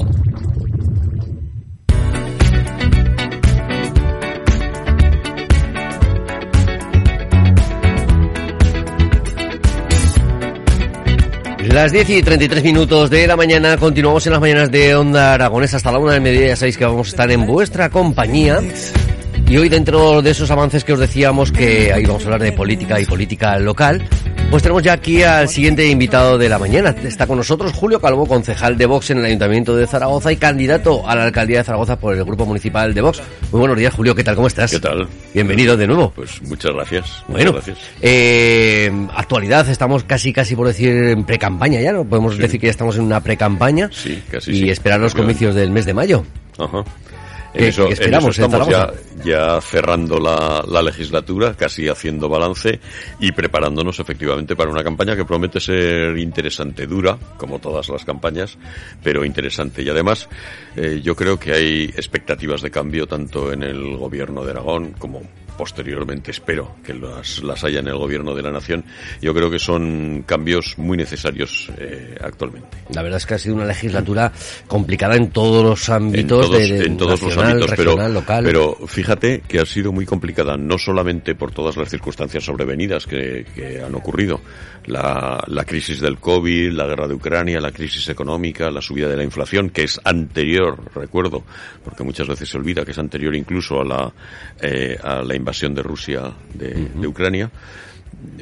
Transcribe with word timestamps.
Las 11.70 11.94
10 11.94 12.10
y 12.10 12.22
33 12.22 12.66
minutos 12.66 13.10
de 13.10 13.28
la 13.28 13.38
mañana, 13.38 13.78
continuamos 13.78 14.28
en 14.28 14.34
las 14.34 14.42
mañanas 14.42 14.70
de 14.72 14.94
Onda 14.94 15.36
Aragonesa 15.36 15.78
hasta 15.78 15.94
la 15.94 16.00
una 16.00 16.12
del 16.14 16.22
mediodía, 16.22 16.58
sabéis 16.58 16.78
que 16.78 16.84
vamos 16.84 17.08
a 17.08 17.12
estar 17.12 17.32
en 17.32 17.48
vuestra 17.48 17.90
compañía. 17.90 18.60
Y 19.48 19.56
hoy 19.56 19.70
dentro 19.70 20.22
de 20.22 20.32
esos 20.32 20.52
avances 20.52 20.84
que 20.84 20.92
os 20.92 21.00
decíamos 21.00 21.54
que 21.54 21.94
ahí 21.94 22.04
vamos 22.04 22.24
a 22.24 22.26
hablar 22.26 22.42
de 22.42 22.52
política 22.52 23.00
y 23.00 23.06
política 23.06 23.58
local, 23.60 24.06
pues 24.50 24.64
tenemos 24.64 24.82
ya 24.82 24.94
aquí 24.94 25.24
al 25.24 25.50
siguiente 25.50 25.86
invitado 25.88 26.38
de 26.38 26.48
la 26.48 26.58
mañana. 26.58 26.96
Está 27.04 27.28
con 27.28 27.38
nosotros 27.38 27.74
Julio 27.74 28.00
Calvo, 28.00 28.26
concejal 28.26 28.78
de 28.78 28.86
Vox 28.86 29.10
en 29.10 29.18
el 29.20 29.26
Ayuntamiento 29.26 29.76
de 29.76 29.86
Zaragoza 29.88 30.32
y 30.32 30.38
candidato 30.38 31.08
a 31.08 31.16
la 31.16 31.26
alcaldía 31.26 31.58
de 31.60 31.64
Zaragoza 31.66 32.00
por 32.00 32.16
el 32.16 32.24
Grupo 32.24 32.46
Municipal 32.46 32.94
de 32.94 33.02
Vox. 33.02 33.22
Muy 33.52 33.60
buenos 33.60 33.78
días, 33.78 33.94
Julio. 33.94 34.16
¿Qué 34.16 34.24
tal? 34.24 34.36
¿Cómo 34.36 34.48
estás? 34.48 34.72
¿Qué 34.72 34.80
tal? 34.80 35.08
Bienvenido 35.34 35.76
de 35.76 35.86
nuevo. 35.86 36.12
Pues 36.16 36.42
muchas 36.44 36.72
gracias. 36.74 37.24
Bueno, 37.28 37.52
muchas 37.52 37.66
gracias. 37.68 37.90
eh, 38.02 39.08
actualidad, 39.16 39.68
estamos 39.70 40.06
casi, 40.06 40.32
casi 40.32 40.56
por 40.56 40.68
decir 40.68 40.90
en 40.90 41.26
pre-campaña 41.26 41.82
ya, 41.82 41.92
¿no? 41.92 42.06
Podemos 42.06 42.38
decir 42.38 42.60
que 42.60 42.68
ya 42.68 42.72
estamos 42.72 42.96
en 42.96 43.04
una 43.04 43.20
pre-campaña. 43.20 43.90
Sí, 43.92 44.24
casi 44.32 44.52
Y 44.52 44.60
sí. 44.62 44.70
esperar 44.70 45.00
los 45.02 45.14
comicios 45.14 45.56
del 45.56 45.72
mes 45.72 45.86
de 45.86 45.94
mayo. 45.94 46.24
Ajá. 46.58 46.84
¿Qué- 47.58 47.64
En 47.64 47.70
eso, 47.70 47.86
en 47.88 47.94
esperamos 47.94 48.38
en 48.40 48.46
estamos 48.46 48.70
ya, 48.70 48.94
ya 49.26 49.62
cerrando 49.62 50.20
la, 50.20 50.64
la 50.68 50.82
legislatura, 50.82 51.54
casi 51.56 51.88
haciendo 51.90 52.30
balance 52.30 52.80
y 53.20 53.32
preparándonos 53.32 54.00
efectivamente 54.00 54.56
para 54.56 54.70
una 54.72 54.84
campaña 54.84 55.16
que 55.16 55.26
promete 55.26 55.60
ser 55.60 56.18
interesante, 56.18 56.86
dura, 56.88 57.18
como 57.38 57.60
todas 57.60 57.90
las 57.90 58.06
campañas, 58.06 58.58
pero 59.04 59.26
interesante. 59.26 59.82
Y 59.82 59.90
además, 59.90 60.30
eh, 60.76 61.02
yo 61.04 61.16
creo 61.16 61.40
que 61.40 61.52
hay 61.54 61.84
expectativas 61.86 62.62
de 62.62 62.72
cambio 62.72 63.08
tanto 63.08 63.52
en 63.52 63.64
el 63.64 63.98
gobierno 63.98 64.44
de 64.46 64.52
Aragón 64.52 64.94
como 65.00 65.22
posteriormente 65.58 66.32
espero 66.32 66.76
que 66.84 66.94
las, 66.94 67.44
las 67.44 67.64
haya 67.64 67.80
en 67.80 67.88
el 67.88 67.98
gobierno 67.98 68.36
de 68.36 68.42
la 68.44 68.52
nación. 68.52 68.86
Yo 69.22 69.34
creo 69.34 69.50
que 69.50 69.60
son 69.60 70.24
cambios 70.26 70.78
muy 70.78 70.98
necesarios 70.98 71.70
eh, 71.78 72.16
actualmente. 72.22 72.78
La 72.94 73.02
verdad 73.02 73.18
es 73.18 73.26
que 73.26 73.34
ha 73.34 73.40
sido 73.40 73.56
una 73.56 73.66
legislatura 73.66 74.32
complicada 74.68 75.16
en 75.16 75.32
todos 75.32 75.64
los 75.64 75.90
en 75.90 75.96
ámbitos 75.96 76.48
todos, 76.48 76.60
de, 76.60 76.80
de 76.80 76.86
en 76.86 76.98
todos 76.98 77.22
los 77.22 77.38
ámbitos, 77.38 77.70
regional, 77.72 77.96
pero, 77.96 78.14
local. 78.14 78.44
pero 78.46 78.78
fíjate 78.88 79.42
que 79.48 79.60
ha 79.60 79.66
sido 79.66 79.92
muy 79.92 80.06
complicada, 80.06 80.56
no 80.58 80.78
solamente 80.78 81.36
por 81.36 81.52
todas 81.52 81.76
las 81.78 81.90
circunstancias 81.90 82.44
sobrevenidas 82.44 83.06
que, 83.06 83.46
que 83.56 83.82
han 83.82 83.96
ocurrido, 83.96 84.40
la, 84.86 85.44
la 85.48 85.66
crisis 85.66 86.00
del 86.00 86.18
COVID, 86.18 86.72
la 86.72 86.86
guerra 86.86 87.08
de 87.08 87.14
Ucrania, 87.14 87.60
la 87.60 87.72
crisis 87.72 88.08
económica, 88.10 88.72
la 88.72 88.82
subida 88.82 89.10
de 89.10 89.18
la 89.18 89.24
inflación, 89.24 89.70
que 89.70 89.84
es 89.84 90.00
anterior, 90.04 90.80
recuerdo, 90.96 91.44
porque 91.84 92.04
muchas 92.04 92.28
veces 92.28 92.50
se 92.50 92.58
olvida 92.58 92.86
que 92.86 92.92
es 92.92 92.98
anterior 93.00 93.36
incluso 93.36 93.82
a 93.82 93.86
la, 93.86 94.14
eh, 94.62 94.98
a 95.02 95.22
la 95.22 95.36
invasión 95.48 95.74
de 95.74 95.82
Rusia 95.82 96.34
de, 96.54 96.90
de 96.94 97.08
Ucrania. 97.08 97.50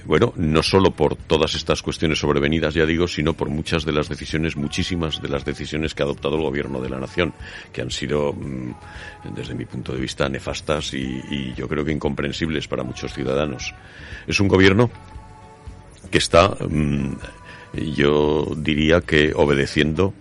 Bueno, 0.05 0.33
no 0.37 0.63
solo 0.63 0.89
por 0.89 1.15
todas 1.15 1.53
estas 1.53 1.83
cuestiones 1.83 2.17
sobrevenidas, 2.17 2.73
ya 2.73 2.85
digo, 2.85 3.07
sino 3.07 3.33
por 3.33 3.49
muchas 3.49 3.85
de 3.85 3.91
las 3.91 4.09
decisiones, 4.09 4.55
muchísimas 4.55 5.21
de 5.21 5.29
las 5.29 5.45
decisiones 5.45 5.93
que 5.93 6.01
ha 6.01 6.05
adoptado 6.05 6.35
el 6.35 6.41
gobierno 6.41 6.81
de 6.81 6.89
la 6.89 6.99
nación, 6.99 7.31
que 7.71 7.81
han 7.81 7.91
sido, 7.91 8.33
mm, 8.33 9.35
desde 9.35 9.53
mi 9.53 9.65
punto 9.65 9.93
de 9.93 9.99
vista, 9.99 10.27
nefastas 10.27 10.95
y, 10.95 11.21
y 11.29 11.53
yo 11.55 11.67
creo 11.67 11.85
que 11.85 11.91
incomprensibles 11.91 12.67
para 12.67 12.83
muchos 12.83 13.13
ciudadanos. 13.13 13.75
Es 14.25 14.39
un 14.39 14.47
gobierno 14.47 14.89
que 16.09 16.17
está, 16.17 16.49
mm, 16.49 17.17
yo 17.93 18.47
diría 18.57 19.01
que 19.01 19.31
obedeciendo 19.35 20.13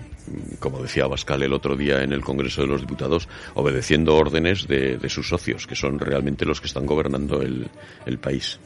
como 0.58 0.82
decía 0.82 1.06
Bascal 1.06 1.42
el 1.42 1.52
otro 1.52 1.76
día 1.76 2.02
en 2.02 2.12
el 2.12 2.22
Congreso 2.22 2.62
de 2.62 2.68
los 2.68 2.80
Diputados, 2.80 3.28
obedeciendo 3.54 4.16
órdenes 4.16 4.66
de, 4.66 5.08
sus 5.08 5.28
socios, 5.28 5.66
que 5.66 5.76
son 5.76 5.98
realmente 5.98 6.44
los 6.44 6.60
que 6.60 6.66
están 6.66 6.86
gobernando 6.86 7.42
el 7.42 8.18
país. 8.18 8.58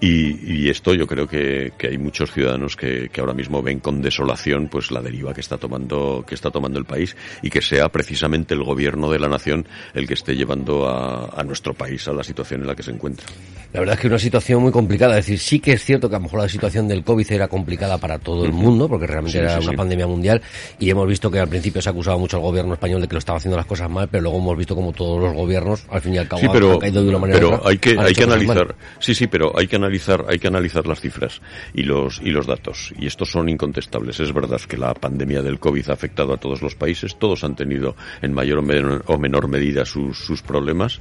Y, 0.00 0.64
y 0.64 0.68
esto 0.70 0.94
yo 0.94 1.06
creo 1.06 1.26
que, 1.26 1.72
que 1.78 1.88
hay 1.88 1.98
muchos 1.98 2.32
ciudadanos 2.32 2.76
que, 2.76 3.08
que 3.12 3.20
ahora 3.20 3.34
mismo 3.34 3.62
ven 3.62 3.80
con 3.80 4.02
desolación 4.02 4.68
pues 4.68 4.90
la 4.90 5.00
deriva 5.00 5.32
que 5.34 5.40
está 5.40 5.58
tomando 5.58 6.24
que 6.26 6.34
está 6.34 6.50
tomando 6.50 6.78
el 6.78 6.84
país 6.84 7.16
y 7.42 7.50
que 7.50 7.62
sea 7.62 7.88
precisamente 7.88 8.54
el 8.54 8.62
gobierno 8.64 9.10
de 9.10 9.18
la 9.18 9.28
nación 9.28 9.66
el 9.94 10.06
que 10.06 10.14
esté 10.14 10.34
llevando 10.36 10.88
a, 10.88 11.30
a 11.34 11.42
nuestro 11.44 11.74
país 11.74 12.06
a 12.08 12.12
la 12.12 12.22
situación 12.24 12.62
en 12.62 12.66
la 12.66 12.74
que 12.74 12.82
se 12.82 12.90
encuentra. 12.90 13.26
La 13.72 13.80
verdad 13.80 13.94
es 13.94 14.00
que 14.00 14.06
es 14.08 14.10
una 14.10 14.18
situación 14.18 14.62
muy 14.62 14.70
complicada. 14.70 15.18
Es 15.18 15.26
decir, 15.26 15.38
sí 15.38 15.58
que 15.58 15.72
es 15.72 15.82
cierto 15.84 16.08
que 16.10 16.16
a 16.16 16.18
lo 16.18 16.24
mejor 16.24 16.40
la 16.40 16.48
situación 16.48 16.86
del 16.88 17.02
COVID 17.02 17.32
era 17.32 17.48
complicada 17.48 17.96
para 17.96 18.18
todo 18.18 18.44
el 18.44 18.52
mundo, 18.52 18.88
porque 18.88 19.06
realmente 19.06 19.32
Sí, 19.32 19.38
era 19.38 19.52
sí, 19.56 19.62
una 19.62 19.70
sí. 19.70 19.76
pandemia 19.76 20.06
mundial, 20.06 20.42
y 20.78 20.90
hemos 20.90 21.08
visto 21.08 21.30
que 21.30 21.38
al 21.38 21.48
principio 21.48 21.80
se 21.80 21.88
ha 21.88 21.92
acusado 21.92 22.18
mucho 22.18 22.36
al 22.36 22.42
gobierno 22.42 22.74
español 22.74 23.00
de 23.00 23.08
que 23.08 23.14
lo 23.14 23.18
estaba 23.18 23.38
haciendo 23.38 23.56
las 23.56 23.64
cosas 23.64 23.88
mal, 23.88 24.08
pero 24.10 24.22
luego 24.24 24.38
hemos 24.38 24.58
visto 24.58 24.74
como 24.74 24.92
todos 24.92 25.22
los 25.22 25.32
gobiernos, 25.32 25.84
al 25.88 26.02
fin 26.02 26.14
y 26.14 26.18
al 26.18 26.28
cabo, 26.28 26.42
pero, 26.52 26.72
han 26.72 26.78
caído 26.80 27.02
de 27.02 27.08
una 27.08 27.18
manera 27.18 27.38
pero 27.38 27.54
otra, 27.54 27.70
hay 27.70 27.78
que, 27.78 27.96
hay 27.98 28.12
que 28.12 28.24
analizar, 28.24 28.74
sí, 28.98 29.14
sí, 29.14 29.26
pero 29.26 29.56
hay 29.56 29.66
que 29.66 29.71
hay 29.76 30.38
que 30.38 30.48
analizar 30.48 30.86
las 30.86 31.00
cifras 31.00 31.40
y 31.74 31.82
los, 31.82 32.20
y 32.22 32.30
los 32.30 32.46
datos. 32.46 32.92
Y 32.98 33.06
estos 33.06 33.30
son 33.30 33.48
incontestables. 33.48 34.20
Es 34.20 34.32
verdad 34.32 34.60
que 34.60 34.76
la 34.76 34.94
pandemia 34.94 35.42
del 35.42 35.58
COVID 35.58 35.90
ha 35.90 35.92
afectado 35.92 36.34
a 36.34 36.36
todos 36.36 36.62
los 36.62 36.74
países, 36.74 37.16
todos 37.16 37.44
han 37.44 37.56
tenido 37.56 37.96
en 38.20 38.32
mayor 38.32 38.58
o 38.58 38.62
menor, 38.62 39.04
o 39.06 39.18
menor 39.18 39.48
medida 39.48 39.84
sus, 39.84 40.42
problemas, 40.42 41.00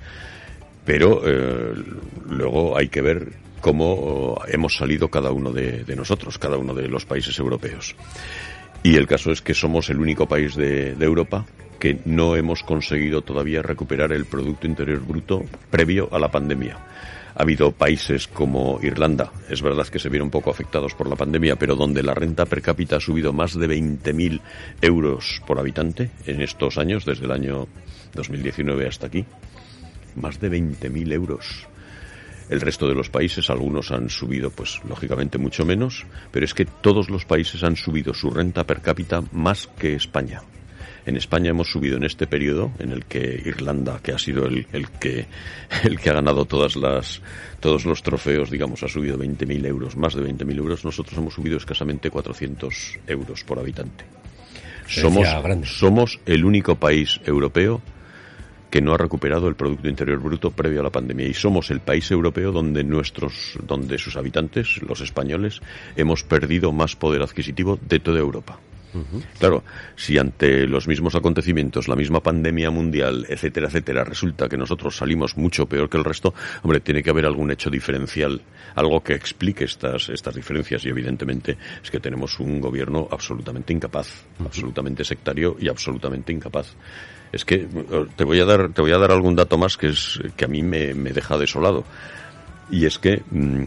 pero 0.85 1.21
eh, 1.25 1.73
luego 2.29 2.77
hay 2.77 2.89
que 2.89 3.01
ver 3.01 3.33
cómo 3.59 3.93
oh, 3.93 4.41
hemos 4.47 4.75
salido 4.75 5.09
cada 5.09 5.31
uno 5.31 5.51
de, 5.51 5.83
nosotros, 5.95 6.37
cada 6.37 6.57
uno 6.57 6.73
de 6.73 6.87
los 6.87 7.05
países 7.05 7.37
europeos. 7.39 7.95
Y 8.83 8.95
el 8.95 9.07
caso 9.07 9.31
es 9.31 9.41
que 9.41 9.53
somos 9.53 9.89
el 9.89 9.99
único 9.99 10.27
país 10.27 10.55
de 10.55 10.95
Europa 10.99 11.45
que 11.81 11.99
no 12.05 12.35
hemos 12.35 12.61
conseguido 12.61 13.23
todavía 13.23 13.63
recuperar 13.63 14.13
el 14.13 14.25
Producto 14.25 14.67
Interior 14.67 14.99
Bruto 14.99 15.43
previo 15.71 16.07
a 16.11 16.19
la 16.19 16.29
pandemia. 16.29 16.77
Ha 17.41 17.43
habido 17.43 17.71
países 17.71 18.27
como 18.27 18.79
Irlanda, 18.83 19.31
es 19.49 19.63
verdad 19.63 19.87
que 19.87 19.97
se 19.97 20.09
vieron 20.09 20.29
poco 20.29 20.51
afectados 20.51 20.93
por 20.93 21.09
la 21.09 21.15
pandemia, 21.15 21.55
pero 21.55 21.75
donde 21.75 22.03
la 22.03 22.13
renta 22.13 22.45
per 22.45 22.61
cápita 22.61 22.97
ha 22.97 22.99
subido 22.99 23.33
más 23.33 23.57
de 23.57 23.67
20.000 23.67 24.39
euros 24.79 25.41
por 25.47 25.57
habitante 25.57 26.11
en 26.27 26.43
estos 26.43 26.77
años, 26.77 27.03
desde 27.03 27.25
el 27.25 27.31
año 27.31 27.67
2019 28.13 28.87
hasta 28.87 29.07
aquí. 29.07 29.25
Más 30.17 30.39
de 30.39 30.51
20.000 30.51 31.13
euros. 31.13 31.67
El 32.47 32.61
resto 32.61 32.87
de 32.87 32.93
los 32.93 33.09
países, 33.09 33.49
algunos 33.49 33.89
han 33.89 34.11
subido, 34.11 34.51
pues 34.51 34.79
lógicamente 34.87 35.39
mucho 35.39 35.65
menos, 35.65 36.05
pero 36.29 36.45
es 36.45 36.53
que 36.53 36.65
todos 36.65 37.09
los 37.09 37.25
países 37.25 37.63
han 37.63 37.75
subido 37.75 38.13
su 38.13 38.29
renta 38.29 38.67
per 38.67 38.81
cápita 38.81 39.23
más 39.31 39.65
que 39.79 39.95
España. 39.95 40.43
En 41.05 41.17
España 41.17 41.49
hemos 41.49 41.71
subido 41.71 41.97
en 41.97 42.03
este 42.03 42.27
periodo 42.27 42.71
en 42.79 42.91
el 42.91 43.05
que 43.05 43.41
Irlanda, 43.45 43.99
que 44.03 44.11
ha 44.11 44.19
sido 44.19 44.45
el, 44.45 44.67
el 44.71 44.89
que 44.89 45.25
el 45.83 45.99
que 45.99 46.09
ha 46.09 46.13
ganado 46.13 46.45
todas 46.45 46.75
las 46.75 47.21
todos 47.59 47.85
los 47.85 48.03
trofeos, 48.03 48.49
digamos, 48.49 48.83
ha 48.83 48.87
subido 48.87 49.17
20.000 49.17 49.65
euros, 49.65 49.95
más 49.95 50.15
de 50.15 50.23
20.000 50.23 50.57
euros. 50.57 50.85
Nosotros 50.85 51.17
hemos 51.17 51.33
subido 51.33 51.57
escasamente 51.57 52.09
400 52.09 52.99
euros 53.07 53.43
por 53.43 53.59
habitante. 53.59 54.05
Somos, 54.87 55.27
somos 55.63 56.19
el 56.25 56.43
único 56.43 56.75
país 56.75 57.21
europeo 57.23 57.81
que 58.71 58.81
no 58.81 58.93
ha 58.93 58.97
recuperado 58.97 59.47
el 59.47 59.55
Producto 59.55 59.89
Interior 59.89 60.19
Bruto 60.19 60.51
previo 60.51 60.79
a 60.79 60.83
la 60.83 60.89
pandemia. 60.89 61.27
Y 61.27 61.33
somos 61.33 61.69
el 61.71 61.81
país 61.81 62.09
europeo 62.09 62.51
donde 62.51 62.83
nuestros, 62.83 63.59
donde 63.67 63.97
sus 63.97 64.15
habitantes, 64.15 64.81
los 64.81 65.01
españoles, 65.01 65.61
hemos 65.95 66.23
perdido 66.23 66.71
más 66.71 66.95
poder 66.95 67.21
adquisitivo 67.21 67.77
de 67.81 67.99
toda 67.99 68.19
Europa. 68.19 68.59
Claro, 69.39 69.63
si 69.95 70.17
ante 70.17 70.67
los 70.67 70.87
mismos 70.87 71.15
acontecimientos, 71.15 71.87
la 71.87 71.95
misma 71.95 72.21
pandemia 72.21 72.69
mundial, 72.71 73.25
etcétera, 73.29 73.67
etcétera, 73.67 74.03
resulta 74.03 74.49
que 74.49 74.57
nosotros 74.57 74.97
salimos 74.97 75.37
mucho 75.37 75.65
peor 75.65 75.89
que 75.89 75.97
el 75.97 76.03
resto, 76.03 76.33
hombre, 76.63 76.81
tiene 76.81 77.01
que 77.01 77.09
haber 77.09 77.25
algún 77.25 77.51
hecho 77.51 77.69
diferencial, 77.69 78.41
algo 78.75 79.01
que 79.01 79.13
explique 79.13 79.65
estas, 79.65 80.09
estas 80.09 80.35
diferencias 80.35 80.85
y 80.85 80.89
evidentemente 80.89 81.57
es 81.83 81.89
que 81.89 81.99
tenemos 81.99 82.39
un 82.39 82.59
gobierno 82.59 83.07
absolutamente 83.11 83.73
incapaz, 83.73 84.25
absolutamente 84.43 85.03
sectario 85.03 85.55
y 85.59 85.69
absolutamente 85.69 86.33
incapaz. 86.33 86.75
Es 87.31 87.45
que 87.45 87.55
eh, 87.55 87.67
te 88.15 88.23
voy 88.23 88.39
a 88.39 88.45
dar, 88.45 88.73
te 88.73 88.81
voy 88.81 88.91
a 88.91 88.97
dar 88.97 89.11
algún 89.11 89.35
dato 89.35 89.57
más 89.57 89.77
que 89.77 89.87
es 89.87 90.19
que 90.35 90.45
a 90.45 90.47
mí 90.47 90.61
me, 90.63 90.93
me 90.93 91.13
deja 91.13 91.37
desolado. 91.37 91.85
Y 92.69 92.85
es 92.85 92.99
que, 92.99 93.21
mm, 93.29 93.63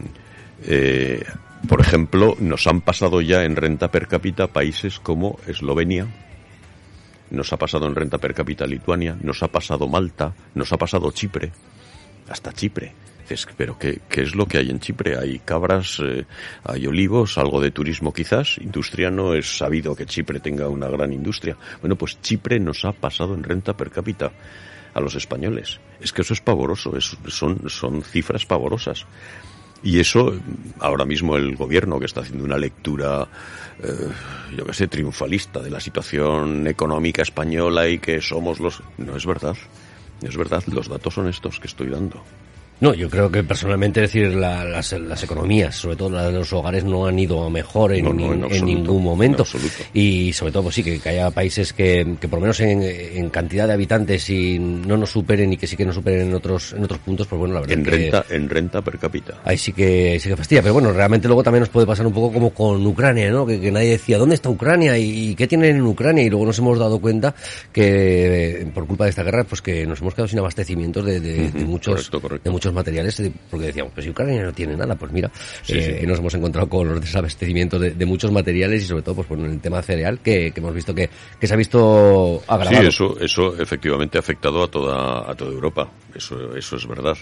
eh, 0.63 1.23
por 1.67 1.81
ejemplo, 1.81 2.35
nos 2.39 2.67
han 2.67 2.81
pasado 2.81 3.21
ya 3.21 3.43
en 3.43 3.55
renta 3.55 3.91
per 3.91 4.07
cápita 4.07 4.47
países 4.47 4.99
como 4.99 5.39
Eslovenia, 5.47 6.07
nos 7.29 7.51
ha 7.53 7.57
pasado 7.57 7.87
en 7.87 7.95
renta 7.95 8.17
per 8.17 8.33
cápita 8.33 8.65
Lituania, 8.65 9.17
nos 9.21 9.41
ha 9.43 9.47
pasado 9.47 9.87
Malta, 9.87 10.33
nos 10.53 10.71
ha 10.73 10.77
pasado 10.77 11.11
Chipre, 11.11 11.51
hasta 12.29 12.51
Chipre. 12.53 12.93
Dices, 13.21 13.47
pero 13.57 13.79
¿qué, 13.79 14.01
qué 14.07 14.21
es 14.21 14.35
lo 14.35 14.45
que 14.45 14.59
hay 14.59 14.69
en 14.69 14.79
Chipre? 14.79 15.17
Hay 15.17 15.39
cabras, 15.39 15.99
eh, 15.99 16.25
hay 16.63 16.85
olivos, 16.85 17.39
algo 17.39 17.59
de 17.59 17.71
turismo 17.71 18.13
quizás. 18.13 18.59
Industria 18.59 19.09
no 19.09 19.33
es 19.33 19.57
sabido 19.57 19.95
que 19.95 20.05
Chipre 20.05 20.39
tenga 20.39 20.67
una 20.69 20.87
gran 20.89 21.11
industria. 21.11 21.57
Bueno, 21.81 21.95
pues 21.95 22.21
Chipre 22.21 22.59
nos 22.59 22.85
ha 22.85 22.91
pasado 22.91 23.33
en 23.33 23.43
renta 23.43 23.75
per 23.75 23.89
cápita 23.89 24.31
a 24.93 24.99
los 24.99 25.15
españoles. 25.15 25.79
Es 25.99 26.13
que 26.13 26.21
eso 26.21 26.33
es 26.35 26.41
pavoroso, 26.41 26.95
es- 26.95 27.17
son, 27.27 27.67
son 27.67 28.03
cifras 28.03 28.45
pavorosas. 28.45 29.07
Y 29.85 29.99
eso, 29.99 30.33
ahora 30.79 31.05
mismo 31.05 31.37
el 31.37 31.55
gobierno 31.55 31.99
que 31.99 32.07
está 32.07 32.21
haciendo 32.21 32.43
una 32.43 32.57
lectura, 32.57 33.27
eh, 33.83 34.09
yo 34.57 34.65
qué 34.65 34.73
sé, 34.73 34.87
triunfalista 34.87 35.61
de 35.61 35.69
la 35.69 35.79
situación 35.79 36.65
económica 36.65 37.21
española 37.21 37.87
y 37.87 37.99
que 37.99 38.19
somos 38.19 38.59
los... 38.59 38.81
No 38.97 39.15
es 39.15 39.27
verdad, 39.27 39.55
no 40.23 40.27
es 40.29 40.35
verdad, 40.35 40.63
los 40.65 40.89
datos 40.89 41.13
son 41.13 41.27
estos 41.27 41.59
que 41.59 41.67
estoy 41.67 41.89
dando. 41.89 42.23
No, 42.81 42.93
yo 42.93 43.09
creo 43.09 43.31
que 43.31 43.43
personalmente, 43.43 44.03
es 44.03 44.11
decir, 44.11 44.35
la- 44.35 44.65
las, 44.65 44.91
las 44.93 45.23
economías, 45.23 45.75
sobre 45.75 45.95
todo 45.95 46.09
las 46.09 46.25
de 46.27 46.33
los 46.33 46.51
hogares, 46.51 46.83
no 46.83 47.05
han 47.07 47.17
ido 47.17 47.43
a 47.45 47.49
mejor 47.49 47.93
en, 47.93 48.03
No, 48.05 48.13
no, 48.13 48.25
en 48.25 48.39
en 48.39 48.43
absoluto, 48.43 48.65
ningún 48.65 49.03
momento. 49.03 49.45
en. 49.53 49.61
Y 50.01 50.33
sobre 50.33 50.51
todo, 50.51 50.63
pues 50.63 50.75
sí, 50.75 50.83
que, 50.83 50.99
que 50.99 51.09
haya 51.09 51.31
países 51.31 51.71
que, 51.71 52.15
que 52.19 52.27
por 52.27 52.39
lo 52.39 52.41
menos 52.41 52.59
en, 52.59 52.83
en 52.83 53.29
cantidad 53.29 53.65
de 53.67 53.73
habitantes 53.73 54.29
y 54.29 54.59
no 54.59 54.97
nos 54.97 55.09
superen 55.11 55.53
y 55.53 55.57
que 55.57 55.67
sí 55.67 55.77
que 55.77 55.85
nos 55.85 55.95
superen 55.95 56.27
en 56.27 56.33
otros, 56.33 56.73
en 56.73 56.83
otros 56.83 56.99
puntos, 56.99 57.27
pues 57.27 57.39
bueno, 57.39 57.53
la 57.53 57.61
verdad 57.61 57.77
En 57.77 57.83
que 57.85 57.91
renta, 57.91 58.25
en 58.29 58.49
renta 58.49 58.81
per 58.81 58.97
cápita. 58.99 59.35
ahí 59.45 59.57
sí 59.57 59.71
que, 59.71 60.19
sí 60.19 60.27
que 60.29 60.35
fastidia. 60.35 60.61
Pero 60.61 60.73
bueno, 60.73 60.91
realmente 60.91 61.27
luego 61.27 61.43
también 61.43 61.61
nos 61.61 61.69
puede 61.69 61.87
pasar 61.87 62.05
un 62.05 62.13
poco 62.13 62.33
como 62.33 62.49
con 62.49 62.85
Ucrania, 62.85 63.31
¿no? 63.31 63.45
Que, 63.45 63.59
que 63.61 63.71
nadie 63.71 63.91
decía, 63.91 64.17
¿dónde 64.17 64.35
está 64.35 64.49
Ucrania? 64.49 64.97
¿Y 64.97 65.33
qué 65.35 65.47
tienen 65.47 65.77
en 65.77 65.85
Ucrania? 65.85 66.23
Y 66.23 66.29
luego 66.29 66.45
nos 66.45 66.59
hemos 66.59 66.77
dado 66.77 66.99
cuenta 66.99 67.33
que 67.71 68.61
eh, 68.61 68.65
por 68.73 68.85
culpa 68.85 69.05
de 69.05 69.11
esta 69.11 69.23
guerra, 69.23 69.43
pues 69.45 69.61
que 69.61 69.85
nos 69.85 70.01
hemos 70.01 70.13
quedado 70.13 70.27
sin 70.27 70.39
abastecimientos 70.39 71.05
de, 71.05 71.19
de- 71.19 71.51
de 71.51 71.59
Ujú, 71.63 71.71
muchos, 71.71 71.93
correcto, 72.09 72.21
correcto. 72.21 72.43
de 72.49 72.51
muchos 72.51 72.64
materiales, 72.73 73.19
eh, 73.19 73.31
porque 73.49 73.67
decíamos, 73.67 73.93
pues 73.93 74.03
si 74.05 74.11
Ucrania 74.11 74.43
no 74.43 74.53
tiene 74.53 74.75
nada, 74.75 74.95
pues 74.95 75.11
mira, 75.11 75.31
Sí, 75.63 75.73
eh, 75.77 75.97
sí. 76.01 76.07
nos 76.07 76.19
hemos 76.19 76.33
encontrado 76.33 76.67
con 76.69 76.87
los 76.87 77.01
desabastecimientos 77.01 77.79
de, 77.81 77.91
de 77.91 78.05
muchos 78.05 78.31
materiales 78.31 78.83
y 78.83 78.85
sobre 78.87 79.03
todo 79.03 79.15
pues 79.15 79.29
en 79.39 79.45
el 79.45 79.59
tema 79.59 79.81
cereal 79.81 80.19
que, 80.19 80.51
que 80.51 80.59
hemos 80.59 80.73
visto 80.73 80.93
que, 80.93 81.09
que 81.39 81.47
se 81.47 81.53
ha 81.53 81.57
visto 81.57 82.39
Sí, 82.39 82.45
agravado. 82.47 82.87
eso, 82.87 83.17
eso 83.19 83.61
efectivamente 83.61 84.17
ha 84.17 84.21
afectado 84.21 84.63
a 84.63 84.67
toda, 84.67 85.29
a 85.31 85.35
toda 85.35 85.51
Europa. 85.51 85.89
Eso, 86.13 86.55
eso 86.55 86.75
es 86.77 86.87
verdad. 86.87 87.17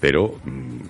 Pero, 0.00 0.40
mm, 0.44 0.80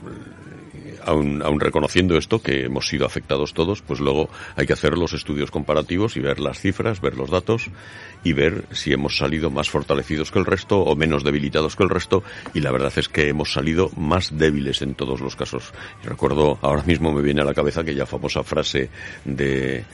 aun, 1.04 1.42
aun 1.42 1.60
reconociendo 1.60 2.16
esto, 2.16 2.42
que 2.42 2.64
hemos 2.64 2.88
sido 2.88 3.06
afectados 3.06 3.54
todos, 3.54 3.82
pues 3.82 4.00
luego 4.00 4.28
hay 4.56 4.66
que 4.66 4.72
hacer 4.72 4.96
los 4.96 5.12
estudios 5.12 5.50
comparativos 5.50 6.16
y 6.16 6.20
ver 6.20 6.40
las 6.40 6.60
cifras, 6.60 7.00
ver 7.00 7.16
los 7.16 7.30
datos 7.30 7.70
y 8.22 8.32
ver 8.32 8.64
si 8.72 8.92
hemos 8.92 9.16
salido 9.16 9.50
más 9.50 9.68
fortalecidos 9.68 10.30
que 10.30 10.38
el 10.38 10.46
resto 10.46 10.80
o 10.80 10.96
menos 10.96 11.24
debilitados 11.24 11.76
que 11.76 11.84
el 11.84 11.90
resto. 11.90 12.22
Y 12.54 12.60
la 12.60 12.72
verdad 12.72 12.92
es 12.96 13.08
que 13.08 13.28
hemos 13.28 13.52
salido 13.52 13.90
más 13.96 14.36
débiles 14.36 14.82
en 14.82 14.94
todos 14.94 15.20
los 15.20 15.36
casos. 15.36 15.72
Y 16.02 16.08
recuerdo, 16.08 16.58
ahora 16.62 16.82
mismo 16.84 17.12
me 17.12 17.22
viene 17.22 17.42
a 17.42 17.44
la 17.44 17.54
cabeza 17.54 17.82
aquella 17.82 18.06
famosa 18.06 18.42
frase 18.42 18.88
de, 19.24 19.84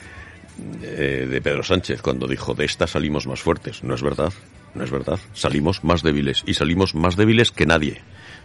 de, 0.81 1.27
de 1.27 1.41
Pedro 1.43 1.62
Sánchez 1.62 2.03
cuando 2.03 2.27
dijo 2.27 2.55
de 2.55 2.65
esta 2.65 2.87
salimos 2.87 3.27
más 3.27 3.41
fuertes. 3.41 3.83
No 3.83 3.95
es 3.95 4.03
verdad, 4.03 4.33
no 4.75 4.85
es 4.85 4.91
verdad. 4.91 5.19
Salimos 5.33 5.85
más 5.85 6.03
débiles 6.03 6.43
y 6.47 6.55
salimos 6.55 6.95
más 6.95 7.17
débiles 7.17 7.51
que 7.51 7.67
nadie. 7.67 8.01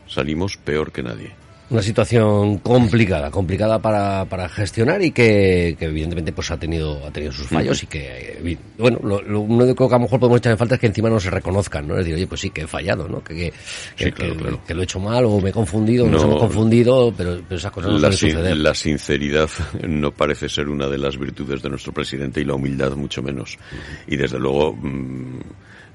Salimos 0.08 0.58
peor 0.58 0.92
que 0.92 1.04
nadie. 1.04 1.45
Una 1.68 1.82
situación 1.82 2.60
complicada, 2.60 3.32
complicada 3.32 3.80
para, 3.80 4.26
para 4.26 4.48
gestionar 4.48 5.02
y 5.02 5.10
que, 5.10 5.76
que 5.80 5.86
evidentemente 5.86 6.32
pues 6.32 6.52
ha 6.52 6.58
tenido, 6.58 7.04
ha 7.04 7.10
tenido 7.10 7.32
sus 7.32 7.48
fallos 7.48 7.82
y 7.82 7.88
que, 7.88 8.38
eh, 8.44 8.58
bueno, 8.78 9.00
lo, 9.04 9.20
lo 9.24 9.40
único 9.42 9.90
que 9.90 9.96
a 9.96 9.98
lo 9.98 10.04
mejor 10.04 10.20
podemos 10.20 10.38
echar 10.38 10.52
en 10.52 10.60
falta 10.60 10.76
es 10.76 10.82
que 10.82 10.86
encima 10.88 11.10
no 11.10 11.20
se 11.20 11.32
reconozcan, 11.32 11.88
¿no? 11.88 11.94
Es 11.96 12.00
decir, 12.02 12.14
oye, 12.14 12.28
pues 12.28 12.42
sí, 12.42 12.52
que 12.52 12.62
he 12.62 12.68
fallado, 12.68 13.08
¿no? 13.10 13.24
Que, 13.24 13.34
que, 13.36 13.54
Sí, 13.98 14.06
que- 14.06 14.12
claro, 14.12 14.34
que- 14.34 14.40
claro. 14.42 14.60
que 14.68 14.74
lo 14.76 14.82
he 14.82 14.84
hecho 14.84 15.00
mal 15.00 15.26
o 15.26 15.42
me 15.42 15.50
he 15.50 15.54
confundido, 15.54 16.06
o 16.06 16.08
nos 16.08 16.22
No, 16.22 16.28
hemos 16.30 16.40
confundido, 16.44 17.12
pero, 17.18 17.40
pero 17.50 17.58
esas 17.58 17.72
cosas 17.72 17.92
no 17.94 17.98
La, 17.98 18.12
sin- 18.12 18.30
suceder. 18.32 18.58
la 18.58 18.76
sinceridad 18.76 19.50
no 19.88 20.12
parece 20.12 20.48
ser 20.50 20.70
una 20.70 20.88
de 20.88 21.00
las 21.00 21.18
virtudes 21.18 21.64
de 21.64 21.70
nuestro 21.70 21.92
presidente 21.94 22.42
y 22.42 22.46
la 22.46 22.54
humildad 22.54 22.92
mucho 22.92 23.24
menos. 23.24 23.58
Y 24.06 24.18
desde 24.18 24.38
luego, 24.38 24.74
mm, 24.76 25.40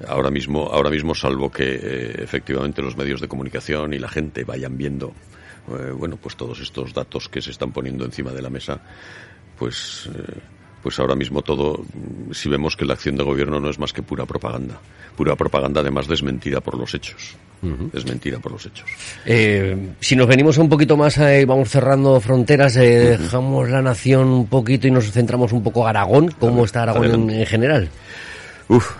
ahora 0.08 0.30
mismo, 0.32 0.66
ahora 0.66 0.90
mismo, 0.90 1.14
salvo 1.14 1.48
que 1.48 1.78
eh, 1.80 2.14
efectivamente 2.24 2.82
los 2.82 2.96
medios 2.96 3.20
de 3.20 3.28
comunicación 3.28 3.92
y 3.94 4.00
la 4.00 4.08
gente 4.08 4.42
vayan 4.42 4.76
viendo, 4.76 5.12
eh, 5.68 5.92
bueno, 5.96 6.16
pues 6.16 6.36
todos 6.36 6.60
estos 6.60 6.92
datos 6.92 7.28
que 7.28 7.40
se 7.40 7.50
están 7.50 7.72
poniendo 7.72 8.04
encima 8.04 8.32
de 8.32 8.42
la 8.42 8.50
mesa, 8.50 8.80
pues, 9.58 10.08
eh, 10.14 10.38
pues 10.82 10.98
ahora 10.98 11.14
mismo 11.14 11.42
todo, 11.42 11.82
mm, 11.82 12.32
si 12.32 12.48
vemos 12.48 12.76
que 12.76 12.84
la 12.84 12.94
acción 12.94 13.16
de 13.16 13.24
gobierno 13.24 13.60
no 13.60 13.70
es 13.70 13.78
más 13.78 13.92
que 13.92 14.02
pura 14.02 14.24
propaganda, 14.24 14.80
pura 15.16 15.36
propaganda 15.36 15.80
además 15.80 16.06
desmentida 16.06 16.60
por 16.60 16.78
los 16.78 16.94
hechos, 16.94 17.36
desmentida 17.92 18.38
por 18.38 18.52
los 18.52 18.64
hechos. 18.64 18.88
Eh, 19.26 19.76
si 20.00 20.16
nos 20.16 20.26
venimos 20.26 20.56
un 20.56 20.68
poquito 20.68 20.96
más, 20.96 21.18
eh, 21.18 21.44
vamos 21.44 21.68
cerrando 21.68 22.18
fronteras, 22.20 22.76
eh, 22.76 23.18
dejamos 23.18 23.68
la 23.68 23.82
nación 23.82 24.28
un 24.28 24.46
poquito 24.46 24.86
y 24.86 24.90
nos 24.90 25.10
centramos 25.10 25.52
un 25.52 25.62
poco 25.62 25.86
Aragón. 25.86 26.30
¿Cómo 26.38 26.64
está 26.64 26.84
Aragón 26.84 27.28
en, 27.28 27.30
en 27.30 27.46
general? 27.46 27.88
Uf, 28.68 28.90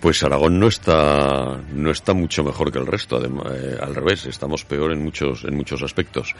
pues 0.00 0.22
Aragón 0.22 0.58
no 0.58 0.66
está 0.68 1.60
no 1.74 1.90
está 1.90 2.14
mucho 2.14 2.42
mejor 2.42 2.72
que 2.72 2.78
el 2.78 2.86
resto, 2.86 3.20
adem- 3.20 3.42
eh, 3.52 3.78
al 3.80 3.94
revés, 3.94 4.26
estamos 4.26 4.64
peor 4.64 4.92
en 4.92 5.02
muchos 5.02 5.44
en 5.44 5.54
muchos 5.56 5.82
aspectos. 5.82 6.34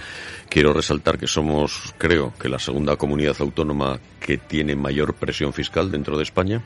Quiero 0.49 0.73
resaltar 0.73 1.19
que 1.19 1.27
somos, 1.27 1.95
creo, 1.99 2.33
que 2.41 2.49
la 2.49 2.59
segunda 2.59 2.97
comunidad 2.97 3.37
autónoma 3.41 3.99
que 4.19 4.39
tiene 4.39 4.75
mayor 4.77 5.15
presión 5.15 5.53
fiscal 5.53 5.91
dentro 5.91 6.17
de 6.17 6.23
España. 6.23 6.63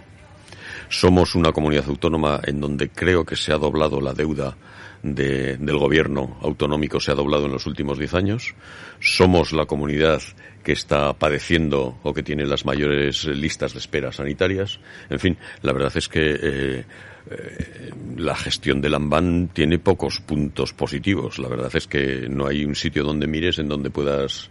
Somos 0.88 1.34
una 1.34 1.52
comunidad 1.52 1.88
autónoma 1.88 2.40
en 2.44 2.60
donde 2.60 2.88
creo 2.88 3.25
que 3.25 3.36
se 3.36 3.52
ha 3.52 3.58
doblado 3.58 4.00
la 4.00 4.12
deuda 4.14 4.56
de- 5.02 5.56
del 5.58 5.76
gobierno 5.76 6.38
autonómico, 6.40 6.98
se 7.00 7.10
ha 7.12 7.14
doblado 7.14 7.46
en 7.46 7.52
los 7.52 7.66
últimos 7.66 7.98
diez 7.98 8.14
años. 8.14 8.54
Somos 9.00 9.52
la 9.52 9.66
comunidad 9.66 10.22
que 10.62 10.72
está 10.72 11.12
padeciendo 11.12 11.98
o 12.02 12.14
que 12.14 12.22
tiene 12.22 12.46
las 12.46 12.64
mayores 12.64 13.25
listas 13.26 13.75
de 13.75 13.81
espera 13.81 14.12
sanitarias. 14.12 14.81
En 15.10 15.19
fin, 15.20 15.36
la 15.62 15.72
verdad 15.75 15.92
es 15.94 16.08
que 16.08 16.20
eh, 16.42 16.84
eh, 17.30 17.90
la 18.16 18.34
gestión 18.34 18.80
del 18.80 18.94
AMBAN 18.94 19.50
tiene 19.52 19.78
pocos 19.78 20.20
puntos 20.20 20.72
positivos. 20.72 21.38
La 21.38 21.48
verdad 21.48 21.70
es 21.75 21.87
que 21.87 22.26
no 22.30 22.46
hay 22.46 22.64
un 22.64 22.75
sitio 22.75 23.04
donde 23.04 23.26
mires 23.26 23.58
en 23.58 23.69
donde 23.69 23.90
puedas 23.90 24.49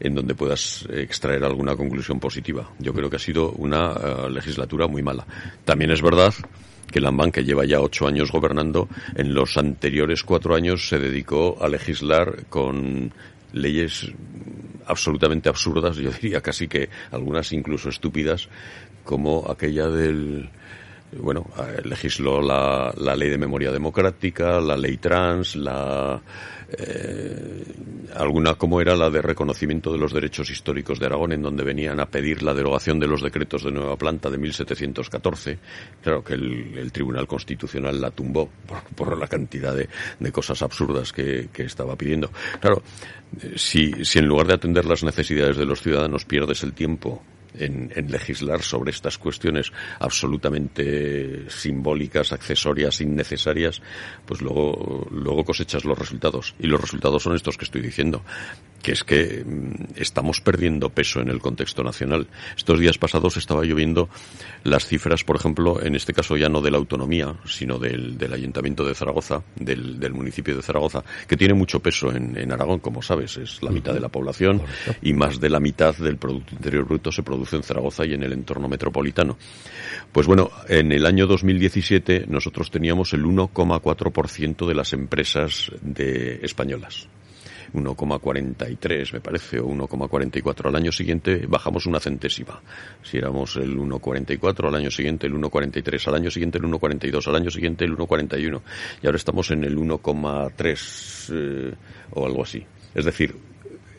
en 0.00 0.14
donde 0.14 0.34
puedas 0.34 0.86
extraer 0.90 1.44
alguna 1.44 1.76
conclusión 1.76 2.18
positiva. 2.18 2.70
Yo 2.78 2.92
creo 2.92 3.10
que 3.10 3.16
ha 3.16 3.20
sido 3.20 3.52
una 3.52 3.92
eh, 3.92 4.30
legislatura 4.30 4.86
muy 4.86 5.02
mala. 5.02 5.26
También 5.64 5.90
es 5.90 6.02
verdad 6.02 6.32
que 6.90 6.98
el 6.98 7.06
AMBAN, 7.06 7.30
que 7.30 7.44
lleva 7.44 7.64
ya 7.64 7.80
ocho 7.80 8.08
años 8.08 8.32
gobernando, 8.32 8.88
en 9.14 9.34
los 9.34 9.56
anteriores 9.56 10.24
cuatro 10.24 10.54
años 10.54 10.88
se 10.88 10.98
dedicó 10.98 11.58
a 11.60 11.68
legislar 11.68 12.46
con 12.48 13.12
leyes 13.52 14.10
absolutamente 14.86 15.48
absurdas, 15.48 15.96
yo 15.96 16.10
diría 16.10 16.40
casi 16.40 16.66
que 16.66 16.88
algunas 17.12 17.52
incluso 17.52 17.88
estúpidas, 17.88 18.48
como 19.04 19.48
aquella 19.50 19.88
del 19.88 20.50
bueno, 21.18 21.46
eh, 21.58 21.82
legisló 21.84 22.40
la, 22.40 22.92
ley 23.16 23.30
de 23.30 23.38
memoria 23.38 23.72
democrática, 23.72 24.60
la 24.60 24.76
ley 24.76 24.96
trans, 24.98 25.56
la 25.56 26.20
eh, 26.72 27.64
alguna 28.14 28.54
como 28.54 28.80
era 28.80 28.94
la 28.94 29.10
de 29.10 29.20
reconocimiento 29.20 29.92
de 29.92 29.98
los 29.98 30.12
derechos 30.12 30.50
históricos 30.50 31.00
de 31.00 31.06
Aragón, 31.06 31.32
en 31.32 31.42
donde 31.42 31.64
venían 31.64 31.98
a 31.98 32.06
pedir 32.06 32.42
la 32.42 32.54
derogación 32.54 33.00
de 33.00 33.08
los 33.08 33.22
decretos 33.22 33.64
de 33.64 33.72
Nueva 33.72 33.96
Planta 33.96 34.30
de 34.30 34.38
1714. 34.38 35.58
Claro 36.00 36.22
que 36.22 36.34
el, 36.34 36.78
el 36.78 36.92
Tribunal 36.92 37.26
Constitucional 37.26 38.00
la 38.00 38.12
tumbó 38.12 38.48
por, 38.94 39.18
la 39.18 39.26
cantidad 39.26 39.74
de, 39.74 39.88
cosas 40.32 40.62
absurdas 40.62 41.12
que, 41.12 41.48
que 41.52 41.64
estaba 41.64 41.96
pidiendo. 41.96 42.30
Claro, 42.60 42.82
si, 43.56 44.04
si 44.04 44.20
en 44.20 44.26
lugar 44.26 44.46
de 44.46 44.54
atender 44.54 44.84
las 44.84 45.02
necesidades 45.02 45.56
de 45.56 45.66
los 45.66 45.82
ciudadanos 45.82 46.24
pierdes 46.24 46.62
el 46.62 46.72
tiempo 46.72 47.20
en, 47.54 47.92
en 47.94 48.10
legislar 48.10 48.62
sobre 48.62 48.90
estas 48.90 49.18
cuestiones 49.18 49.72
absolutamente 49.98 51.48
simbólicas, 51.50 52.32
accesorias, 52.32 53.00
innecesarias, 53.00 53.82
pues 54.26 54.40
luego, 54.40 55.06
luego 55.10 55.44
cosechas 55.44 55.84
los 55.84 55.98
resultados. 55.98 56.54
Y 56.58 56.66
los 56.66 56.80
resultados 56.80 57.22
son 57.22 57.34
estos 57.34 57.56
que 57.56 57.64
estoy 57.64 57.82
diciendo. 57.82 58.22
que 58.82 58.92
es 58.92 59.04
que 59.04 59.44
mm, 59.44 59.92
estamos 59.96 60.40
perdiendo 60.40 60.88
peso 60.88 61.20
en 61.20 61.28
el 61.28 61.40
contexto 61.40 61.82
nacional. 61.82 62.28
Estos 62.56 62.78
días 62.78 62.98
pasados 62.98 63.36
estaba 63.36 63.62
lloviendo 63.64 64.08
las 64.64 64.86
cifras, 64.86 65.22
por 65.24 65.36
ejemplo, 65.36 65.82
en 65.82 65.94
este 65.94 66.12
caso 66.12 66.36
ya 66.36 66.48
no 66.48 66.60
de 66.60 66.70
la 66.70 66.78
autonomía, 66.78 67.34
sino 67.44 67.78
del, 67.78 68.16
del 68.16 68.32
Ayuntamiento 68.32 68.84
de 68.84 68.94
Zaragoza, 68.94 69.42
del, 69.56 70.00
del, 70.00 70.14
municipio 70.14 70.56
de 70.56 70.62
Zaragoza, 70.62 71.04
que 71.26 71.36
tiene 71.36 71.54
mucho 71.54 71.80
peso 71.80 72.10
en, 72.10 72.36
en 72.36 72.52
Aragón, 72.52 72.80
como 72.80 73.02
sabes, 73.02 73.36
es 73.36 73.62
la 73.62 73.70
mitad 73.70 73.92
de 73.92 74.00
la 74.00 74.08
población 74.08 74.62
y 75.02 75.12
más 75.12 75.40
de 75.40 75.50
la 75.50 75.60
mitad 75.60 75.94
del 75.96 76.16
Producto 76.16 76.54
Interior 76.54 76.84
Bruto 76.84 77.12
se 77.12 77.22
produce 77.22 77.39
en 77.52 77.62
Zaragoza 77.62 78.04
y 78.06 78.14
en 78.14 78.22
el 78.22 78.32
entorno 78.32 78.68
metropolitano. 78.68 79.36
Pues 80.12 80.26
bueno, 80.26 80.50
en 80.68 80.92
el 80.92 81.06
año 81.06 81.26
2017 81.26 82.26
nosotros 82.28 82.70
teníamos 82.70 83.12
el 83.12 83.24
1,4% 83.24 84.66
de 84.66 84.74
las 84.74 84.92
empresas 84.92 85.70
de 85.82 86.40
españolas. 86.42 87.08
1,43 87.72 89.12
me 89.12 89.20
parece 89.20 89.60
o 89.60 89.68
1,44 89.68 90.66
al 90.66 90.76
año 90.76 90.92
siguiente 90.92 91.46
bajamos 91.46 91.86
una 91.86 92.00
centésima. 92.00 92.60
Si 93.02 93.18
éramos 93.18 93.56
el 93.56 93.76
1,44 93.76 94.68
al 94.68 94.74
año 94.74 94.90
siguiente 94.90 95.26
el 95.26 95.34
1,43 95.34 96.08
al 96.08 96.14
año 96.16 96.30
siguiente 96.30 96.58
el 96.58 96.64
1,42 96.64 97.26
al 97.28 97.36
año 97.36 97.50
siguiente 97.50 97.84
el 97.84 97.96
1,41 97.96 98.60
y 99.02 99.06
ahora 99.06 99.16
estamos 99.16 99.50
en 99.50 99.64
el 99.64 99.76
1,3 99.76 101.30
eh, 101.32 101.74
o 102.12 102.26
algo 102.26 102.42
así. 102.42 102.64
Es 102.94 103.04
decir 103.04 103.36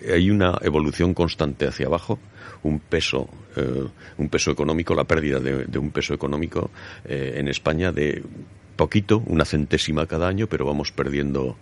hay 0.10 0.32
una 0.32 0.58
evolución 0.62 1.14
constante 1.14 1.68
hacia 1.68 1.86
abajo 1.86 2.20
un 2.64 2.80
peso 2.80 3.30
eh, 3.56 3.88
un 4.18 4.30
peso 4.30 4.52
económico 4.52 4.96
la 4.96 5.04
pérdida 5.04 5.40
de, 5.40 5.66
de 5.66 5.80
un 5.80 5.92
peso 5.92 6.14
económico 6.14 6.72
eh, 7.06 7.36
en 7.38 7.48
España 7.48 7.92
de 7.92 8.24
poquito 8.76 9.24
una 9.28 9.46
centésima 9.46 10.08
cada 10.08 10.28
año 10.28 10.48
pero 10.48 10.66
vamos 10.66 10.92
perdiendo 10.92 11.58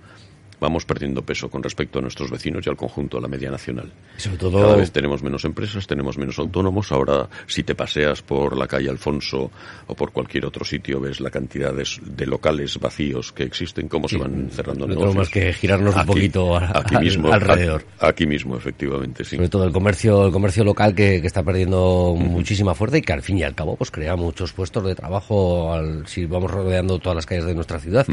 vamos 0.59 0.85
perdiendo 0.85 1.21
peso 1.21 1.49
con 1.49 1.63
respecto 1.63 1.99
a 1.99 2.01
nuestros 2.01 2.29
vecinos 2.29 2.65
y 2.65 2.69
al 2.69 2.75
conjunto 2.75 3.17
de 3.17 3.21
la 3.23 3.27
media 3.27 3.49
nacional. 3.49 3.91
Sobre 4.17 4.37
todo... 4.37 4.61
Cada 4.61 4.75
vez 4.75 4.91
tenemos 4.91 5.23
menos 5.23 5.45
empresas, 5.45 5.87
tenemos 5.87 6.17
menos 6.17 6.37
autónomos. 6.39 6.91
Ahora, 6.91 7.29
si 7.47 7.63
te 7.63 7.75
paseas 7.75 8.21
por 8.21 8.57
la 8.57 8.67
calle 8.67 8.89
Alfonso 8.89 9.49
o 9.87 9.95
por 9.95 10.11
cualquier 10.11 10.45
otro 10.45 10.65
sitio, 10.65 10.99
ves 10.99 11.19
la 11.21 11.29
cantidad 11.29 11.73
de, 11.73 11.87
de 12.01 12.25
locales 12.25 12.77
vacíos 12.79 13.31
que 13.31 13.43
existen, 13.43 13.87
cómo 13.87 14.07
sí, 14.07 14.15
se 14.15 14.21
van 14.21 14.49
cerrando 14.51 14.85
no 14.85 14.93
negocios. 14.93 14.97
tenemos 14.97 15.15
más 15.15 15.29
que 15.29 15.53
girarnos 15.53 15.95
aquí, 15.95 16.01
un 16.01 16.07
poquito 16.07 16.57
a, 16.57 16.79
aquí 16.79 16.97
mismo, 16.97 17.31
alrededor. 17.31 17.85
A, 17.99 18.09
aquí 18.09 18.27
mismo, 18.27 18.57
efectivamente, 18.57 19.23
sí. 19.23 19.37
Sobre 19.37 19.49
todo 19.49 19.63
el 19.63 19.71
comercio, 19.71 20.25
el 20.25 20.31
comercio 20.31 20.63
local 20.63 20.93
que, 20.93 21.21
que 21.21 21.27
está 21.27 21.41
perdiendo 21.43 22.15
muchísima 22.17 22.75
fuerza 22.75 22.97
y 22.97 23.01
que 23.01 23.13
al 23.13 23.21
fin 23.21 23.37
y 23.37 23.43
al 23.43 23.55
cabo 23.55 23.75
pues 23.77 23.91
crea 23.91 24.15
muchos 24.15 24.51
puestos 24.51 24.83
de 24.83 24.95
trabajo 24.95 25.73
al, 25.73 26.05
si 26.05 26.25
vamos 26.25 26.51
rodeando 26.51 26.99
todas 26.99 27.15
las 27.15 27.25
calles 27.25 27.45
de 27.45 27.55
nuestra 27.55 27.79
ciudad. 27.79 28.05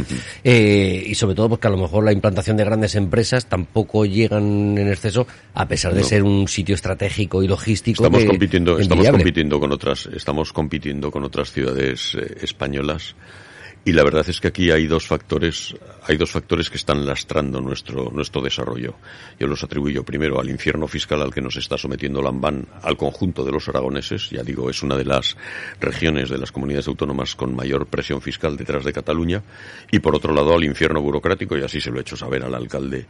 Eh, 0.44 1.04
y 1.06 1.14
sobre 1.14 1.34
todo 1.34 1.48
porque 1.48 1.66
a 1.66 1.70
lo 1.70 1.78
mejor 1.78 2.04
la 2.04 2.12
implantación 2.12 2.35
de 2.44 2.64
grandes 2.64 2.94
empresas 2.94 3.46
tampoco 3.46 4.04
llegan 4.04 4.76
en 4.76 4.88
exceso 4.88 5.26
a 5.54 5.66
pesar 5.66 5.94
de 5.94 6.00
no. 6.02 6.06
ser 6.06 6.22
un 6.22 6.48
sitio 6.48 6.74
estratégico 6.74 7.42
y 7.42 7.48
logístico 7.48 8.02
estamos 8.02 8.22
que, 8.22 8.28
compitiendo 8.28 8.78
estamos 8.78 9.08
compitiendo 9.08 9.58
con 9.58 9.72
otras 9.72 10.06
estamos 10.14 10.52
compitiendo 10.52 11.10
con 11.10 11.24
otras 11.24 11.50
ciudades 11.50 12.14
eh, 12.14 12.36
españolas 12.42 13.16
y 13.86 13.92
la 13.92 14.02
verdad 14.02 14.28
es 14.28 14.40
que 14.40 14.48
aquí 14.48 14.72
hay 14.72 14.88
dos 14.88 15.06
factores, 15.06 15.76
hay 16.02 16.16
dos 16.16 16.32
factores 16.32 16.68
que 16.68 16.76
están 16.76 17.06
lastrando 17.06 17.60
nuestro, 17.60 18.10
nuestro 18.10 18.42
desarrollo. 18.42 18.96
Yo 19.38 19.46
los 19.46 19.62
atribuyo 19.62 20.02
primero 20.02 20.40
al 20.40 20.50
infierno 20.50 20.88
fiscal 20.88 21.22
al 21.22 21.32
que 21.32 21.40
nos 21.40 21.56
está 21.56 21.78
sometiendo 21.78 22.20
Lambán 22.20 22.66
al 22.82 22.96
conjunto 22.96 23.44
de 23.44 23.52
los 23.52 23.68
aragoneses. 23.68 24.30
Ya 24.30 24.42
digo, 24.42 24.68
es 24.68 24.82
una 24.82 24.96
de 24.96 25.04
las 25.04 25.36
regiones 25.78 26.30
de 26.30 26.38
las 26.38 26.50
comunidades 26.50 26.88
autónomas 26.88 27.36
con 27.36 27.54
mayor 27.54 27.86
presión 27.86 28.20
fiscal 28.20 28.56
detrás 28.56 28.84
de 28.84 28.92
Cataluña. 28.92 29.44
Y 29.92 30.00
por 30.00 30.16
otro 30.16 30.34
lado 30.34 30.52
al 30.52 30.64
infierno 30.64 31.00
burocrático, 31.00 31.56
y 31.56 31.62
así 31.62 31.80
se 31.80 31.92
lo 31.92 31.98
he 31.98 32.00
hecho 32.00 32.16
saber 32.16 32.42
al 32.42 32.56
alcalde 32.56 33.06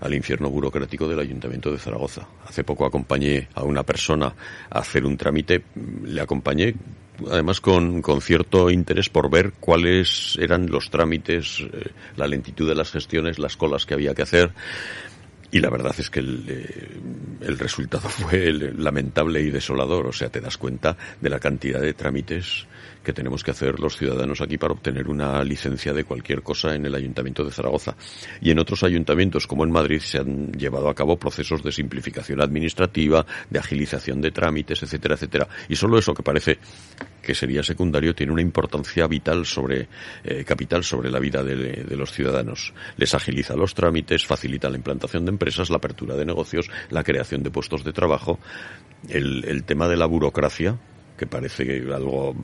al 0.00 0.14
infierno 0.14 0.48
burocrático 0.48 1.06
del 1.06 1.20
Ayuntamiento 1.20 1.70
de 1.70 1.78
Zaragoza. 1.78 2.26
Hace 2.46 2.64
poco 2.64 2.86
acompañé 2.86 3.48
a 3.54 3.62
una 3.62 3.82
persona 3.82 4.34
a 4.70 4.78
hacer 4.78 5.04
un 5.04 5.18
trámite, 5.18 5.64
le 6.04 6.20
acompañé 6.20 6.74
además 7.30 7.60
con, 7.60 8.02
con, 8.02 8.20
cierto 8.20 8.70
interés 8.70 9.08
por 9.08 9.30
ver 9.30 9.52
cuáles 9.60 10.36
eran 10.40 10.66
los 10.66 10.90
trámites, 10.90 11.60
eh, 11.60 11.90
la 12.16 12.26
lentitud 12.26 12.68
de 12.68 12.74
las 12.74 12.90
gestiones, 12.90 13.38
las 13.38 13.56
colas 13.56 13.86
que 13.86 13.94
había 13.94 14.14
que 14.14 14.22
hacer. 14.22 14.52
Y 15.50 15.60
la 15.60 15.70
verdad 15.70 15.94
es 15.98 16.10
que 16.10 16.20
el, 16.20 16.44
eh, 16.48 16.88
el 17.42 17.58
resultado 17.58 18.08
fue 18.08 18.52
lamentable 18.52 19.40
y 19.40 19.50
desolador. 19.50 20.06
O 20.06 20.12
sea, 20.12 20.28
te 20.28 20.40
das 20.40 20.58
cuenta 20.58 20.96
de 21.20 21.30
la 21.30 21.38
cantidad 21.38 21.80
de 21.80 21.94
trámites 21.94 22.66
que 23.04 23.12
tenemos 23.12 23.44
que 23.44 23.52
hacer 23.52 23.78
los 23.78 23.96
ciudadanos 23.96 24.40
aquí 24.40 24.58
para 24.58 24.72
obtener 24.72 25.08
una 25.08 25.44
licencia 25.44 25.92
de 25.92 26.04
cualquier 26.04 26.42
cosa 26.42 26.74
en 26.74 26.86
el 26.86 26.94
Ayuntamiento 26.94 27.44
de 27.44 27.52
Zaragoza. 27.52 27.94
Y 28.40 28.50
en 28.50 28.58
otros 28.58 28.82
ayuntamientos, 28.82 29.46
como 29.46 29.64
en 29.64 29.70
Madrid, 29.70 30.00
se 30.00 30.18
han 30.18 30.50
llevado 30.52 30.88
a 30.88 30.94
cabo 30.94 31.16
procesos 31.16 31.62
de 31.62 31.70
simplificación 31.70 32.40
administrativa, 32.40 33.24
de 33.48 33.58
agilización 33.58 34.20
de 34.20 34.32
trámites, 34.32 34.82
etcétera, 34.82 35.14
etcétera. 35.14 35.48
Y 35.68 35.76
solo 35.76 35.98
eso 35.98 36.14
que 36.14 36.22
parece 36.22 36.58
que 37.22 37.34
sería 37.34 37.62
secundario 37.62 38.14
tiene 38.14 38.32
una 38.32 38.42
importancia 38.42 39.06
vital 39.06 39.46
sobre, 39.46 39.88
eh, 40.24 40.44
capital 40.44 40.82
sobre 40.82 41.10
la 41.10 41.20
vida 41.20 41.42
de, 41.42 41.84
los 41.96 42.10
ciudadanos. 42.10 42.74
Les 42.96 43.14
agiliza 43.14 43.54
los 43.54 43.74
trámites, 43.74 44.26
facilita 44.26 44.68
la 44.68 44.76
implantación 44.76 45.24
de 45.24 45.30
empresas, 45.30 45.70
la 45.70 45.76
apertura 45.76 46.16
de 46.16 46.24
negocios, 46.24 46.70
la 46.90 47.04
creación 47.04 47.42
de 47.42 47.50
puestos 47.50 47.84
de 47.84 47.92
trabajo. 47.92 48.40
El 49.08 49.64
tema 49.64 49.86
de 49.86 49.96
la 49.96 50.06
burocracia, 50.06 50.78
que 51.16 51.26
parece 51.26 51.64
que 51.64 51.84
algo 51.92 52.34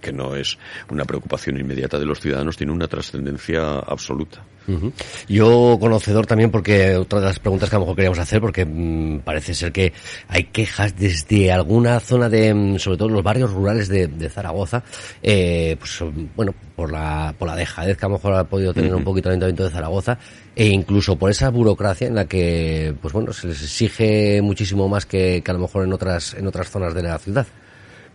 que 0.00 0.12
no 0.12 0.34
es 0.34 0.58
una 0.90 1.04
preocupación 1.04 1.58
inmediata 1.58 1.98
de 1.98 2.06
los 2.06 2.20
ciudadanos, 2.20 2.56
tiene 2.56 2.72
una 2.72 2.88
trascendencia 2.88 3.78
absoluta. 3.78 4.42
Uh 4.66 4.72
-huh. 4.72 4.92
Yo 5.28 5.76
conocedor 5.80 6.26
también, 6.26 6.50
porque 6.50 6.96
otra 6.96 7.20
de 7.20 7.26
las 7.26 7.38
preguntas 7.38 7.68
que 7.68 7.76
a 7.76 7.78
lo 7.78 7.84
mejor 7.84 7.96
queríamos 7.96 8.18
hacer, 8.18 8.40
porque 8.40 8.64
mmm, 8.64 9.20
parece 9.20 9.54
ser 9.54 9.72
que 9.72 9.92
hay 10.28 10.44
quejas 10.44 10.96
desde 10.96 11.52
alguna 11.52 12.00
zona 12.00 12.28
de, 12.28 12.76
sobre 12.78 12.96
todo 12.96 13.08
los 13.08 13.22
barrios 13.22 13.52
rurales 13.52 13.88
de, 13.88 14.06
de 14.06 14.28
Zaragoza, 14.28 14.82
eh, 15.22 15.76
pues 15.78 15.98
bueno, 16.36 16.54
por 16.76 16.92
la, 16.92 17.34
por 17.38 17.48
la 17.48 17.56
dejadez 17.56 17.96
que 17.96 18.06
a 18.06 18.08
lo 18.08 18.14
mejor 18.14 18.34
ha 18.34 18.44
podido 18.44 18.72
tener 18.72 18.92
uh 18.92 18.94
-huh. 18.94 18.98
un 18.98 19.04
poquito 19.04 19.28
el 19.28 19.32
Ayuntamiento 19.34 19.64
de 19.64 19.70
Zaragoza, 19.70 20.18
e 20.54 20.66
incluso 20.66 21.16
por 21.16 21.30
esa 21.30 21.50
burocracia 21.50 22.06
en 22.06 22.14
la 22.14 22.26
que, 22.26 22.94
pues 23.02 23.12
bueno, 23.12 23.32
se 23.32 23.48
les 23.48 23.62
exige 23.62 24.40
muchísimo 24.42 24.88
más 24.88 25.06
que, 25.06 25.42
que 25.44 25.50
a 25.50 25.54
lo 25.54 25.60
mejor 25.60 25.84
en 25.84 25.92
otras, 25.92 26.34
en 26.34 26.46
otras 26.46 26.70
zonas 26.70 26.94
de 26.94 27.02
la 27.02 27.18
ciudad. 27.18 27.46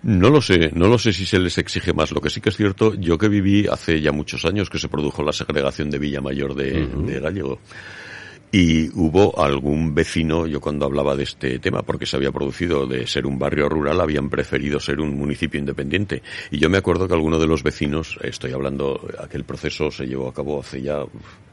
No 0.04 0.30
lo 0.30 0.42
sé, 0.42 0.72
no 0.74 0.88
lo 0.88 0.98
sé 0.98 1.12
si 1.12 1.25
se 1.25 1.39
les 1.39 1.58
exige 1.58 1.94
más. 1.94 2.12
Lo 2.12 2.22
que 2.22 2.30
sí 2.30 2.39
que 2.39 2.50
es 2.50 2.58
cierto, 2.58 2.94
yo 2.96 3.18
que 3.18 3.30
viví 3.30 3.68
hace 3.68 4.00
ya 4.00 4.12
muchos 4.12 4.46
años 4.46 4.70
que 4.70 4.80
se 4.80 4.88
produjo 4.88 5.24
la 5.24 5.34
segregación 5.34 5.89
de 5.89 6.00
Villamayor 6.00 6.56
de, 6.56 6.84
uh 6.84 6.88
-huh. 6.88 7.06
de 7.06 7.20
Gallego. 7.20 7.60
Y 8.50 8.88
hubo 8.98 9.44
algún 9.44 9.94
vecino, 9.94 10.48
yo 10.48 10.62
cuando 10.62 10.86
hablaba 10.86 11.18
de 11.18 11.24
este 11.24 11.60
tema, 11.60 11.82
porque 11.82 12.06
se 12.06 12.16
había 12.16 12.32
producido 12.32 12.88
de 12.88 13.06
ser 13.06 13.25
un 13.25 13.38
barrio 13.38 13.68
rural, 13.68 14.00
habían 14.00 14.30
preferido 14.30 14.80
ser 14.80 15.01
un 15.01 15.18
municipio 15.18 15.60
independiente. 15.60 16.24
Y 16.50 16.58
yo 16.58 16.70
me 16.70 16.77
acuerdo 16.77 17.08
que 17.08 17.13
alguno 17.13 17.39
de 17.39 17.48
los 17.48 17.62
vecinos, 17.62 18.18
estoy 18.24 18.54
hablando, 18.54 19.06
aquel 19.20 19.44
proceso 19.44 19.92
se 19.92 20.06
llevó 20.08 20.30
a 20.30 20.34
cabo 20.34 20.62
hace 20.62 20.82
ya 20.82 21.04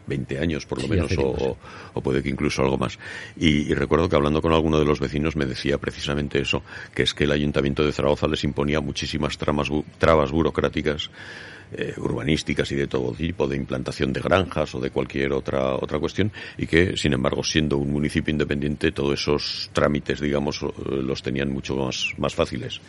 20 0.07 0.39
años 0.39 0.67
por 0.67 0.79
lo 0.79 0.85
sí, 0.85 0.91
menos, 0.91 1.13
o, 1.19 1.57
o, 1.95 2.01
puede 2.01 2.23
que 2.23 2.29
incluso 2.29 2.63
algo 2.63 2.79
más. 2.79 2.99
Y, 3.37 3.71
y, 3.71 3.75
recuerdo 3.75 4.09
que 4.09 4.17
hablando 4.17 4.43
con 4.43 4.53
alguno 4.53 4.79
de 4.79 4.85
los 4.85 5.01
vecinos 5.01 5.37
me 5.37 5.47
decía 5.47 5.79
precisamente 5.79 6.41
eso, 6.41 6.63
que 6.95 7.03
es 7.03 7.15
que 7.15 7.25
el 7.25 7.33
Ayuntamiento 7.33 7.85
de 7.85 7.93
Zaragoza 7.93 8.29
les 8.29 8.45
imponía 8.45 8.81
muchísimas 8.81 9.39
tramas, 9.39 9.69
trabas 9.99 10.31
burocráticas 10.31 11.11
eh, 11.77 11.95
urbanísticas 11.97 12.71
y 12.73 12.77
de 12.77 12.87
todo 12.87 13.13
tipo, 13.13 13.47
de 13.47 13.57
implantación 13.57 14.13
de 14.13 14.21
granjas 14.21 14.75
o 14.75 14.81
de 14.81 14.91
cualquier 14.91 15.33
otra, 15.33 15.75
otra 15.75 15.99
cuestión, 15.99 16.33
y 16.59 16.67
que, 16.67 16.97
sin 16.97 17.13
embargo, 17.13 17.43
siendo 17.43 17.79
un 17.79 17.93
municipio 17.93 18.33
independiente, 18.33 18.93
todos 18.93 19.21
esos 19.21 19.71
trámites, 19.73 20.21
digamos, 20.21 20.61
los 20.63 21.23
tenían 21.23 21.51
mucho 21.51 21.77
más, 21.77 22.13
más 22.19 22.35
fáciles 22.35 22.81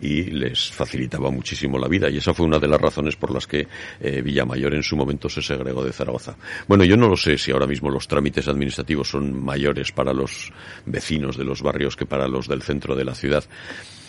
y 0.00 0.24
les 0.24 0.70
facilitaba 0.70 1.30
muchísimo 1.30 1.78
la 1.78 1.88
vida 1.88 2.10
y 2.10 2.18
esa 2.18 2.34
fue 2.34 2.46
una 2.46 2.58
de 2.58 2.68
las 2.68 2.80
razones 2.80 3.16
por 3.16 3.32
las 3.32 3.46
que 3.46 3.66
eh, 4.00 4.20
Villamayor 4.20 4.74
en 4.74 4.82
su 4.82 4.96
momento 4.96 5.28
se 5.28 5.42
segregó 5.42 5.84
de 5.84 5.92
Zaragoza. 5.92 6.36
Bueno, 6.68 6.84
yo 6.84 6.96
no 6.96 7.08
lo 7.08 7.16
sé 7.16 7.38
si 7.38 7.50
ahora 7.50 7.66
mismo 7.66 7.90
los 7.90 8.06
trámites 8.06 8.48
administrativos 8.48 9.08
son 9.08 9.42
mayores 9.42 9.92
para 9.92 10.12
los 10.12 10.52
vecinos 10.84 11.36
de 11.36 11.44
los 11.44 11.62
barrios 11.62 11.96
que 11.96 12.06
para 12.06 12.28
los 12.28 12.48
del 12.48 12.62
centro 12.62 12.94
de 12.94 13.04
la 13.04 13.14
ciudad. 13.14 13.44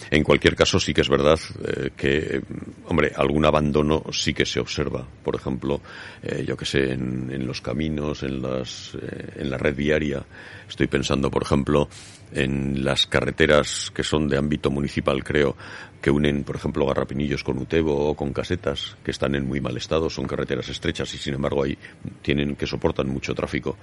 En 0.09 0.23
cualquier 0.23 0.55
caso, 0.55 0.79
sí 0.79 0.93
que 0.93 1.01
es 1.01 1.09
verdad 1.09 1.39
eh, 1.65 1.89
que, 1.95 2.41
hombre, 2.87 3.11
algún 3.15 3.45
abandono 3.45 4.05
sí 4.21 4.33
que 4.33 4.45
se 4.45 4.59
observa. 4.59 5.07
Por 5.23 5.35
ejemplo, 5.35 5.81
eh, 6.21 6.43
yo 6.47 6.57
que 6.57 6.65
sé, 6.65 6.93
en, 6.93 7.29
en, 7.31 7.45
los 7.45 7.61
caminos, 7.61 8.23
en, 8.23 8.41
las, 8.41 8.95
eh, 8.95 9.33
en 9.37 9.49
la 9.49 9.57
red 9.57 9.75
viaria. 9.75 10.25
Estoy 10.67 10.87
pensando, 10.87 11.31
por 11.31 11.43
ejemplo, 11.43 11.87
en 12.33 12.83
las 12.83 13.07
carreteras 13.07 13.91
que 13.93 14.03
son 14.03 14.27
de 14.27 14.37
ámbito 14.37 14.69
municipal, 14.69 15.23
creo, 15.23 15.55
que 16.01 16.11
unen, 16.11 16.43
por 16.43 16.55
ejemplo, 16.55 16.85
Garrapinillos 16.85 17.43
con 17.43 17.57
Utebo 17.57 18.09
o 18.09 18.15
con 18.15 18.33
Casetas, 18.33 18.97
que 19.03 19.11
están 19.11 19.35
en 19.35 19.47
muy 19.47 19.61
mal 19.61 19.77
estado, 19.77 20.09
son 20.09 20.27
carreteras 20.27 20.69
estrechas 20.69 21.13
y, 21.13 21.17
sin 21.17 21.35
embargo, 21.35 21.63
ahí 21.63 21.77
tienen 22.21 22.55
que 22.55 22.67
soportan 22.67 23.07
mucho 23.07 23.33
tráfico 23.33 23.77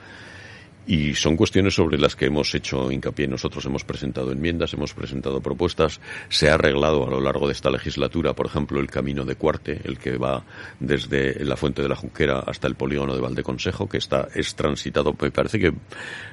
Y 0.87 1.15
son 1.15 1.37
cuestiones 1.37 1.75
sobre 1.75 1.99
las 1.99 2.15
que 2.15 2.27
hemos 2.27 2.55
hecho 2.55 2.91
hincapié. 2.91 3.27
Nosotros 3.27 3.65
hemos 3.65 3.85
presentado 3.85 4.33
enmiendas, 4.33 4.75
hemos 4.75 4.93
presentado 4.93 5.41
propuestas. 5.41 6.01
Se 6.29 6.51
ha 6.51 6.55
arreglado 6.55 7.07
a 7.07 7.11
lo 7.11 7.21
largo 7.21 7.47
de 7.47 7.53
esta 7.53 7.71
legislatura, 7.71 8.35
por 8.35 8.47
ejemplo, 8.47 8.81
el 8.81 8.91
camino 8.91 9.25
de 9.25 9.37
Cuarte, 9.37 9.81
el 9.85 9.99
que 9.99 10.19
va 10.19 10.45
desde 10.81 11.45
la 11.45 11.57
Fuente 11.57 11.83
de 11.83 11.89
la 11.89 11.97
Junquera 11.97 12.41
hasta 12.41 12.67
el 12.67 12.75
polígono 12.75 13.15
de 13.15 13.21
Valdeconsejo, 13.21 13.89
que 13.89 13.99
está 13.99 14.29
es 14.35 14.55
transitado. 14.55 15.15
Me 15.21 15.31
parece 15.31 15.59
que 15.59 15.73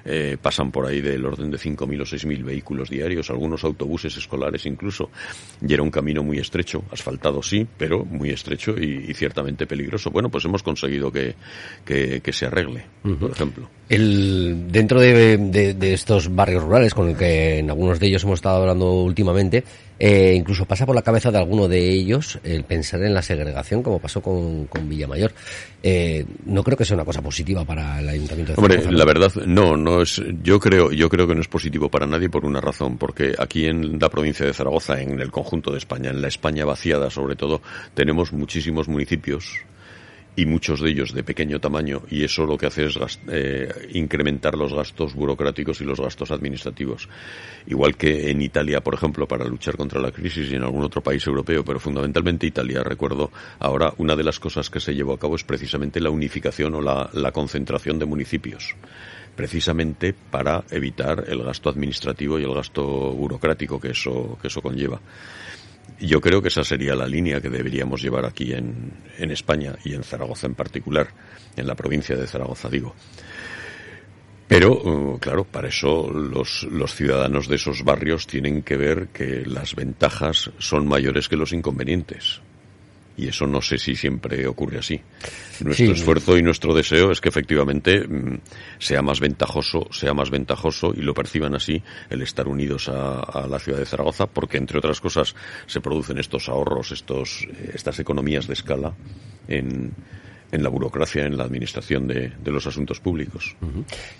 eh, 0.06 0.38
pasan 0.42 0.72
por 0.72 0.86
ahí 0.86 1.02
del 1.02 1.26
orden 1.26 1.50
de 1.50 1.58
5.000 1.58 2.02
o 2.02 2.06
6.000 2.06 2.44
vehículos 2.44 2.90
diarios, 2.90 3.30
algunos 3.30 3.64
autobuses 3.64 4.18
escolares 4.18 4.66
incluso. 4.66 5.10
Y 5.66 5.74
era 5.74 5.84
un 5.84 5.92
camino 5.92 6.24
muy 6.24 6.40
estrecho, 6.40 6.84
asfaltado 6.92 7.42
sí, 7.42 7.66
pero 7.78 8.04
muy 8.04 8.32
estrecho 8.32 8.76
y, 8.78 9.06
y 9.08 9.14
ciertamente 9.14 9.66
peligroso. 9.66 10.12
Bueno, 10.12 10.30
pues 10.30 10.46
hemos 10.46 10.64
conseguido 10.64 11.12
que, 11.12 11.36
que, 11.86 12.22
que 12.22 12.34
se 12.34 12.46
arregle, 12.46 12.86
por 13.20 13.32
ejemplo. 13.32 13.70
El, 13.96 14.72
dentro 14.72 15.02
de, 15.02 15.38
de- 15.38 15.74
de 15.74 15.94
estos 15.94 16.34
barrios 16.34 16.64
rurales, 16.64 16.94
con 16.94 17.10
el 17.10 17.18
que 17.18 17.60
en 17.60 17.70
algunos 17.70 18.00
de 18.00 18.08
ellos 18.08 18.24
hemos 18.24 18.36
estado 18.40 18.62
hablando 18.62 18.92
últimamente, 19.04 19.64
eh, 20.00 20.34
incluso 20.36 20.66
pasa 20.66 20.86
por 20.86 20.96
la 20.96 21.02
cabeza 21.02 21.30
de 21.30 21.38
alguno 21.38 21.68
de 21.68 21.90
ellos 21.92 22.40
el 22.44 22.64
pensar 22.64 23.04
en 23.04 23.14
la 23.14 23.22
segregación, 23.22 23.84
como 23.84 24.00
pasó 24.00 24.22
con, 24.22 24.66
con 24.68 24.88
Villamayor. 24.88 25.34
Eh, 25.84 26.26
no 26.46 26.64
creo 26.64 26.78
que 26.78 26.86
sea 26.86 26.96
una 26.96 27.04
cosa 27.06 27.22
positiva 27.22 27.66
para 27.66 28.00
el 28.00 28.08
Ayuntamiento 28.10 28.54
de 28.54 28.58
Hombre, 28.58 28.76
Zaragoza, 28.76 28.92
¿no? 28.92 28.98
la 28.98 29.06
verdad, 29.06 29.32
no, 29.46 29.76
no 29.78 30.02
es. 30.02 30.22
Yo 30.42 30.60
creo, 30.60 30.92
yo 30.92 31.10
creo 31.10 31.28
que 31.28 31.36
no 31.36 31.42
es 31.42 31.48
positivo 31.50 31.90
para 31.90 32.08
nadie 32.08 32.30
por 32.30 32.46
una 32.46 32.62
razón, 32.62 32.98
porque 32.98 33.34
aquí 33.38 33.66
en 33.66 34.00
la 34.00 34.10
provincia 34.10 34.46
de 34.46 34.54
Zaragoza, 34.54 35.02
en 35.02 35.20
el 35.20 35.32
conjunto 35.32 35.70
de 35.72 35.80
España, 35.80 36.10
en 36.12 36.22
la 36.22 36.30
España 36.30 36.64
vaciada 36.66 37.10
sobre 37.10 37.36
todo, 37.36 37.62
tenemos 37.94 38.32
muchísimos 38.32 38.88
municipios 38.88 39.58
y 40.36 40.46
muchos 40.46 40.82
de 40.82 40.90
ellos 40.90 41.14
de 41.14 41.24
pequeño 41.24 41.60
tamaño 41.60 42.04
y 42.10 42.24
eso 42.24 42.46
lo 42.46 42.58
que 42.58 42.68
hace 42.68 42.86
es 42.86 43.20
eh, 43.30 43.70
incrementar 43.94 44.56
los 44.56 44.74
gastos 44.74 45.14
burocráticos 45.14 45.82
y 45.82 45.86
los 45.86 46.00
gastos 46.00 46.32
administrativos. 46.32 47.10
Igual 47.68 47.98
que 47.98 48.32
en 48.32 48.42
Italia, 48.42 48.82
por 48.82 48.94
ejemplo, 48.94 49.28
para 49.28 49.46
luchar 49.46 49.76
contra 49.76 50.00
la 50.00 50.12
crisis 50.12 50.52
y 50.52 50.56
en 50.56 50.64
algún 50.64 50.84
otro 50.84 51.02
país 51.02 51.26
europeo, 51.28 51.66
pero 51.66 51.80
fundamentalmente 51.80 52.48
Italia, 52.48 52.82
recuerdo 52.84 53.32
ahora, 53.60 53.94
una 53.98 54.16
de 54.16 54.24
las 54.24 54.40
cosas 54.40 54.70
que 54.70 54.80
se 54.80 54.96
llevó 54.96 55.14
a 55.14 55.20
cabo 55.20 55.36
es 55.36 55.44
precisamente 55.44 56.00
la 56.00 56.10
unificación 56.10 56.76
o 56.76 56.82
la, 56.82 57.10
la 57.14 57.32
concentración 57.32 58.00
de 58.00 58.06
municipios 58.06 58.76
precisamente 59.36 60.14
para 60.14 60.64
evitar 60.70 61.24
el 61.28 61.42
gasto 61.42 61.70
administrativo 61.70 62.38
y 62.38 62.44
el 62.44 62.54
gasto 62.54 62.84
burocrático 62.84 63.80
que 63.80 63.92
eso, 63.92 64.38
que 64.42 64.50
eso 64.50 64.62
conlleva. 64.62 65.00
Yo 66.02 66.20
creo 66.20 66.42
que 66.42 66.48
esa 66.48 66.64
sería 66.64 66.96
la 66.96 67.08
línea 67.08 67.40
que 67.40 67.50
deberíamos 67.50 68.02
llevar 68.02 68.26
aquí 68.26 68.54
en, 68.54 68.92
España 69.18 69.76
y 69.86 69.94
en 69.94 70.04
Zaragoza 70.04 70.48
en 70.48 70.56
particular, 70.56 71.08
en 71.56 71.68
la 71.68 71.76
provincia 71.76 72.16
de 72.16 72.26
Zaragoza, 72.26 72.70
digo. 72.70 72.96
Pero, 74.48 74.82
eh, 74.84 75.18
claro, 75.20 75.44
para 75.46 75.68
eso 75.68 76.10
los 76.10 76.96
ciudadanos 76.96 77.48
de 77.48 77.56
esos 77.56 77.84
barrios 77.84 78.26
tienen 78.26 78.64
que 78.64 78.78
ver 78.78 79.10
que 79.10 79.46
las 79.46 79.76
ventajas 79.76 80.52
son 80.58 80.88
mayores 80.88 81.30
que 81.30 81.38
los 81.38 81.54
inconvenientes. 81.54 82.42
Y 83.18 83.28
eso 83.28 83.46
no 83.46 83.62
sé 83.62 83.78
si 83.78 83.96
siempre 83.96 84.48
ocurre 84.48 84.80
así. 84.80 85.00
Nuestro 85.60 85.86
Sí. 85.88 85.92
esfuerzo 85.92 86.38
y 86.38 86.42
nuestro 86.42 86.74
deseo 86.74 87.12
es 87.12 87.22
que 87.22 87.30
efectivamente 87.30 88.08
mm, 88.08 88.40
sea 88.80 89.02
más 89.02 89.20
ventajoso, 89.20 89.88
sea 89.92 90.14
más 90.14 90.30
ventajoso 90.32 90.94
y 90.96 91.02
lo 91.02 91.14
perciban 91.14 91.54
así 91.54 91.82
el 92.10 92.22
estar 92.22 92.48
unidos 92.48 92.90
a, 92.90 93.20
a 93.20 93.48
la 93.48 93.60
ciudad 93.60 93.80
de 93.80 93.86
Zaragoza, 93.86 94.26
porque 94.28 94.58
entre 94.58 94.78
otras 94.80 95.00
cosas 95.02 95.36
se 95.68 95.82
producen 95.82 96.18
estos 96.18 96.50
ahorros, 96.50 96.92
estos, 96.92 97.48
eh, 97.50 97.72
estas 97.76 98.00
economías 98.00 98.48
de 98.48 98.54
escala 98.54 98.94
en, 99.48 99.92
en 100.52 100.64
la 100.64 100.70
burocracia, 100.70 101.26
en 101.26 101.38
la 101.38 101.44
administración 101.44 102.08
de, 102.08 102.32
de 102.44 102.52
los 102.52 102.68
asuntos 102.68 103.00
públicos. 103.00 103.56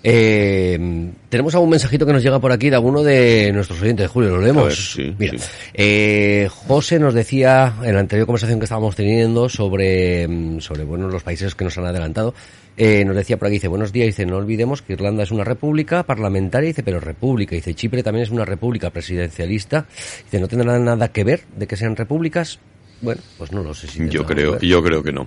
Eh, 0.02 1.10
tenemos 1.28 1.54
algún 1.54 1.70
mensajito 1.70 2.06
que 2.06 2.12
nos 2.12 2.22
llega 2.22 2.38
por 2.40 2.52
aquí 2.52 2.70
de 2.70 2.76
alguno 2.76 3.02
de 3.02 3.50
nuestros 3.52 3.80
oyentes, 3.82 4.08
Julio, 4.10 4.30
¿lo 4.30 4.40
leemos? 4.40 4.62
A 4.64 4.66
ver, 4.66 4.76
sí, 4.76 5.14
Mira, 5.18 5.38
sí. 5.38 5.48
eh, 5.74 6.48
José 6.50 6.98
nos 6.98 7.14
decía 7.14 7.74
en 7.82 7.94
la 7.94 8.00
anterior 8.00 8.26
conversación 8.26 8.58
que 8.58 8.64
estábamos 8.64 8.96
teniendo 8.96 9.48
sobre, 9.48 10.26
mm, 10.26 10.60
sobre 10.60 10.84
bueno, 10.84 11.08
los 11.08 11.22
países 11.22 11.54
que 11.54 11.64
nos 11.64 11.76
han 11.78 11.86
adelantado, 11.86 12.34
eh, 12.76 13.04
nos 13.04 13.14
decía 13.14 13.36
por 13.36 13.48
aquí, 13.48 13.54
dice, 13.56 13.68
buenos 13.68 13.92
días, 13.92 14.06
dice, 14.06 14.24
no 14.24 14.36
olvidemos 14.38 14.80
que 14.80 14.94
Irlanda 14.94 15.22
es 15.24 15.30
una 15.30 15.44
república 15.44 16.02
parlamentaria, 16.04 16.68
dice, 16.68 16.82
pero 16.82 17.00
república, 17.00 17.54
dice, 17.54 17.74
Chipre 17.74 18.02
también 18.02 18.22
es 18.24 18.30
una 18.30 18.46
república 18.46 18.90
presidencialista, 18.90 19.86
dice, 20.24 20.40
no 20.40 20.48
tendrá 20.48 20.78
nada 20.78 21.08
que 21.12 21.24
ver 21.24 21.42
de 21.56 21.66
que 21.66 21.76
sean 21.76 21.94
repúblicas. 21.96 22.58
Bueno, 23.02 23.20
pues 23.36 23.50
no 23.50 23.64
lo 23.64 23.74
sé 23.74 23.88
si 23.88 24.08
Yo 24.08 24.24
creo, 24.24 24.52
ver. 24.52 24.62
yo 24.62 24.80
creo 24.80 25.02
que 25.02 25.12
no. 25.12 25.26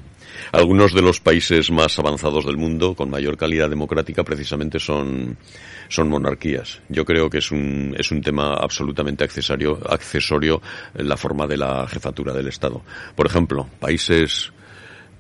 Algunos 0.54 0.94
de 0.94 1.02
los 1.02 1.20
países 1.20 1.70
más 1.72 2.00
avanzados 2.00 2.46
del 2.46 2.56
mundo, 2.56 2.96
con 2.96 3.10
mayor 3.10 3.36
calidad 3.36 3.70
democrática, 3.70 4.24
precisamente 4.24 4.80
son, 4.80 5.38
son 5.90 6.08
monarquías. 6.10 6.82
Yo 6.88 7.04
creo 7.04 7.30
que 7.30 7.40
es 7.40 7.52
un, 7.52 7.94
es 7.98 8.12
un 8.12 8.22
tema 8.22 8.54
absolutamente 8.54 9.26
accesorio, 9.26 9.78
accesorio 9.90 10.62
en 10.94 11.10
la 11.10 11.18
forma 11.18 11.48
de 11.48 11.58
la 11.58 11.86
jefatura 11.88 12.32
del 12.32 12.48
Estado. 12.48 12.82
Por 13.14 13.28
ejemplo, 13.28 13.68
países, 13.80 14.54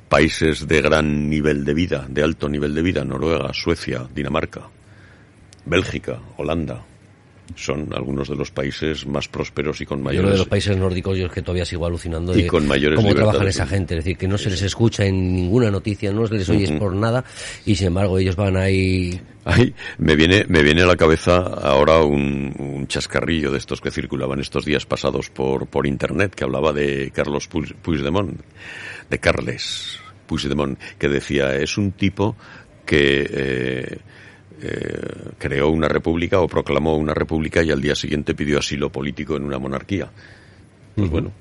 países 0.07 0.65
de 0.65 0.81
gran 0.81 1.29
nivel 1.29 1.65
de 1.65 1.73
vida, 1.73 2.05
de 2.07 2.23
alto 2.23 2.47
nivel 2.47 2.73
de 2.73 2.81
vida, 2.81 3.03
Noruega, 3.03 3.53
Suecia, 3.53 4.07
Dinamarca, 4.15 4.69
Bélgica, 5.65 6.21
Holanda, 6.37 6.85
son 7.55 7.89
algunos 7.93 8.27
de 8.27 8.35
los 8.35 8.49
países 8.51 9.05
más 9.05 9.27
prósperos 9.27 9.79
y 9.81 9.85
con 9.85 9.99
Yo 9.99 10.03
lo 10.03 10.05
mayores 10.09 10.31
de 10.31 10.37
los 10.39 10.47
países 10.47 10.75
nórdicos 10.77 11.17
yo 11.17 11.27
es 11.27 11.31
que 11.31 11.41
todavía 11.41 11.65
sigo 11.65 11.85
alucinando 11.85 12.35
Y 12.37 12.43
de 12.43 12.47
con 12.47 12.67
mayores 12.67 12.97
cómo 12.97 13.13
trabajan 13.13 13.47
esa 13.47 13.67
gente, 13.67 13.95
es 13.97 14.03
decir, 14.03 14.17
que 14.17 14.27
no 14.27 14.37
se 14.37 14.49
les 14.49 14.61
escucha 14.63 15.05
en 15.05 15.35
ninguna 15.35 15.69
noticia, 15.69 16.11
no 16.11 16.25
se 16.27 16.33
les 16.35 16.49
oye 16.49 16.65
Ujú. 16.69 16.79
por 16.79 16.95
nada 16.95 17.23
y 17.65 17.75
sin 17.75 17.87
embargo 17.87 18.17
ellos 18.17 18.35
van 18.35 18.57
ahí. 18.57 19.19
Ay, 19.45 19.75
me 19.99 20.15
viene, 20.15 20.45
me 20.47 20.63
viene 20.63 20.81
a 20.81 20.87
la 20.87 20.95
cabeza 20.95 21.35
ahora 21.37 22.01
un, 22.01 22.53
un 22.57 22.87
chascarrillo 22.87 23.51
de 23.51 23.59
estos 23.59 23.79
que 23.79 23.91
circulaban 23.91 24.39
estos 24.39 24.65
días 24.65 24.85
pasados 24.87 25.29
por, 25.29 25.67
por 25.67 25.85
internet, 25.85 26.33
que 26.33 26.43
hablaba 26.45 26.73
de 26.73 27.11
Carlos 27.13 27.47
Puig- 27.49 27.75
Puigdemont, 27.75 28.41
de 29.09 29.19
Carles 29.19 29.99
Puigdemont, 30.25 30.79
que 30.97 31.07
decía, 31.09 31.55
es 31.57 31.77
un 31.77 31.91
tipo 31.91 32.35
que 32.87 33.27
eh, 33.29 33.97
eh, 34.61 35.31
creó 35.37 35.69
una 35.69 35.87
república 35.87 36.39
o 36.41 36.47
proclamó 36.47 36.95
una 36.97 37.13
república 37.13 37.61
y 37.63 37.71
al 37.71 37.81
día 37.81 37.95
siguiente 37.95 38.33
pidió 38.35 38.59
asilo 38.59 38.91
político 38.91 39.35
en 39.37 39.43
una 39.43 39.59
monarquía. 39.59 40.09
Pues 40.95 41.09
bueno, 41.09 41.31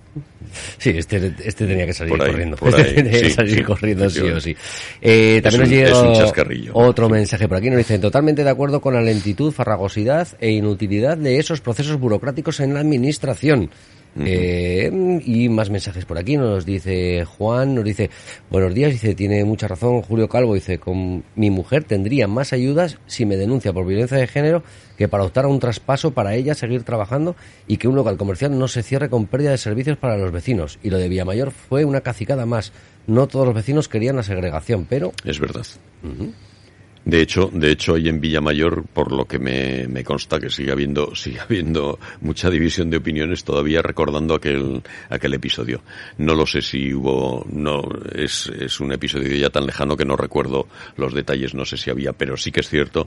Sí, 0.79 0.91
este, 0.91 1.33
este 1.45 1.67
tenía 1.67 1.87
que 1.87 1.93
salir 1.93 2.13
Por 2.13 2.23
ahí, 2.23 2.31
corriendo. 2.31 2.57
por 2.57 2.69
este 2.71 2.83
ahí, 2.83 2.95
tenía 2.95 3.13
que 3.13 3.19
sí, 3.19 3.31
salir 3.31 3.55
sí, 3.57 3.63
corriendo 3.63 4.11
sí 4.11 4.21
o 4.21 4.41
sí. 4.41 4.57
Eh, 5.01 5.41
también 5.43 5.63
Es 5.63 5.91
nos 5.91 5.99
un- 6.03 6.09
llega 6.15 6.73
un 6.73 6.85
otro 6.85 7.09
mensaje 7.09 7.49
por 7.49 7.57
aquí. 7.59 7.69
Nos 7.71 7.79
dicen 7.79 8.01
totalmente 8.01 8.43
de 8.45 8.51
acuerdo 8.51 8.81
con 8.81 8.95
la 8.95 9.01
lentitud, 9.01 9.53
farragosidad 9.53 10.29
e 10.41 10.51
inutilidad 10.51 11.17
de 11.17 11.39
esos 11.39 11.61
procesos 11.61 11.99
burocráticos 11.99 12.61
en 12.61 12.75
la 12.75 12.81
administración. 12.81 13.71
Eh, 14.21 15.21
y 15.25 15.49
más 15.49 15.71
mensajes 15.71 16.05
por 16.05 16.19
aquí. 16.19 16.37
Nos 16.37 16.65
dice 16.65 17.25
Juan, 17.25 17.75
nos 17.75 17.85
dice, 17.85 18.11
buenos 18.51 18.75
días, 18.75 18.93
dice, 18.93 19.15
tiene 19.15 19.45
mucha 19.45 19.67
razón 19.69 20.03
Julio 20.03 20.29
Calvo, 20.29 20.55
dice, 20.55 20.79
con 20.79 21.25
mi 21.35 21.51
mujer 21.51 21.85
tendría 21.85 22.29
más 22.29 22.53
ayudas 22.53 22.99
si 23.07 23.27
me 23.27 23.37
denuncia 23.37 23.73
por 23.73 23.87
violencia 23.87 24.17
de 24.17 24.27
género 24.27 24.63
que 24.97 25.09
para 25.09 25.25
optar 25.25 25.47
a 25.47 25.49
un 25.49 25.59
traspaso 25.59 26.13
para 26.13 26.35
ella 26.35 26.55
seguir 26.55 26.85
trabajando 26.85 27.35
y 27.67 27.79
que 27.79 27.89
un 27.89 27.97
local 27.97 28.17
comercial 28.17 28.57
no 28.59 28.69
se 28.69 28.83
cierre 28.83 29.11
con 29.11 29.27
pérdida 29.27 29.51
de 29.51 29.59
servicios 29.59 29.99
para 29.99 30.17
los 30.17 30.31
vecinos. 30.31 30.79
Y 30.83 30.91
lo 30.91 30.99
de 30.99 31.09
Villamayor 31.09 31.51
fue 31.51 31.85
una 31.85 32.01
cacicada 32.01 32.47
más. 32.47 32.73
No 33.07 33.27
todos 33.27 33.47
los 33.47 33.55
vecinos 33.55 33.89
querían 33.89 34.17
la 34.17 34.23
segregación, 34.23 34.87
pero 34.89 35.13
es 35.25 35.41
verdad. 35.41 35.67
De 37.05 37.21
hecho, 37.21 37.51
de 37.53 37.71
hecho, 37.71 37.95
ahí 37.97 38.09
en 38.09 38.19
Villamayor, 38.21 38.85
por 38.93 39.13
lo 39.13 39.27
que 39.27 39.39
me, 39.39 39.87
me 39.89 40.03
consta 40.03 40.41
que 40.41 40.49
sigue 40.49 40.73
habiendo, 40.73 41.15
sigue 41.15 41.41
habiendo 41.41 41.99
mucha 42.23 42.49
división 42.49 42.89
de 42.89 42.97
opiniones 42.97 43.45
todavía 43.45 43.83
recordando 43.83 44.35
aquel, 44.35 44.83
aquel 45.11 45.35
episodio. 45.35 45.83
No 46.17 46.35
lo 46.35 46.47
sé 46.47 46.63
si 46.63 46.95
hubo, 46.95 47.45
no, 47.53 47.83
es, 48.15 48.47
es 48.59 48.81
un 48.81 48.93
episodio 48.93 49.37
ya 49.37 49.51
tan 49.51 49.67
lejano 49.67 49.97
que 49.99 50.07
no 50.07 50.17
recuerdo 50.17 50.67
los 50.97 51.13
detalles, 51.13 51.55
no 51.55 51.65
sé 51.67 51.77
si 51.77 51.91
había, 51.91 52.13
pero 52.15 52.39
sí 52.39 52.51
que 52.51 52.61
es 52.61 52.71
cierto, 52.71 53.07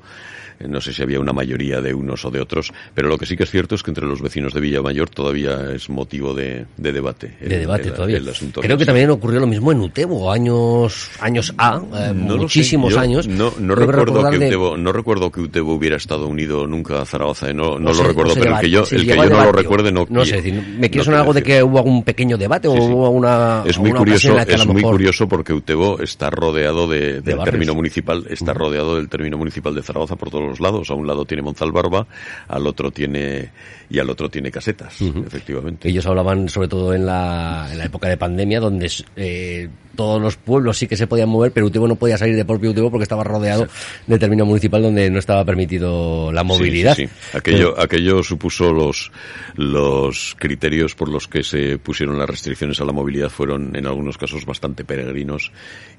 eh, 0.60 0.68
no 0.68 0.80
sé 0.80 0.94
si 0.94 1.02
había 1.02 1.20
una 1.20 1.34
mayoría 1.34 1.82
de 1.82 1.94
unos 1.96 2.24
o 2.24 2.30
de 2.30 2.40
otros, 2.40 2.72
pero 2.94 3.08
lo 3.10 3.18
que 3.18 3.26
sí 3.26 3.36
que 3.36 3.44
es 3.46 3.50
cierto 3.52 3.74
es 3.74 3.82
que 3.82 3.90
entre 3.92 4.06
los 4.06 4.22
vecinos 4.22 4.54
de 4.54 4.62
Villamayor 4.62 5.10
todavía 5.10 5.72
es 5.74 5.90
motivo 5.90 6.36
de, 6.36 6.68
de 6.78 6.92
debate. 6.94 7.36
de 7.42 7.46
el- 7.56 7.62
debate 7.62 7.88
el- 7.88 7.94
todavía. 7.96 8.18
el 8.18 8.30
asunto 8.30 8.62
Creo 8.62 8.78
que 8.78 8.86
también 8.86 9.10
ocurrió 9.10 9.40
lo 9.40 9.48
mismo 9.48 9.72
en 9.72 9.80
Utebo, 9.80 10.32
años, 10.32 11.10
años 11.20 11.52
A, 11.58 11.78
eh, 11.96 12.12
No 12.14 12.28
lo 12.28 12.34
sé. 12.34 12.38
muchísimos 12.42 12.94
Yo 12.94 13.00
años. 13.00 13.28
No, 13.28 13.52
no 13.60 13.74
Creo 13.76 13.87
recuerdo 13.92 14.14
recordar 14.22 14.34
que 14.34 14.40
de- 14.40 14.48
Utebo, 14.48 14.78
no 14.78 14.92
recuerdo 14.92 15.32
que 15.32 15.42
Utebo 15.42 15.74
hubiera 15.74 15.96
estado 15.98 16.28
unido 16.28 16.68
nunca 16.68 17.02
a 17.02 17.06
Zaragoza. 17.06 17.50
eh, 17.50 17.54
No, 17.54 17.78
no 17.80 17.90
o 17.90 17.94
lo 17.94 17.94
se- 17.94 18.04
recuerdo, 18.04 18.34
pero 18.36 18.56
el 18.56 18.62
que 18.62 18.70
yo, 18.70 18.84
el 18.92 19.06
que 19.08 19.16
yo 19.16 19.26
no 19.30 19.44
lo 19.46 19.52
recuerde 19.52 19.92
no. 19.92 20.06
No 20.10 20.26
sé, 20.26 20.42
me 20.42 20.52
no 20.52 20.80
quiere 20.90 21.04
sonar 21.04 21.20
algo 21.22 21.34
de 21.34 21.44
que 21.44 21.62
hubo 21.64 21.78
algún 21.78 22.04
pequeño 22.04 22.38
debate 22.38 22.68
Sí, 22.70 22.74
sí. 22.76 22.82
o 22.82 22.86
hubo 22.86 23.10
una. 23.10 23.64
Es 23.66 23.78
muy 23.80 23.92
una 23.92 24.00
curioso, 24.00 24.30
en 24.30 24.36
la 24.38 24.46
que 24.46 24.54
a 24.54 24.58
lo 24.58 24.64
es 24.64 24.68
muy 24.68 24.76
mejor- 24.78 24.92
curioso 24.94 25.28
porque 25.28 25.54
Utebo 25.54 26.00
está 26.00 26.30
rodeado 26.30 26.88
de, 26.88 27.22
del 27.22 27.40
término 27.44 27.74
municipal, 27.76 28.26
está 28.30 28.54
rodeado 28.54 28.96
del 28.98 29.10
término 29.10 29.38
municipal 29.38 29.74
de 29.76 29.82
Zaragoza 29.84 30.16
por 30.16 30.30
todos 30.30 30.46
los 30.48 30.60
lados. 30.60 30.90
A 30.90 30.94
un 30.94 31.08
lado 31.08 31.26
tiene 31.26 31.42
Monzalbarba, 31.44 32.08
al 32.48 32.68
otro 32.68 32.92
tiene 32.92 33.50
y 33.90 34.00
al 34.00 34.10
otro 34.10 34.30
tiene 34.30 34.52
casetas, 34.52 35.00
efectivamente. 35.02 35.88
Ellos 35.90 36.06
hablaban 36.06 36.50
sobre 36.50 36.68
todo 36.68 36.94
en 36.94 37.06
la, 37.06 37.68
en 37.72 37.78
la 37.78 37.86
época 37.86 38.10
de 38.10 38.18
pandemia, 38.18 38.60
donde 38.60 38.92
eh, 39.16 39.70
todos 39.96 40.22
los 40.22 40.36
pueblos 40.36 40.78
sí 40.78 40.88
que 40.88 40.98
se 40.98 41.08
podían 41.08 41.30
mover, 41.30 41.52
pero 41.54 41.68
Utebo 41.68 41.88
no 41.88 41.96
podía 41.96 42.18
salir 42.18 42.36
de 42.36 42.44
propio 42.46 42.72
Utebo 42.72 42.92
porque 42.92 43.04
estaba 43.04 43.24
rodeado 43.24 43.68
determinado 44.06 44.46
municipal 44.48 44.82
donde 44.82 45.10
no 45.10 45.20
estaba 45.20 45.44
permitido 45.46 46.32
la 46.32 46.42
Sí, 46.42 46.48
movilidad. 46.48 46.96
sí, 46.96 47.08
sí. 47.08 47.38
Aquello, 47.38 47.80
aquello 47.80 48.24
supuso 48.24 48.72
los, 48.74 49.12
los 49.56 50.36
criterios 50.38 50.96
por 50.96 51.10
los 51.10 51.28
que 51.28 51.44
se 51.44 51.78
pusieron 51.78 52.18
las 52.18 52.30
restricciones 52.30 52.80
a 52.82 52.86
la 52.86 52.92
movilidad 52.94 53.30
fueron 53.30 53.76
en 53.76 53.86
algunos 53.88 54.18
casos 54.18 54.46
bastante 54.46 54.84
peregrinos 54.86 55.52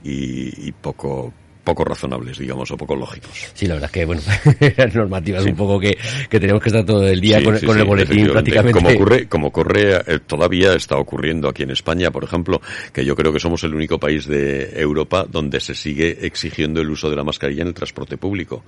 y, 0.05 0.69
y 0.69 0.73
poco 0.73 1.33
poco 1.69 1.85
razonables, 1.85 2.39
digamos, 2.39 2.71
o 2.71 2.79
poco 2.79 2.97
lógicos. 2.97 3.31
Sí, 3.53 3.67
la 3.67 3.75
verdad 3.75 3.91
es 3.91 3.93
que, 3.93 4.05
bueno, 4.07 4.23
eran 4.61 4.91
normativas 4.95 5.45
un 5.45 5.55
poco 5.55 5.79
que, 5.79 5.99
que 6.31 6.41
tenemos 6.41 6.63
que 6.63 6.71
estar 6.71 6.83
todo 6.83 7.07
el 7.07 7.21
día 7.21 7.41
Sí, 7.41 7.45
con, 7.45 7.59
sí, 7.59 7.67
con 7.67 7.75
sí, 7.75 7.81
el 7.83 7.87
boletín 7.87 8.29
prácticamente. 8.31 8.73
Como 8.73 8.89
ocurre, 8.89 9.29
como 9.29 9.47
ocurre, 9.49 9.97
eh, 9.97 10.19
todavía 10.27 10.73
está 10.73 10.97
ocurriendo 10.97 11.47
aquí 11.47 11.65
en 11.65 11.71
España, 11.71 12.11
por 12.11 12.25
ejemplo, 12.25 12.63
que 12.91 13.05
yo 13.05 13.15
creo 13.15 13.35
que 13.35 13.39
somos 13.39 13.63
el 13.65 13.75
único 13.75 13.99
país 13.99 14.27
de 14.27 14.81
Europa 14.81 15.27
donde 15.29 15.61
se 15.61 15.75
sigue 15.75 16.25
exigiendo 16.27 16.81
el 16.81 16.89
uso 16.89 17.11
de 17.11 17.17
la 17.17 17.25
mascarilla 17.25 17.63
en 17.63 17.69
el 17.69 17.75
transporte 17.75 18.17
público. 18.17 18.65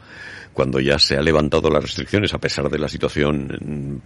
Cuando 0.53 0.79
ya 0.81 0.99
se 0.99 1.17
ha 1.17 1.23
levantado 1.23 1.71
las 1.71 1.83
restricciones, 1.83 2.35
a 2.35 2.39
pesar 2.39 2.69
de 2.69 2.79
la 2.79 2.89
situación 2.89 4.03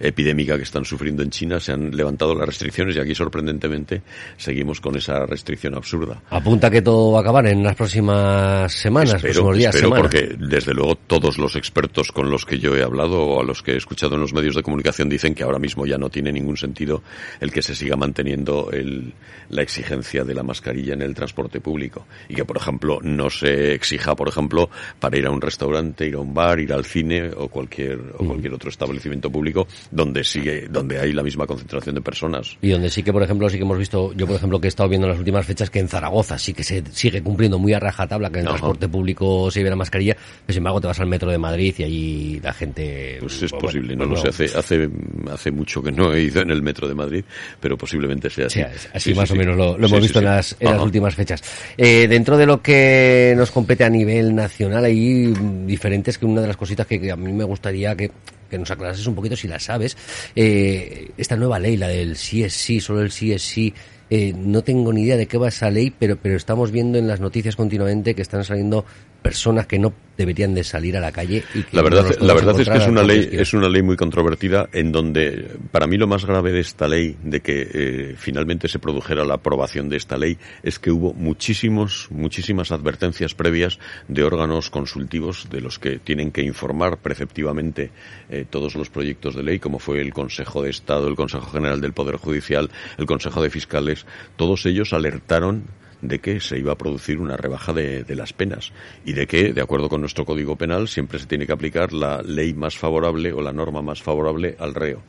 mm, 0.00 0.04
epidémica 0.04 0.56
que 0.56 0.64
están 0.64 0.84
sufriendo 0.84 1.22
en 1.22 1.30
China, 1.30 1.60
se 1.60 1.72
han 1.72 1.96
levantado 1.96 2.34
las 2.34 2.46
restricciones 2.46 2.96
y 2.96 3.00
aquí 3.00 3.14
sorprendentemente 3.14 4.02
seguimos 4.36 4.80
con 4.80 4.96
esa 4.96 5.24
restricción 5.24 5.74
absurda. 5.76 6.20
Apunta 6.30 6.70
que 6.70 6.82
todo 6.82 7.12
va 7.12 7.18
a 7.18 7.22
acabar 7.22 7.46
en 7.46 7.62
las 7.62 7.76
próximas 7.76 8.33
semanas, 8.68 9.14
Espero, 9.14 9.34
próximos 9.34 9.56
días, 9.56 9.74
espero 9.74 9.94
semanas. 9.94 10.10
porque 10.12 10.36
desde 10.38 10.74
luego 10.74 10.94
todos 10.96 11.38
los 11.38 11.56
expertos 11.56 12.12
con 12.12 12.30
los 12.30 12.44
que 12.44 12.58
yo 12.58 12.76
he 12.76 12.82
hablado 12.82 13.22
o 13.22 13.40
a 13.40 13.44
los 13.44 13.62
que 13.62 13.72
he 13.72 13.76
escuchado 13.76 14.14
en 14.14 14.20
los 14.20 14.32
medios 14.32 14.54
de 14.54 14.62
comunicación 14.62 15.08
dicen 15.08 15.34
que 15.34 15.42
ahora 15.42 15.58
mismo 15.58 15.86
ya 15.86 15.98
no 15.98 16.10
tiene 16.10 16.32
ningún 16.32 16.56
sentido 16.56 17.02
el 17.40 17.52
que 17.52 17.62
se 17.62 17.74
siga 17.74 17.96
manteniendo 17.96 18.70
el, 18.72 19.12
la 19.48 19.62
exigencia 19.62 20.24
de 20.24 20.34
la 20.34 20.42
mascarilla 20.42 20.94
en 20.94 21.02
el 21.02 21.14
transporte 21.14 21.60
público 21.60 22.06
y 22.28 22.34
que 22.34 22.44
por 22.44 22.56
ejemplo 22.56 22.98
no 23.02 23.30
se 23.30 23.74
exija 23.74 24.14
por 24.14 24.28
ejemplo 24.28 24.70
para 25.00 25.18
ir 25.18 25.26
a 25.26 25.30
un 25.30 25.40
restaurante, 25.40 26.06
ir 26.06 26.14
a 26.14 26.18
un 26.20 26.34
bar, 26.34 26.60
ir 26.60 26.72
al 26.72 26.84
cine 26.84 27.30
o 27.36 27.48
cualquier 27.48 27.98
o 28.18 28.24
cualquier 28.24 28.54
otro 28.54 28.70
establecimiento 28.70 29.30
público 29.30 29.66
donde 29.90 30.24
sigue 30.24 30.68
donde 30.68 30.98
hay 30.98 31.12
la 31.12 31.22
misma 31.22 31.46
concentración 31.46 31.94
de 31.94 32.00
personas. 32.00 32.56
Y 32.62 32.70
donde 32.70 32.90
sí 32.90 33.02
que, 33.02 33.12
por 33.12 33.22
ejemplo, 33.22 33.48
sí 33.48 33.56
que 33.56 33.62
hemos 33.64 33.78
visto, 33.78 34.12
yo 34.14 34.26
por 34.26 34.36
ejemplo 34.36 34.60
que 34.60 34.66
he 34.66 34.68
estado 34.68 34.88
viendo 34.88 35.06
en 35.06 35.12
las 35.12 35.18
últimas 35.18 35.46
fechas 35.46 35.70
que 35.70 35.78
en 35.78 35.88
Zaragoza 35.88 36.38
sí 36.38 36.52
que 36.52 36.64
se 36.64 36.82
sigue 36.92 37.22
cumpliendo 37.22 37.58
muy 37.58 37.72
a 37.72 37.80
rajatabla 37.80 38.13
que 38.18 38.26
en 38.26 38.34
el 38.40 38.48
Ajá. 38.48 38.56
transporte 38.58 38.88
público 38.88 39.50
se 39.50 39.60
lleve 39.60 39.70
la 39.70 39.76
mascarilla, 39.76 40.14
pero 40.14 40.54
sin 40.54 40.58
embargo 40.58 40.80
te 40.80 40.86
vas 40.86 41.00
al 41.00 41.06
metro 41.06 41.30
de 41.30 41.38
Madrid 41.38 41.74
y 41.78 41.82
allí 41.84 42.40
la 42.42 42.52
gente... 42.52 43.16
Pues 43.20 43.42
es 43.42 43.50
bueno, 43.50 43.66
posible, 43.66 43.96
no 43.96 44.08
pues 44.08 44.24
lo 44.24 44.32
sé, 44.32 44.44
hace, 44.44 44.58
hace, 44.58 44.90
hace 45.30 45.50
mucho 45.50 45.82
que 45.82 45.92
no 45.92 46.12
he 46.12 46.22
ido 46.22 46.42
en 46.42 46.50
el 46.50 46.62
metro 46.62 46.88
de 46.88 46.94
Madrid, 46.94 47.24
pero 47.60 47.76
posiblemente 47.76 48.30
sea 48.30 48.46
así. 48.46 48.60
Sí, 48.60 48.64
así 48.64 48.88
Sí, 49.04 49.10
sí, 49.10 49.14
más 49.14 49.30
o 49.30 49.34
sí. 49.34 49.38
menos 49.38 49.56
lo, 49.56 49.76
hemos 49.76 50.00
visto 50.00 50.18
en, 50.18 50.24
las, 50.24 50.56
en 50.58 50.66
las 50.66 50.74
Ajá. 50.76 50.84
últimas 50.84 51.14
fechas. 51.14 51.42
Eh, 51.76 52.06
dentro 52.08 52.36
de 52.36 52.46
lo 52.46 52.62
que 52.62 53.34
nos 53.36 53.50
compete 53.50 53.84
a 53.84 53.90
nivel 53.90 54.34
nacional, 54.34 54.84
hay 54.84 55.28
mm, 55.28 55.66
diferentes 55.66 56.18
que 56.18 56.26
una 56.26 56.40
de 56.40 56.48
las 56.48 56.56
cositas 56.56 56.86
que, 56.86 57.00
que 57.00 57.10
a 57.10 57.16
mí 57.16 57.32
me 57.32 57.44
gustaría 57.44 57.94
que, 57.96 58.10
que 58.50 58.58
nos 58.58 58.70
aclarases 58.70 59.06
un 59.06 59.14
poquito 59.14 59.36
si 59.36 59.48
la 59.48 59.58
sabes, 59.58 59.96
eh, 60.36 61.10
esta 61.16 61.36
nueva 61.36 61.58
ley, 61.58 61.76
la 61.76 61.88
del 61.88 62.16
sí 62.16 62.44
es 62.44 62.54
sí, 62.54 62.80
solo 62.80 63.00
el 63.02 63.10
sí 63.10 63.32
es 63.32 63.42
sí, 63.42 63.72
eh, 64.10 64.34
no 64.36 64.62
tengo 64.62 64.92
ni 64.92 65.02
idea 65.02 65.16
de 65.16 65.26
qué 65.26 65.38
va 65.38 65.48
esa 65.48 65.70
ley, 65.70 65.92
pero, 65.96 66.16
pero 66.16 66.36
estamos 66.36 66.70
viendo 66.70 66.98
en 66.98 67.06
las 67.08 67.20
noticias 67.20 67.56
continuamente 67.56 68.14
que 68.14 68.22
están 68.22 68.44
saliendo 68.44 68.84
personas 69.24 69.66
que 69.66 69.78
no 69.78 69.94
deberían 70.18 70.54
de 70.54 70.62
salir 70.62 70.98
a 70.98 71.00
la 71.00 71.10
calle 71.10 71.42
y 71.54 71.62
que 71.62 71.74
La 71.74 71.82
verdad, 71.82 72.14
la 72.20 72.34
verdad 72.34 72.60
es 72.60 72.68
que 72.68 72.76
es 72.76 72.86
una 72.86 73.02
ley, 73.02 73.26
es 73.32 73.54
una 73.54 73.70
ley 73.70 73.82
muy 73.82 73.96
controvertida 73.96 74.68
en 74.72 74.92
donde, 74.92 75.56
para 75.72 75.86
mí 75.86 75.96
lo 75.96 76.06
más 76.06 76.26
grave 76.26 76.52
de 76.52 76.60
esta 76.60 76.86
ley, 76.86 77.16
de 77.22 77.40
que 77.40 77.68
eh, 77.72 78.14
finalmente 78.18 78.68
se 78.68 78.78
produjera 78.78 79.24
la 79.24 79.36
aprobación 79.36 79.88
de 79.88 79.96
esta 79.96 80.18
ley, 80.18 80.36
es 80.62 80.78
que 80.78 80.90
hubo 80.90 81.14
muchísimos, 81.14 82.08
muchísimas 82.10 82.70
advertencias 82.70 83.34
previas 83.34 83.78
de 84.08 84.22
órganos 84.22 84.68
consultivos 84.68 85.48
de 85.50 85.62
los 85.62 85.78
que 85.78 85.98
tienen 85.98 86.30
que 86.30 86.42
informar 86.42 86.98
preceptivamente 86.98 87.90
eh, 88.28 88.44
todos 88.48 88.74
los 88.74 88.90
proyectos 88.90 89.34
de 89.34 89.42
ley, 89.42 89.58
como 89.58 89.78
fue 89.78 90.02
el 90.02 90.12
Consejo 90.12 90.62
de 90.62 90.68
Estado, 90.68 91.08
el 91.08 91.16
Consejo 91.16 91.50
General 91.50 91.80
del 91.80 91.94
Poder 91.94 92.16
Judicial, 92.16 92.70
el 92.98 93.06
Consejo 93.06 93.42
de 93.42 93.48
Fiscales, 93.48 94.04
todos 94.36 94.66
ellos 94.66 94.92
alertaron 94.92 95.64
de 96.02 96.18
que 96.18 96.40
se 96.40 96.58
iba 96.58 96.72
a 96.72 96.78
producir 96.78 97.18
una 97.18 97.36
rebaja 97.36 97.72
de, 97.72 98.04
de, 98.04 98.14
las 98.14 98.32
penas 98.32 98.72
y 99.04 99.12
de 99.12 99.26
que, 99.26 99.52
de 99.52 99.60
acuerdo 99.60 99.88
con 99.88 100.00
nuestro 100.00 100.24
Código 100.24 100.56
Penal, 100.56 100.88
siempre 100.88 101.18
se 101.18 101.26
tiene 101.26 101.46
que 101.46 101.52
aplicar 101.52 101.92
la 101.92 102.22
ley 102.22 102.54
más 102.54 102.76
favorable 102.76 103.32
o 103.32 103.40
la 103.40 103.52
norma 103.52 103.82
más 103.82 104.02
favorable 104.02 104.56
al 104.58 104.74
reo 104.74 105.02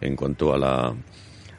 en 0.00 0.16
cuanto 0.16 0.52
a 0.52 0.58
la, 0.58 0.94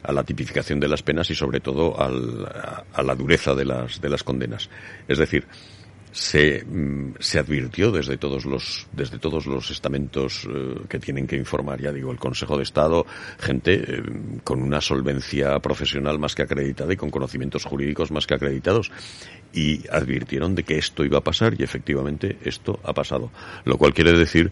a 0.02 0.12
la 0.12 0.24
tipificación 0.24 0.80
de 0.80 0.88
las 0.88 1.02
penas 1.02 1.30
y 1.30 1.34
sobre 1.34 1.60
todo 1.60 2.00
al, 2.00 2.44
a, 2.46 2.84
a, 2.92 3.02
la 3.02 3.14
dureza 3.14 3.54
de 3.54 3.64
las, 3.64 4.00
de 4.00 4.08
las 4.08 4.24
condenas. 4.24 4.68
Es 5.08 5.18
decir, 5.18 5.46
se, 6.12 6.64
mm, 6.64 7.14
se 7.18 7.38
advirtió 7.38 7.90
desde 7.90 8.18
todos 8.18 8.44
los 8.44 8.86
desde 8.92 9.18
todos 9.18 9.46
los 9.46 9.70
estamentos 9.70 10.46
eh, 10.48 10.76
que 10.88 10.98
tienen 10.98 11.26
que 11.26 11.36
informar 11.36 11.80
ya 11.80 11.92
digo 11.92 12.12
el 12.12 12.18
Consejo 12.18 12.56
de 12.56 12.62
Estado 12.62 13.06
gente 13.40 13.74
eh, 13.74 14.02
con 14.44 14.62
una 14.62 14.80
solvencia 14.80 15.58
profesional 15.58 16.18
más 16.18 16.34
que 16.34 16.42
acreditada 16.42 16.92
y 16.92 16.96
con 16.96 17.10
conocimientos 17.10 17.64
jurídicos 17.64 18.10
más 18.10 18.26
que 18.26 18.34
acreditados. 18.34 18.90
Y 19.52 19.86
advirtieron 19.88 20.54
de 20.54 20.62
que 20.64 20.78
esto 20.78 21.04
iba 21.04 21.18
a 21.18 21.22
pasar 21.22 21.54
y 21.58 21.62
efectivamente 21.62 22.38
esto 22.44 22.80
ha 22.84 22.92
pasado. 22.92 23.30
Lo 23.64 23.76
cual 23.76 23.92
quiere 23.92 24.12
decir 24.12 24.50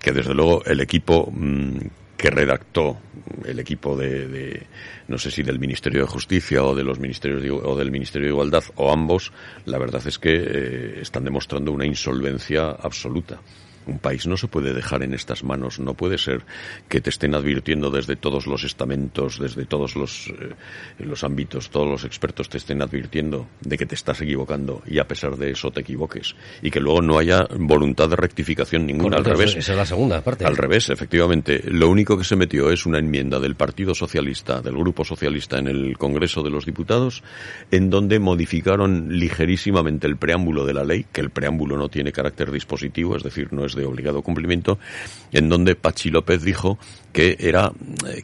que 0.00 0.12
desde 0.12 0.34
luego 0.34 0.64
el 0.64 0.80
equipo 0.80 1.30
mmm, 1.32 1.78
que 2.24 2.30
redactó 2.30 2.96
el 3.44 3.58
equipo 3.58 3.98
de, 3.98 4.26
de, 4.26 4.66
no 5.08 5.18
sé 5.18 5.30
si 5.30 5.42
del 5.42 5.58
Ministerio 5.58 6.00
de 6.00 6.06
Justicia 6.06 6.64
o 6.64 6.74
de 6.74 6.82
los 6.82 6.98
ministerios 6.98 7.42
de, 7.42 7.50
o 7.50 7.76
del 7.76 7.90
Ministerio 7.90 8.28
de 8.28 8.32
Igualdad 8.32 8.64
o 8.76 8.90
ambos, 8.90 9.30
la 9.66 9.76
verdad 9.76 10.00
es 10.06 10.18
que 10.18 10.32
eh, 10.34 11.00
están 11.02 11.22
demostrando 11.24 11.70
una 11.70 11.84
insolvencia 11.84 12.70
absoluta. 12.70 13.42
Un 13.86 13.98
país 13.98 14.26
no 14.26 14.36
se 14.36 14.48
puede 14.48 14.72
dejar 14.72 15.02
en 15.02 15.14
estas 15.14 15.44
manos, 15.44 15.78
no 15.78 15.94
puede 15.94 16.18
ser 16.18 16.42
que 16.88 17.00
te 17.00 17.10
estén 17.10 17.34
advirtiendo 17.34 17.90
desde 17.90 18.16
todos 18.16 18.46
los 18.46 18.64
estamentos, 18.64 19.38
desde 19.38 19.64
todos 19.66 19.96
los, 19.96 20.28
eh, 20.28 20.54
los 20.98 21.24
ámbitos, 21.24 21.70
todos 21.70 21.88
los 21.88 22.04
expertos 22.04 22.48
te 22.48 22.58
estén 22.58 22.82
advirtiendo 22.82 23.46
de 23.60 23.76
que 23.76 23.86
te 23.86 23.94
estás 23.94 24.20
equivocando 24.20 24.82
y 24.86 24.98
a 24.98 25.06
pesar 25.06 25.36
de 25.36 25.50
eso 25.50 25.70
te 25.70 25.80
equivoques 25.80 26.34
y 26.62 26.70
que 26.70 26.80
luego 26.80 27.02
no 27.02 27.18
haya 27.18 27.46
voluntad 27.58 28.08
de 28.08 28.16
rectificación 28.16 28.86
ninguna, 28.86 29.16
Correcto, 29.16 29.30
al 29.30 29.36
revés. 29.38 29.56
Esa 29.56 29.72
es 29.72 29.78
la 29.78 29.86
segunda 29.86 30.20
parte. 30.22 30.44
Al 30.44 30.56
revés, 30.56 30.90
efectivamente. 30.90 31.62
Lo 31.66 31.88
único 31.88 32.16
que 32.16 32.24
se 32.24 32.36
metió 32.36 32.70
es 32.70 32.86
una 32.86 32.98
enmienda 32.98 33.38
del 33.38 33.54
Partido 33.54 33.94
Socialista, 33.94 34.60
del 34.60 34.76
Grupo 34.76 35.04
Socialista 35.04 35.58
en 35.58 35.68
el 35.68 35.98
Congreso 35.98 36.42
de 36.42 36.50
los 36.50 36.66
Diputados, 36.66 37.22
en 37.70 37.90
donde 37.90 38.18
modificaron 38.18 39.18
ligerísimamente 39.18 40.06
el 40.06 40.16
preámbulo 40.16 40.64
de 40.64 40.74
la 40.74 40.84
ley, 40.84 41.06
que 41.12 41.20
el 41.20 41.30
preámbulo 41.30 41.76
no 41.76 41.88
tiene 41.88 42.12
carácter 42.12 42.50
dispositivo, 42.50 43.16
es 43.16 43.22
decir, 43.22 43.52
no 43.52 43.64
es 43.64 43.73
de 43.74 43.84
obligado 43.84 44.22
cumplimiento, 44.22 44.78
en 45.32 45.48
donde 45.48 45.74
Pachi 45.74 46.10
López 46.10 46.42
dijo 46.42 46.78
que 47.12 47.36
era 47.38 47.72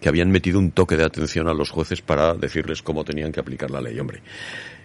que 0.01 0.09
habían 0.09 0.31
metido 0.31 0.59
un 0.59 0.71
toque 0.73 0.97
de 0.97 1.05
atención 1.05 1.49
a 1.49 1.55
los 1.55 1.71
jueces 1.71 2.03
para 2.03 2.35
decirles 2.35 2.83
cómo 2.83 3.05
tenían 3.05 3.33
que 3.33 3.41
aplicar 3.41 3.71
la 3.71 3.81
ley. 3.81 3.99
Hombre, 3.99 4.23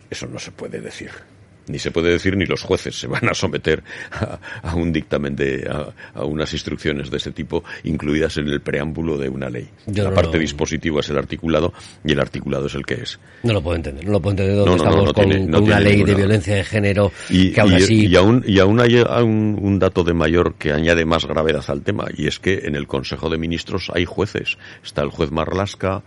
eso 0.10 0.28
no 0.28 0.39
se 0.39 0.51
puede 0.51 0.80
decir 0.82 1.12
ni 1.67 1.80
se 1.80 1.91
puede 1.91 2.12
decir 2.12 2.38
ni 2.38 2.45
los 2.45 2.62
jueces 2.62 2.99
se 2.99 3.08
van 3.08 3.28
a 3.30 3.34
someter 3.34 3.84
a, 4.12 4.39
a 4.63 4.75
un 4.75 4.91
dictamen 4.93 5.36
de 5.36 5.67
a, 5.69 6.19
a, 6.19 6.25
unas 6.25 6.51
instrucciones 6.54 7.10
de 7.10 7.17
ese 7.17 7.32
tipo 7.32 7.63
incluidas 7.84 8.38
en 8.38 8.47
el 8.47 8.62
preámbulo 8.62 9.17
de 9.17 9.30
una 9.30 9.49
ley. 9.49 9.67
Yo 9.88 10.04
la 10.04 10.10
no 10.10 10.15
parte 10.15 10.34
lo... 10.38 10.39
dispositiva 10.41 10.99
es 10.99 11.10
el 11.10 11.17
articulado 11.17 11.73
y 12.04 12.12
el 12.12 12.19
articulado 12.19 12.67
es 12.67 12.75
el 12.75 12.86
que 12.86 12.95
es. 12.95 13.19
No 13.43 13.54
lo 13.54 13.62
puedo 13.62 13.75
entender, 13.75 14.06
no 14.06 14.12
lo 14.13 14.19
puedo 14.21 14.32
entender. 14.32 14.56
Donde 14.56 14.71
No, 14.71 14.78
no, 14.78 14.84
no, 14.84 14.89
estamos 14.89 15.06
no 15.08 15.13
con, 15.13 15.30
tiene- 15.30 15.51
con 15.51 15.63
una 15.63 15.80
ley 15.80 16.04
de 16.04 16.15
violencia 16.15 16.56
de 16.56 16.63
género 16.63 17.12
Y, 17.30 17.51
que 17.51 17.62
aún 17.62 17.71
y- 17.73 17.75
así 17.75 18.08
y 18.08 18.15
aún, 18.15 18.43
y 18.45 18.60
aún 18.60 18.80
hay 18.80 18.95
un, 19.23 19.58
un 19.62 19.80
dato 19.80 20.04
de 20.04 20.13
mayor 20.13 20.56
que 20.56 20.71
añade 20.71 21.06
más 21.06 21.25
gravedad 21.25 21.63
al 21.67 21.82
tema, 21.82 22.06
y 22.15 22.28
es 22.28 22.39
que 22.39 22.60
en 22.65 22.75
el 22.75 22.88
Consejo 22.88 23.30
de 23.30 23.38
Ministros 23.38 23.91
hay 23.93 24.06
jueces. 24.06 24.58
Está 24.84 25.01
el 25.01 25.10
juez 25.10 25.32
Marlasca, 25.32 26.04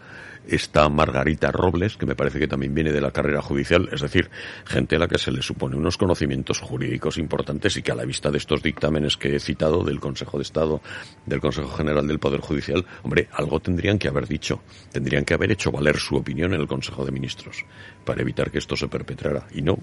está 0.49 0.89
Margarita 0.89 1.53
Robles, 1.53 1.97
que 1.97 2.07
me 2.07 2.17
parece 2.17 2.39
que 2.39 2.49
también 2.49 2.75
viene 2.75 2.93
de 2.93 3.01
la 3.01 3.11
carrera 3.11 3.43
judicial, 3.43 3.89
es 3.93 4.01
decir, 4.01 4.31
gente 4.65 4.97
a 4.97 4.99
la 4.99 5.09
que 5.09 5.19
se 5.19 5.31
le 5.31 5.43
supone 5.43 5.77
unos 5.77 5.97
conocimientos 5.97 6.61
jurídicos 6.61 7.19
importantes 7.19 7.77
y 7.77 7.83
que 7.83 7.93
a 7.93 7.95
la 7.95 8.05
vista 8.05 8.31
de 8.31 8.39
estos 8.39 8.63
dictámenes 8.63 9.17
que 9.17 9.37
he 9.37 9.41
citado 9.41 9.85
del 9.85 10.01
Consejo 10.01 10.39
de 10.39 10.43
Estado, 10.43 10.81
del 11.27 11.41
Consejo 11.41 11.71
General 11.77 12.07
del 12.07 12.19
Poder 12.19 12.41
Judicial, 12.41 12.85
hombre, 13.03 13.29
algo 13.33 13.61
tendrían 13.61 13.99
que 13.99 14.09
haber 14.09 14.27
dicho, 14.27 14.61
tendrían 14.93 15.25
que 15.25 15.35
haber 15.35 15.53
hecho 15.53 15.71
valer 15.71 15.99
su 15.99 16.17
opinión 16.17 16.55
en 16.55 16.61
el 16.61 16.67
Consejo 16.67 17.05
de 17.05 17.13
Ministros 17.13 17.65
para 18.05 18.23
evitar 18.23 18.51
que 18.51 18.59
esto 18.59 18.77
se 18.77 18.89
perpetrara. 18.89 19.47
Y 19.53 19.63
no, 19.63 19.79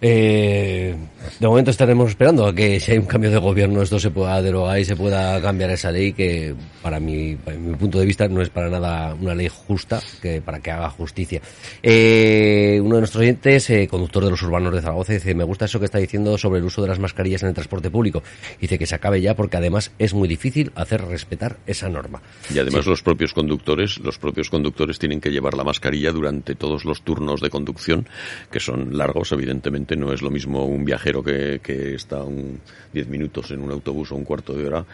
Eh, 0.00 0.94
de 1.40 1.46
momento 1.46 1.70
estaremos 1.72 2.10
esperando 2.10 2.46
a 2.46 2.54
que 2.54 2.78
si 2.78 2.92
hay 2.92 2.98
un 2.98 3.06
cambio 3.06 3.30
de 3.30 3.38
gobierno 3.38 3.82
esto 3.82 3.98
se 3.98 4.10
pueda 4.10 4.40
derogar 4.40 4.78
y 4.78 4.84
se 4.84 4.94
pueda 4.94 5.40
cambiar 5.42 5.70
esa 5.70 5.90
ley 5.90 6.12
que 6.12 6.54
para 6.82 7.00
mi, 7.00 7.34
para 7.34 7.56
mi 7.58 7.74
punto 7.74 7.98
de 7.98 8.06
vista 8.06 8.28
no 8.28 8.40
es 8.40 8.48
para 8.48 8.68
nada 8.70 9.14
una 9.14 9.34
ley 9.34 9.48
justa 9.48 10.00
que 10.22 10.40
para 10.40 10.60
que 10.60 10.70
haga 10.70 10.88
justicia. 10.90 11.40
Eh, 11.82 12.78
uno 12.80 12.94
de 12.96 13.00
nuestros 13.00 13.22
oyentes, 13.22 13.68
eh, 13.70 13.88
conductor 13.88 14.24
de 14.24 14.30
los 14.30 14.42
urbanos 14.42 14.72
de 14.72 14.80
Zaragoza, 14.80 15.12
dice 15.12 15.34
me 15.34 15.44
gusta 15.44 15.64
eso 15.64 15.78
que 15.80 15.86
está 15.86 15.98
diciendo 15.98 16.38
sobre 16.38 16.60
el 16.60 16.64
uso 16.64 16.80
de 16.82 16.88
las 16.88 16.98
mascarillas 17.00 17.42
en 17.42 17.48
el 17.48 17.54
transporte 17.54 17.90
público. 17.90 18.22
Dice 18.60 18.78
que 18.78 18.86
se 18.86 18.94
acabe 18.94 19.20
ya 19.20 19.34
porque 19.34 19.56
además 19.56 19.90
es 19.98 20.14
muy 20.14 20.28
difícil 20.28 20.70
hacer 20.76 21.04
respetar 21.04 21.56
esa 21.66 21.88
norma. 21.88 22.22
Y 22.54 22.58
además 22.58 22.84
Sí. 22.84 22.90
los 22.90 23.02
propios 23.02 23.32
conductores, 23.34 23.98
los 23.98 24.18
propios 24.18 24.48
conductores 24.48 24.98
tienen 24.98 25.20
que 25.20 25.30
llevar 25.30 25.54
la 25.54 25.64
mascarilla 25.64 26.12
durante 26.12 26.54
todos 26.54 26.84
los 26.84 27.02
turnos 27.02 27.40
de 27.40 27.50
conducción, 27.50 28.06
que 28.50 28.60
son 28.60 28.96
largos, 28.96 29.32
evidentemente, 29.32 29.87
no 29.96 30.12
es 30.12 30.22
lo 30.22 30.30
mismo 30.30 30.64
un 30.66 30.84
viajero 30.84 31.22
que, 31.22 31.60
que 31.62 31.94
está 31.94 32.22
un 32.22 32.60
10 32.92 33.08
minutos 33.08 33.50
en 33.50 33.60
un 33.60 33.70
autobús 33.70 34.12
o 34.12 34.16
un 34.16 34.24
cuarto 34.24 34.54
de 34.54 34.66
hora 34.66 34.84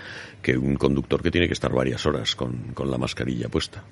que 0.42 0.56
un 0.56 0.76
conductor 0.76 1.22
que 1.22 1.30
tiene 1.30 1.46
que 1.46 1.54
estar 1.54 1.72
varias 1.72 2.04
horas 2.06 2.34
con, 2.36 2.52
con 2.74 2.90
la 2.90 2.98
mascarilla 2.98 3.48
puesta. 3.48 3.82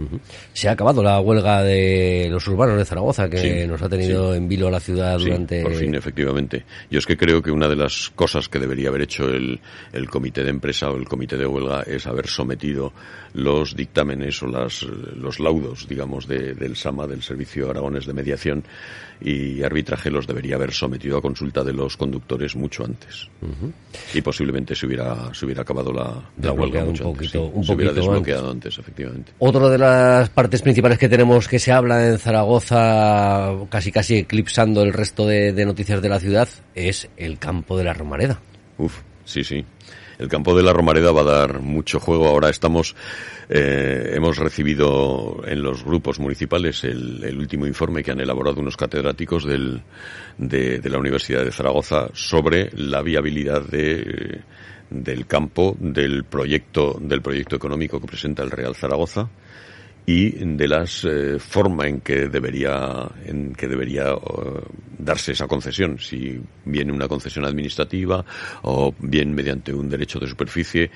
Se 0.52 0.68
ha 0.68 0.72
acabado 0.72 1.02
la 1.02 1.18
huelga 1.20 1.62
de 1.62 2.28
los 2.30 2.46
urbanos 2.48 2.76
de 2.76 2.84
Zaragoza, 2.84 3.28
que 3.30 3.38
Sí, 3.38 3.66
nos 3.66 3.80
ha 3.80 3.88
tenido 3.88 4.32
sí. 4.32 4.38
en 4.38 4.48
vilo 4.48 4.70
la 4.70 4.80
ciudad 4.80 5.18
Sí, 5.18 5.24
durante... 5.24 5.62
por 5.62 5.74
fin, 5.74 5.94
efectivamente. 5.94 6.64
Yo 6.90 6.98
es 6.98 7.06
que 7.06 7.16
creo 7.16 7.40
que 7.40 7.50
una 7.50 7.68
de 7.68 7.76
las 7.76 8.10
cosas 8.14 8.48
que 8.50 8.58
debería 8.58 8.88
haber 8.90 9.02
hecho 9.02 9.28
el, 9.28 9.60
el 9.92 10.08
comité 10.10 10.42
de 10.44 10.50
empresa 10.50 10.90
o 10.90 10.96
el 10.96 11.08
comité 11.08 11.36
de 11.38 11.46
huelga 11.46 11.82
es 11.82 12.06
haber 12.06 12.26
sometido 12.26 12.92
los 13.32 13.74
dictámenes 13.74 14.42
o 14.42 14.46
las, 14.46 14.82
los 14.82 15.40
laudos, 15.40 15.88
digamos, 15.88 16.26
de- 16.28 16.52
del 16.54 16.76
SAMA, 16.76 17.06
del 17.06 17.22
Servicio 17.22 17.70
Aragones 17.70 18.04
de 18.04 18.12
Mediación 18.12 18.62
y 19.22 19.62
Arbitraje, 19.62 20.10
los 20.10 20.26
debería 20.26 20.56
haber 20.56 20.72
sometido 20.72 20.91
a 21.18 21.20
consulta 21.20 21.62
de 21.64 21.72
los 21.72 21.96
conductores 21.96 22.54
mucho 22.56 22.84
antes. 22.84 23.28
Y 24.14 24.20
posiblemente 24.22 24.74
se 24.74 24.86
hubiera, 24.86 25.32
se 25.34 25.44
hubiera 25.46 25.62
acabado 25.62 25.92
la, 25.92 26.22
la 26.40 26.52
huelga 26.52 26.80
un 26.82 26.88
mucho 26.90 27.04
antes. 27.08 27.28
poquito- 27.32 27.46
sí. 27.46 27.50
un 27.54 27.64
se 27.64 27.72
hubiera 27.74 27.92
desbloqueado 27.92 28.50
antes, 28.50 28.78
efectivamente. 28.78 29.32
Otra 29.38 29.68
de 29.68 29.78
las 29.78 30.28
partes 30.30 30.62
principales 30.62 30.98
que 30.98 31.08
tenemos 31.08 31.48
que 31.48 31.58
se 31.58 31.72
habla 31.72 32.06
en 32.08 32.18
Zaragoza, 32.18 33.52
casi 33.68 33.90
casi 33.92 34.16
eclipsando 34.16 34.82
el 34.82 34.92
resto 34.92 35.26
de, 35.26 35.52
de 35.52 35.64
noticias 35.64 36.00
de 36.02 36.08
la 36.08 36.20
ciudad, 36.20 36.48
es 36.74 37.08
el 37.16 37.38
campo 37.38 37.76
de 37.76 37.84
la 37.84 37.92
Romareda. 37.92 38.40
Uf, 38.78 39.00
sí, 39.24 39.44
sí. 39.44 39.64
El 40.18 40.28
campo 40.28 40.56
de 40.56 40.62
la 40.62 40.72
Romareda 40.72 41.12
va 41.12 41.22
a 41.22 41.24
dar 41.24 41.60
mucho 41.60 42.00
juego. 42.00 42.26
Ahora 42.26 42.50
estamos, 42.50 42.94
eh, 43.48 44.12
hemos 44.14 44.38
recibido 44.38 45.42
en 45.46 45.62
los 45.62 45.84
grupos 45.84 46.18
municipales 46.18 46.84
el, 46.84 47.36
último 47.38 47.66
informe 47.66 48.02
que 48.02 48.12
han 48.12 48.20
elaborado 48.20 48.60
unos 48.60 48.76
catedráticos 48.76 49.44
de, 49.44 49.80
de 50.38 50.90
la 50.90 50.98
Universidad 50.98 51.44
de 51.44 51.52
Zaragoza 51.52 52.08
sobre 52.12 52.70
la 52.74 53.02
viabilidad 53.02 53.62
de, 53.62 54.42
del 54.92 55.26
campo 55.26 55.76
del 55.78 56.24
proyecto, 56.24 56.98
del 57.00 57.22
proyecto 57.22 57.56
económico 57.56 58.00
que 58.00 58.06
presenta 58.06 58.42
el 58.42 58.50
Real 58.50 58.74
Zaragoza 58.74 59.28
y 60.04 60.30
de 60.30 60.68
las 60.68 61.04
eh, 61.04 61.38
forma 61.38 61.86
en 61.86 62.00
que 62.00 62.28
debería 62.28 63.08
en 63.24 63.54
que 63.54 63.68
debería 63.68 64.10
eh, 64.10 64.16
darse 64.98 65.32
esa 65.32 65.46
concesión. 65.46 65.98
Si 65.98 66.40
bien 66.64 66.90
una 66.90 67.06
concesión 67.06 67.44
administrativa 67.44 68.24
o 68.62 68.94
bien 68.98 69.32
mediante 69.34 69.72
un 69.72 69.88
derecho 69.88 70.18
de 70.18 70.26
superficie 70.26 70.90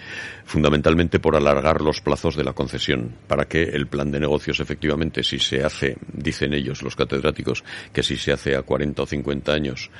fundamentalmente 0.44 1.20
por 1.20 1.36
alargar 1.36 1.80
los 1.80 2.00
plazos 2.00 2.36
de 2.36 2.44
la 2.44 2.52
concesión 2.52 3.12
para 3.28 3.46
que 3.46 3.62
el 3.62 3.86
plan 3.86 4.10
de 4.10 4.20
negocios 4.20 4.60
efectivamente 4.60 5.22
si 5.22 5.38
se 5.38 5.62
hace 5.62 5.96
dicen 6.12 6.54
ellos 6.54 6.82
los 6.82 6.96
catedráticos 6.96 7.64
que 7.92 8.02
si 8.02 8.16
se 8.16 8.32
hace 8.32 8.56
a 8.56 8.62
40 8.62 9.02
o 9.02 9.06
50 9.06 9.52
años 9.52 9.90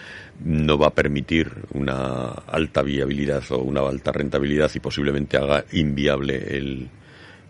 no 0.44 0.78
va 0.78 0.88
a 0.88 0.94
permitir 0.94 1.50
una 1.72 2.28
alta 2.28 2.82
viabilidad 2.82 3.42
o 3.50 3.58
una 3.58 3.80
alta 3.80 4.12
rentabilidad 4.12 4.70
y 4.74 4.80
posiblemente 4.80 5.36
haga 5.36 5.64
inviable 5.72 6.56
el 6.56 6.88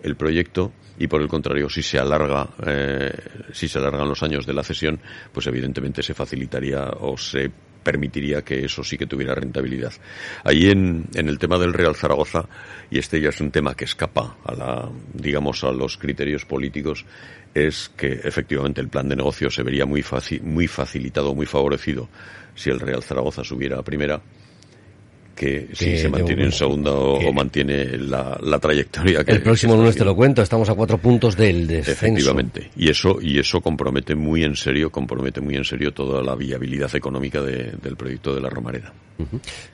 el 0.02 0.16
proyecto 0.16 0.72
y 0.98 1.06
por 1.06 1.20
el 1.20 1.28
contrario 1.28 1.68
si 1.68 1.82
se 1.82 1.98
alarga 1.98 2.48
eh, 2.66 3.12
si 3.52 3.68
se 3.68 3.78
alargan 3.78 4.08
los 4.08 4.22
años 4.22 4.46
de 4.46 4.54
la 4.54 4.62
cesión 4.62 4.98
pues 5.32 5.46
evidentemente 5.46 6.02
se 6.02 6.14
facilitaría 6.14 6.88
o 7.00 7.16
se 7.18 7.50
permitiría 7.86 8.42
que 8.42 8.64
eso 8.64 8.82
sí 8.82 8.98
que 8.98 9.06
tuviera 9.06 9.32
rentabilidad. 9.32 9.92
Ahí 10.42 10.70
en, 10.70 11.04
en 11.14 11.28
el 11.28 11.38
tema 11.38 11.56
del 11.56 11.72
Real 11.72 11.94
Zaragoza, 11.94 12.48
y 12.90 12.98
este 12.98 13.20
ya 13.20 13.28
es 13.28 13.40
un 13.40 13.52
tema 13.52 13.76
que 13.76 13.84
escapa 13.84 14.38
a 14.44 14.54
la, 14.54 14.90
digamos, 15.14 15.62
a 15.62 15.70
los 15.70 15.96
criterios 15.96 16.44
políticos, 16.44 17.04
es 17.54 17.88
que 17.96 18.08
efectivamente 18.24 18.80
el 18.80 18.88
plan 18.88 19.08
de 19.08 19.14
negocio 19.14 19.50
se 19.50 19.62
vería 19.62 19.86
muy, 19.86 20.04
muy 20.42 20.66
facilitado, 20.66 21.32
muy 21.32 21.46
favorecido 21.46 22.08
si 22.56 22.70
el 22.70 22.80
Real 22.80 23.04
Zaragoza 23.04 23.44
subiera 23.44 23.78
a 23.78 23.84
primera 23.84 24.20
que 25.36 25.68
si 25.74 25.98
se 25.98 26.08
mantiene 26.08 26.44
en 26.44 26.52
segunda 26.52 26.92
o, 26.92 27.32
mantiene 27.32 27.98
la, 27.98 28.36
la 28.42 28.58
trayectoria 28.58 29.22
que 29.22 29.32
El 29.32 29.42
próximo 29.42 29.76
lunes 29.76 29.94
te 29.94 30.04
lo 30.04 30.16
cuento, 30.16 30.42
estamos 30.42 30.68
a 30.70 30.74
cuatro 30.74 30.98
puntos 30.98 31.36
del 31.36 31.66
descenso. 31.66 31.92
Efectivamente. 32.06 32.70
Y 32.76 32.88
eso, 32.88 33.18
y 33.20 33.38
eso 33.38 33.60
compromete 33.60 34.14
muy 34.14 34.42
en 34.44 34.56
serio, 34.56 34.90
compromete 34.90 35.40
muy 35.40 35.54
en 35.54 35.64
serio 35.64 35.92
toda 35.92 36.22
la 36.22 36.34
viabilidad 36.34 36.92
económica 36.96 37.42
de- 37.42 37.72
del 37.82 37.96
proyecto 37.96 38.34
de 38.34 38.40
la 38.40 38.48
Romareda. 38.48 38.92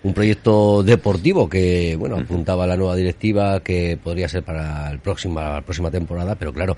Un 0.02 0.14
proyecto 0.14 0.83
deportivo 0.83 1.48
que, 1.48 1.96
bueno, 1.98 2.16
apuntaba 2.16 2.66
la 2.66 2.76
nueva 2.76 2.96
directiva 2.96 3.61
que 3.61 3.98
podría 4.02 4.28
ser 4.28 4.42
para 4.42 4.90
el 4.90 4.98
próximo, 4.98 5.40
la 5.40 5.61
próxima 5.61 5.90
temporada, 5.90 6.35
pero 6.35 6.52
claro, 6.52 6.76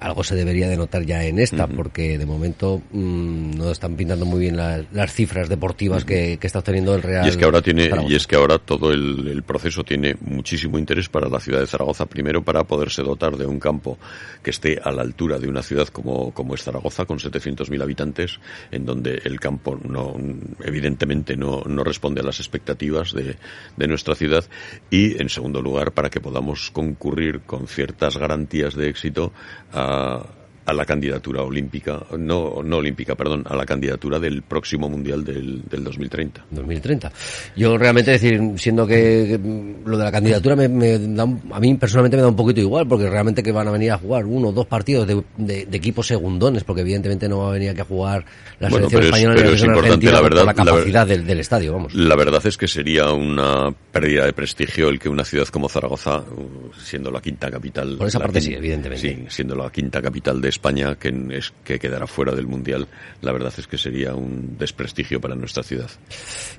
algo 0.00 0.22
se 0.22 0.34
debería 0.34 0.68
de 0.68 0.76
notar 0.76 1.04
ya 1.04 1.24
en 1.24 1.38
esta, 1.38 1.66
porque 1.66 2.18
de 2.18 2.26
momento 2.26 2.82
mm, 2.92 3.56
no 3.56 3.70
están 3.70 3.96
pintando 3.96 4.26
muy 4.26 4.40
bien 4.40 4.56
las, 4.56 4.84
las 4.92 5.12
cifras 5.12 5.48
deportivas 5.48 6.04
que, 6.04 6.38
que 6.38 6.46
está 6.46 6.60
obteniendo 6.60 6.94
el 6.94 7.02
Real. 7.02 7.26
Y 7.26 7.28
es 7.28 7.36
que 7.36 7.44
ahora 7.44 7.62
tiene, 7.62 7.88
Zaragoza. 7.88 8.12
y 8.12 8.16
es 8.16 8.26
que 8.26 8.36
ahora 8.36 8.58
todo 8.58 8.92
el, 8.92 9.28
el 9.28 9.42
proceso 9.42 9.82
tiene 9.84 10.16
muchísimo 10.20 10.78
interés 10.78 11.08
para 11.08 11.28
la 11.28 11.40
ciudad 11.40 11.60
de 11.60 11.66
Zaragoza, 11.66 12.06
primero 12.06 12.42
para 12.42 12.64
poderse 12.64 13.02
dotar 13.02 13.36
de 13.36 13.46
un 13.46 13.58
campo 13.58 13.98
que 14.42 14.50
esté 14.50 14.78
a 14.82 14.90
la 14.90 15.02
altura 15.02 15.38
de 15.38 15.48
una 15.48 15.62
ciudad 15.62 15.88
como, 15.88 16.32
como 16.32 16.54
es 16.54 16.62
Zaragoza, 16.62 17.04
con 17.04 17.18
700.000 17.18 17.82
habitantes, 17.82 18.38
en 18.70 18.84
donde 18.84 19.22
el 19.24 19.40
campo 19.40 19.78
no, 19.82 20.16
evidentemente 20.62 21.36
no, 21.36 21.62
no 21.66 21.84
responde 21.86 22.20
a 22.20 22.24
las 22.24 22.40
expectativas 22.40 23.12
de, 23.12 23.36
de 23.76 23.88
nuestra 23.88 24.14
ciudad, 24.14 24.44
y 24.90 25.20
en 25.20 25.28
segundo 25.28 25.62
lugar 25.62 25.92
para 25.92 26.10
que 26.10 26.20
podamos 26.20 26.70
concurrir 26.70 27.40
con 27.40 27.66
ciertas 27.66 28.16
garantías 28.18 28.74
de 28.74 28.90
éxito 28.90 29.32
a, 29.72 30.26
a 30.66 30.72
la 30.72 30.84
candidatura 30.84 31.42
olímpica, 31.42 32.02
no, 32.18 32.62
no 32.62 32.76
olímpica, 32.78 33.14
perdón, 33.14 33.44
a 33.48 33.54
la 33.56 33.64
candidatura 33.64 34.18
del 34.18 34.42
próximo 34.42 34.88
mundial 34.88 35.24
del, 35.24 35.62
del 35.70 35.84
2030. 35.84 36.46
2030. 36.50 37.12
Yo 37.56 37.78
realmente 37.78 38.10
decir, 38.10 38.40
siendo 38.56 38.86
que, 38.86 39.38
que, 39.40 39.84
lo 39.88 39.96
de 39.96 40.04
la 40.04 40.12
candidatura 40.12 40.56
me, 40.56 40.68
me 40.68 40.98
da 40.98 41.22
a 41.22 41.60
mí 41.60 41.74
personalmente 41.76 42.16
me 42.16 42.22
da 42.22 42.28
un 42.28 42.36
poquito 42.36 42.60
igual, 42.60 42.86
porque 42.88 43.08
realmente 43.08 43.42
que 43.42 43.52
van 43.52 43.68
a 43.68 43.70
venir 43.70 43.92
a 43.92 43.98
jugar 43.98 44.24
uno 44.26 44.48
o 44.48 44.52
dos 44.52 44.66
partidos 44.66 45.06
de, 45.06 45.22
de- 45.36 45.66
de 45.66 45.76
equipos 45.76 46.06
segundones, 46.06 46.64
porque 46.64 46.82
evidentemente 46.82 47.28
no 47.28 47.38
va 47.38 47.48
a 47.50 47.52
venir 47.52 47.70
aquí 47.70 47.80
a 47.80 47.84
jugar 47.84 48.24
la 48.58 48.68
Bueno, 48.68 48.88
selección 48.90 49.00
pero 49.00 49.00
es- 49.00 49.06
española 49.06 49.34
ni 49.34 49.40
la 49.40 49.44
pero 49.44 49.54
es 49.54 49.60
selección 49.60 49.70
importante, 49.76 50.06
la 50.06 50.20
por 50.20 50.22
verdad, 50.30 50.40
la 50.40 50.44
la 50.64 50.72
ver- 50.72 50.74
capacidad 50.74 51.06
del, 51.06 51.26
del 51.26 51.40
estadio, 51.40 51.72
vamos. 51.72 51.94
La 51.94 52.16
verdad 52.16 52.44
es 52.46 52.56
que 52.56 52.66
sería 52.68 53.10
una 53.12 53.72
pérdida 53.92 54.26
de 54.26 54.32
prestigio 54.32 54.88
el 54.88 54.98
que 54.98 55.08
una 55.08 55.24
ciudad 55.24 55.46
como 55.48 55.68
Zaragoza, 55.68 56.18
uh, 56.18 56.72
siendo 56.82 57.10
la 57.10 57.20
quinta 57.20 57.50
capital, 57.50 57.96
Por 57.98 58.08
esa 58.08 58.18
parte 58.18 58.40
sí, 58.40 58.52
evidentemente. 58.54 59.00
sí, 59.08 59.24
siendo 59.28 59.54
la 59.54 59.70
quinta 59.70 60.02
capital 60.02 60.40
de 60.40 60.48
España, 60.56 60.94
que 60.96 61.08
es 61.32 61.52
que 61.64 61.78
quedará 61.78 62.06
fuera 62.06 62.32
del 62.34 62.46
mundial, 62.46 62.88
la 63.20 63.32
verdad 63.32 63.52
es 63.58 63.66
que 63.66 63.76
sería 63.76 64.14
un 64.14 64.56
desprestigio 64.58 65.20
para 65.20 65.34
nuestra 65.34 65.62
ciudad. 65.62 65.90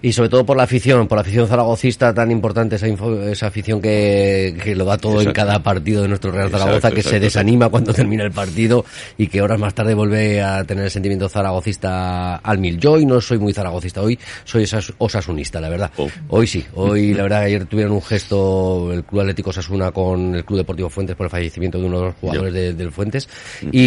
Y 0.02 0.14
sobre 0.14 0.30
todo 0.30 0.46
por 0.46 0.56
la 0.56 0.64
afición, 0.64 1.08
por 1.08 1.18
la 1.18 1.22
afición 1.24 1.48
zaragocista 1.48 2.14
tan 2.14 2.30
importante, 2.32 2.76
esa, 2.76 2.88
info- 2.88 3.22
esa 3.24 3.48
afición 3.48 3.82
que, 3.82 4.56
que 4.64 4.76
lo 4.76 4.86
da 4.86 4.98
todo 4.98 5.20
en 5.22 5.32
cada 5.34 5.64
partido 5.64 6.04
de 6.04 6.08
nuestro 6.10 6.32
Real 6.32 6.46
Exacto, 6.48 6.66
Zaragoza, 6.66 6.92
que 6.92 7.02
se 7.04 7.20
desanima 7.20 7.70
cuando 7.70 7.94
termina 7.94 8.24
el 8.24 8.32
partido 8.32 8.86
y 9.18 9.28
que 9.28 9.42
horas 9.42 9.60
más 9.60 9.74
tarde 9.74 9.94
vuelve 9.96 10.42
a 10.42 10.64
tener 10.64 10.86
el 10.86 10.92
sentimiento 10.92 11.28
zaragocista 11.28 12.36
al 12.38 12.60
mil. 12.60 12.78
Yo 12.80 12.94
hoy 12.94 13.06
no 13.06 13.20
soy 13.20 13.40
muy 13.40 13.54
zaragocista, 13.54 14.02
hoy 14.02 14.18
soy 14.44 14.66
osasunista, 15.00 15.60
la 15.60 15.70
verdad. 15.70 15.92
Oh. 15.98 16.08
Hoy 16.30 16.46
sí, 16.48 16.64
hoy 16.76 17.14
la 17.14 17.24
verdad 17.24 17.42
ayer 17.42 17.66
tuvieron 17.66 17.94
un 17.94 18.02
gesto 18.04 18.92
el 18.94 19.04
Club 19.04 19.22
Atlético 19.22 19.50
Osasuna 19.50 19.92
con 19.92 20.36
el 20.36 20.46
Club 20.46 20.58
Deportivo 20.60 20.90
Fuentes 20.90 21.16
por 21.16 21.26
el 21.26 21.32
fallecimiento 21.32 21.80
de 21.80 21.86
uno 21.86 22.00
de 22.00 22.06
los 22.08 22.16
jugadores 22.16 22.54
de- 22.54 22.74
del 22.74 22.92
Fuentes 22.92 23.28
y 23.72 23.87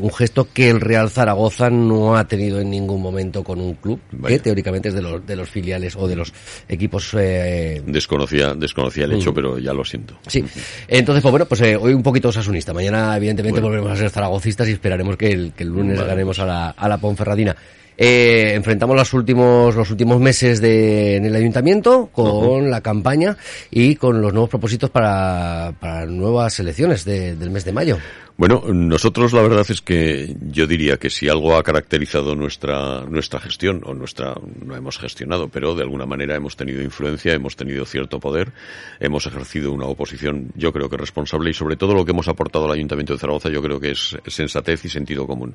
un 0.00 0.12
gesto 0.12 0.48
que 0.52 0.70
el 0.70 0.80
Real 0.80 1.10
Zaragoza 1.10 1.70
no 1.70 2.16
ha 2.16 2.26
tenido 2.26 2.60
en 2.60 2.70
ningún 2.70 3.00
momento 3.02 3.42
con 3.44 3.60
un 3.60 3.74
club 3.74 4.00
Vaya. 4.12 4.36
que 4.36 4.42
teóricamente 4.42 4.88
es 4.88 4.94
de 4.94 5.02
los, 5.02 5.26
de 5.26 5.36
los 5.36 5.48
filiales 5.48 5.96
o 5.96 6.06
de 6.08 6.16
los 6.16 6.32
equipos 6.68 7.14
eh, 7.18 7.82
Desconocía, 7.86 8.54
desconocía 8.54 9.04
el 9.04 9.12
hecho, 9.12 9.32
Mm. 9.32 9.34
pero 9.34 9.58
ya 9.58 9.72
lo 9.72 9.84
siento. 9.84 10.18
Sí. 10.26 10.44
Entonces, 10.88 11.22
pues 11.22 11.30
bueno, 11.30 11.46
pues 11.46 11.60
eh, 11.62 11.76
hoy 11.76 11.92
un 11.94 12.02
poquito 12.02 12.28
osasunista. 12.28 12.72
Mañana, 12.72 13.16
evidentemente, 13.16 13.60
Bueno. 13.60 13.68
volveremos 13.76 13.92
a 13.98 14.00
ser 14.02 14.10
zaragocistas 14.10 14.68
y 14.68 14.72
esperaremos 14.72 15.16
que 15.16 15.32
el, 15.32 15.52
que 15.52 15.64
el 15.64 15.70
lunes 15.70 15.96
Vale. 15.98 16.08
ganemos 16.10 16.38
a 16.38 16.46
la, 16.46 16.70
a 16.70 16.88
la 16.88 16.98
Ponferradina. 16.98 17.54
Eh, 18.02 18.52
enfrentamos 18.54 18.96
los 18.96 19.12
últimos, 19.12 19.74
los 19.76 19.90
últimos 19.90 20.18
meses 20.20 20.58
de, 20.62 21.16
en 21.16 21.26
el 21.26 21.34
ayuntamiento 21.36 22.08
con 22.10 22.70
la 22.70 22.80
campaña 22.80 23.36
y 23.70 23.96
con 23.96 24.22
los 24.22 24.32
nuevos 24.32 24.48
propósitos 24.48 24.88
para, 24.88 25.74
para 25.78 26.06
nuevas 26.06 26.58
elecciones 26.60 27.04
de- 27.04 27.36
del 27.36 27.50
mes 27.50 27.66
de 27.66 27.72
mayo. 27.72 27.98
Bueno, 28.40 28.62
nosotros 28.72 29.34
la 29.34 29.42
verdad 29.42 29.66
es 29.68 29.82
que 29.82 30.34
yo 30.40 30.66
diría 30.66 30.96
que 30.96 31.10
si 31.10 31.28
algo 31.28 31.58
ha 31.58 31.62
caracterizado 31.62 32.34
nuestra 32.34 33.02
nuestra 33.02 33.38
gestión 33.38 33.82
o 33.84 33.92
nuestra 33.92 34.34
no 34.64 34.74
hemos 34.74 34.96
gestionado, 34.96 35.48
pero 35.48 35.74
de 35.74 35.82
alguna 35.82 36.06
manera 36.06 36.36
hemos 36.36 36.56
tenido 36.56 36.80
influencia, 36.80 37.34
hemos 37.34 37.54
tenido 37.54 37.84
cierto 37.84 38.18
poder, 38.18 38.54
hemos 38.98 39.26
ejercido 39.26 39.72
una 39.72 39.84
oposición, 39.84 40.52
yo 40.54 40.72
creo 40.72 40.88
que 40.88 40.96
responsable 40.96 41.50
y 41.50 41.52
sobre 41.52 41.76
todo 41.76 41.92
lo 41.92 42.06
que 42.06 42.12
hemos 42.12 42.28
aportado 42.28 42.64
al 42.64 42.72
Ayuntamiento 42.72 43.12
de 43.12 43.18
Zaragoza, 43.18 43.50
yo 43.50 43.60
creo 43.60 43.78
que 43.78 43.90
es 43.90 44.16
sensatez 44.26 44.86
y 44.86 44.88
sentido 44.88 45.26
común. 45.26 45.54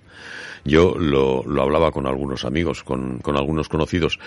Yo 0.63 0.93
lo, 0.93 1.41
lo 1.41 1.63
hablaba 1.63 1.89
con 1.89 2.05
algunos 2.05 2.45
amigos, 2.45 2.83
con, 2.83 3.17
con 3.17 3.35
algunos 3.35 3.67
conocidos, 3.67 4.19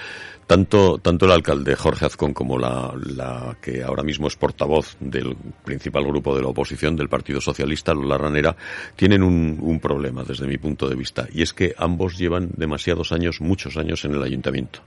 tanto 0.49 0.99
tanto 0.99 1.27
el 1.27 1.33
alcalde 1.33 1.77
Jorge 1.77 2.07
Azcón 2.07 2.35
como 2.35 2.59
la, 2.59 2.93
la 3.07 3.57
que 3.63 3.85
ahora 3.85 4.03
mismo 4.03 4.27
es 4.27 4.35
portavoz 4.35 4.97
del 4.99 5.37
principal 5.65 6.05
grupo 6.05 6.35
de 6.35 6.43
la 6.43 6.49
oposición 6.49 6.97
del 6.97 7.09
Partido 7.09 7.41
Socialista, 7.41 7.95
Lola 7.95 8.19
Ranera, 8.19 8.48
tienen 8.97 9.23
un, 9.23 9.59
un 9.61 9.81
problema 9.81 10.25
desde 10.25 10.47
mi 10.47 10.59
punto 10.59 10.89
de 10.89 10.97
vista, 10.97 11.27
y 11.33 11.43
es 11.43 11.53
que 11.53 11.75
ambos 11.77 12.19
llevan 12.19 12.51
demasiados 12.57 13.13
años, 13.13 13.41
muchos 13.41 13.77
años 13.77 14.05
en 14.05 14.15
el 14.15 14.23
ayuntamiento. 14.23 14.81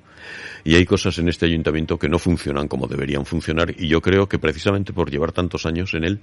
Y 0.64 0.76
hay 0.76 0.86
cosas 0.86 1.18
en 1.18 1.28
este 1.28 1.46
ayuntamiento 1.46 1.98
que 1.98 2.10
no 2.10 2.20
funcionan 2.20 2.68
como 2.68 2.88
deberían 2.88 3.26
funcionar, 3.26 3.74
y 3.78 3.88
yo 3.88 4.02
creo 4.02 4.28
que 4.28 4.40
precisamente 4.40 4.94
por 4.94 5.10
llevar 5.10 5.32
tantos 5.32 5.66
años 5.66 5.94
en 5.94 6.04
él, 6.04 6.22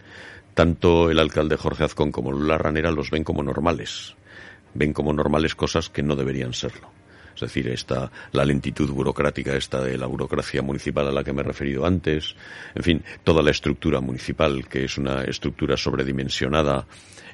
tanto 0.54 1.10
el 1.10 1.18
alcalde 1.18 1.56
Jorge 1.56 1.84
Azcón 1.84 2.12
como 2.12 2.32
la 2.32 2.58
Ranera 2.58 2.90
los 2.90 3.10
ven 3.10 3.24
como 3.24 3.42
normales. 3.42 4.14
Ven 4.74 4.92
como 4.92 5.12
normales 5.12 5.54
cosas 5.54 5.88
que 5.88 6.02
no 6.02 6.14
deberían 6.14 6.52
serlo. 6.52 6.90
Es 7.34 7.42
decir, 7.42 7.68
esta, 7.68 8.10
la 8.32 8.44
lentitud 8.44 8.90
burocrática 8.90 9.56
esta 9.56 9.80
de 9.80 9.96
la 9.96 10.06
burocracia 10.06 10.60
municipal 10.60 11.06
a 11.06 11.12
la 11.12 11.22
que 11.22 11.32
me 11.32 11.42
he 11.42 11.44
referido 11.44 11.86
antes, 11.86 12.34
en 12.74 12.82
fin, 12.82 13.04
toda 13.22 13.44
la 13.44 13.52
estructura 13.52 14.00
municipal, 14.00 14.66
que 14.68 14.84
es 14.84 14.98
una 14.98 15.22
estructura 15.22 15.76
sobredimensionada, 15.76 16.84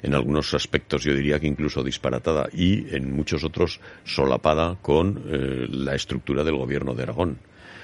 en 0.05 0.13
algunos 0.13 0.53
aspectos 0.53 1.03
yo 1.03 1.13
diría 1.15 1.39
que 1.39 1.47
incluso 1.47 1.83
disparatada, 1.83 2.47
y 2.53 2.95
en 2.95 3.11
muchos 3.11 3.43
otros 3.43 3.79
solapada 4.03 4.77
con 4.81 5.23
eh, 5.27 5.67
la 5.67 5.95
estructura 5.95 6.43
del 6.43 6.57
gobierno 6.57 6.93
de 6.93 7.03
Aragón. 7.03 7.39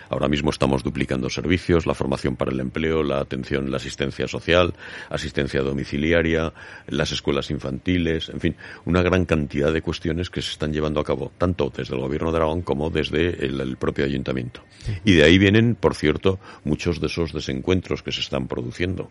Ahora 0.08 0.28
mismo 0.28 0.50
estamos 0.50 0.84
duplicando 0.84 1.30
servicios, 1.30 1.86
la 1.86 1.94
formación 1.94 2.36
para 2.36 2.52
el 2.52 2.60
empleo, 2.60 3.02
la 3.02 3.22
atención, 3.22 3.72
la 3.72 3.78
asistencia 3.78 4.28
social, 4.28 4.74
asistencia 5.10 5.62
domiciliaria, 5.62 6.54
las 6.88 7.14
escuelas 7.14 7.50
infantiles, 7.50 8.30
en 8.30 8.42
fin, 8.42 8.56
una 8.86 9.02
gran 9.02 9.26
cantidad 9.26 9.72
de 9.72 9.82
cuestiones 9.82 10.30
que 10.30 10.42
se 10.42 10.52
están 10.52 10.74
llevando 10.74 11.00
a 11.00 11.06
cabo 11.06 11.32
tanto 11.38 11.72
desde 11.76 11.96
el 11.96 12.02
gobierno 12.02 12.32
de 12.32 12.38
Aragón 12.38 12.62
como 12.62 12.90
desde 12.90 13.46
el, 13.46 13.60
el 13.62 13.78
propio 13.78 14.04
ayuntamiento. 14.04 14.62
Y 15.06 15.14
de 15.14 15.24
ahí 15.24 15.38
vienen, 15.38 15.76
por 15.76 15.96
cierto, 15.96 16.40
muchos 16.66 17.00
de 17.00 17.08
esos 17.08 17.32
desencuentros 17.32 18.04
que 18.04 18.12
se 18.12 18.20
están 18.20 18.48
produciendo. 18.48 19.10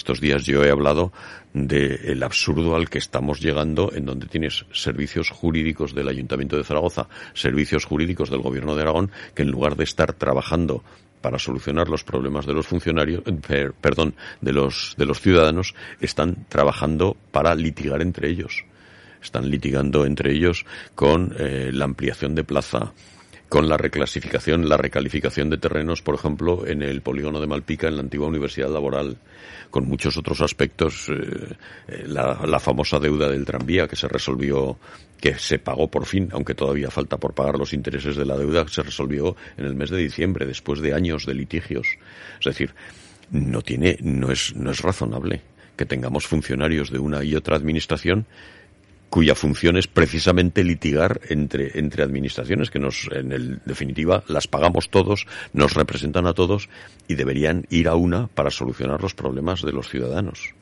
Estos 0.00 0.18
días 0.18 0.44
yo 0.46 0.64
he 0.64 0.70
hablado 0.70 1.12
del 1.52 2.22
absurdo 2.22 2.74
al 2.74 2.88
que 2.88 2.96
estamos 2.96 3.38
llegando 3.38 3.92
en 3.92 4.06
donde 4.06 4.28
tienes 4.28 4.64
servicios 4.72 5.28
jurídicos 5.28 5.94
del 5.94 6.08
Ayuntamiento 6.08 6.56
de 6.56 6.64
Zaragoza, 6.64 7.06
servicios 7.34 7.84
jurídicos 7.84 8.30
del 8.30 8.40
Gobierno 8.40 8.74
de 8.74 8.80
Aragón, 8.80 9.10
que 9.34 9.42
en 9.42 9.50
lugar 9.50 9.76
de 9.76 9.84
estar 9.84 10.14
trabajando 10.14 10.82
para 11.20 11.38
solucionar 11.38 11.90
los 11.90 12.02
problemas 12.02 12.46
de 12.46 12.54
los 12.54 12.66
funcionarios, 12.66 13.22
per- 13.46 13.74
perdón, 13.74 14.14
de 14.40 14.54
los, 14.54 14.94
de 14.96 15.04
los 15.04 15.20
ciudadanos, 15.20 15.74
están 16.00 16.46
trabajando 16.48 17.14
para 17.30 17.54
litigar 17.54 18.00
entre 18.00 18.30
ellos. 18.30 18.64
Están 19.22 19.50
litigando 19.50 20.06
entre 20.06 20.32
ellos 20.32 20.64
con 20.94 21.34
eh, 21.38 21.68
la 21.74 21.84
ampliación 21.84 22.34
de 22.34 22.44
plaza, 22.44 22.94
con 23.50 23.68
la 23.68 23.76
reclasificación, 23.76 24.68
la 24.68 24.76
recalificación 24.76 25.50
de 25.50 25.58
terrenos, 25.58 26.02
por 26.02 26.14
ejemplo, 26.14 26.64
en 26.68 26.82
el 26.82 27.02
polígono 27.02 27.40
de 27.40 27.48
Malpica, 27.48 27.88
en 27.88 27.96
la 27.96 28.02
antigua 28.02 28.28
Universidad 28.28 28.70
Laboral, 28.70 29.16
con 29.70 29.88
muchos 29.88 30.16
otros 30.16 30.40
aspectos, 30.40 31.08
eh, 31.08 31.56
eh, 31.88 32.04
la, 32.06 32.46
la 32.46 32.60
famosa 32.60 33.00
deuda 33.00 33.28
del 33.28 33.44
tranvía 33.44 33.88
que 33.88 33.96
se 33.96 34.06
resolvió, 34.06 34.78
que 35.20 35.34
se 35.34 35.58
pagó 35.58 35.90
por 35.90 36.06
fin, 36.06 36.28
aunque 36.30 36.54
todavía 36.54 36.92
falta 36.92 37.16
por 37.16 37.34
pagar 37.34 37.58
los 37.58 37.72
intereses 37.72 38.14
de 38.14 38.24
la 38.24 38.38
deuda, 38.38 38.68
se 38.68 38.84
resolvió 38.84 39.34
en 39.56 39.66
el 39.66 39.74
mes 39.74 39.90
de 39.90 39.98
diciembre, 39.98 40.46
después 40.46 40.80
de 40.80 40.94
años 40.94 41.26
de 41.26 41.34
litigios. 41.34 41.88
Es 42.38 42.44
decir, 42.44 42.72
no 43.32 43.62
tiene, 43.62 43.98
no 44.00 44.30
es, 44.30 44.54
no 44.54 44.70
es 44.70 44.80
razonable 44.80 45.42
que 45.76 45.86
tengamos 45.86 46.24
funcionarios 46.24 46.92
de 46.92 47.00
una 47.00 47.24
y 47.24 47.34
otra 47.34 47.56
administración 47.56 48.26
cuya 49.10 49.34
función 49.34 49.76
es 49.76 49.86
precisamente 49.88 50.64
litigar 50.64 51.20
entre, 51.28 51.78
entre 51.78 52.02
administraciones 52.04 52.70
que 52.70 52.78
nos, 52.78 53.08
en 53.12 53.32
el, 53.32 53.60
definitiva, 53.66 54.22
las 54.28 54.46
pagamos 54.46 54.88
todos, 54.88 55.26
nos 55.52 55.74
representan 55.74 56.26
a 56.26 56.32
todos 56.32 56.68
y 57.08 57.16
deberían 57.16 57.66
ir 57.70 57.88
a 57.88 57.96
una 57.96 58.28
para 58.28 58.50
solucionar 58.50 59.02
los 59.02 59.14
problemas 59.14 59.62
de 59.62 59.72
los 59.72 59.88
ciudadanos. 59.88 60.54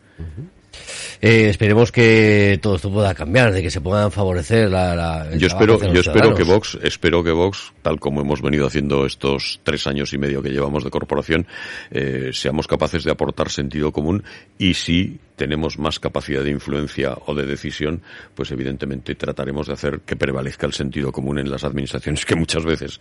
Eh, 1.21 1.49
esperemos 1.49 1.91
que 1.93 2.59
todo 2.63 2.77
esto 2.77 2.93
pueda 2.93 3.15
cambiar, 3.15 3.53
de 3.53 3.63
que 3.63 3.71
se 3.71 3.81
puedan 3.81 4.11
favorecer 4.13 4.71
la, 4.71 4.95
la- 4.95 5.37
Yo 5.37 5.47
espero, 5.47 5.79
yo 5.93 6.01
espero 6.01 6.35
que. 6.35 6.43
Vox, 6.45 6.79
espero 6.83 7.25
que 7.25 7.31
Vox, 7.33 7.73
tal 7.83 7.99
como 8.01 8.21
hemos 8.21 8.41
venido 8.43 8.67
haciendo 8.67 9.05
estos 9.07 9.61
tres 9.65 9.87
años 9.87 10.13
y 10.13 10.19
medio 10.19 10.43
que 10.43 10.51
llevamos 10.51 10.85
de 10.85 10.91
corporación, 10.91 11.47
eh, 11.91 12.31
seamos 12.33 12.67
capaces 12.67 13.05
de 13.05 13.11
aportar 13.11 13.51
sentido 13.51 13.93
común 13.93 14.23
y 14.59 14.75
si 14.75 15.19
tenemos 15.38 15.79
más 15.79 15.98
capacidad 15.98 16.42
de 16.44 16.51
influencia 16.51 17.16
o 17.27 17.35
de 17.35 17.46
decisión, 17.46 18.03
pues 18.35 18.51
evidentemente 18.51 19.14
trataremos 19.14 19.68
de 19.68 19.72
hacer 19.72 20.01
que 20.01 20.16
prevalezca 20.16 20.66
el 20.66 20.74
sentido 20.74 21.12
común 21.12 21.38
en 21.38 21.51
las 21.51 21.64
administraciones 21.64 22.27
que 22.27 22.35
muchas 22.35 22.64
veces, 22.64 23.01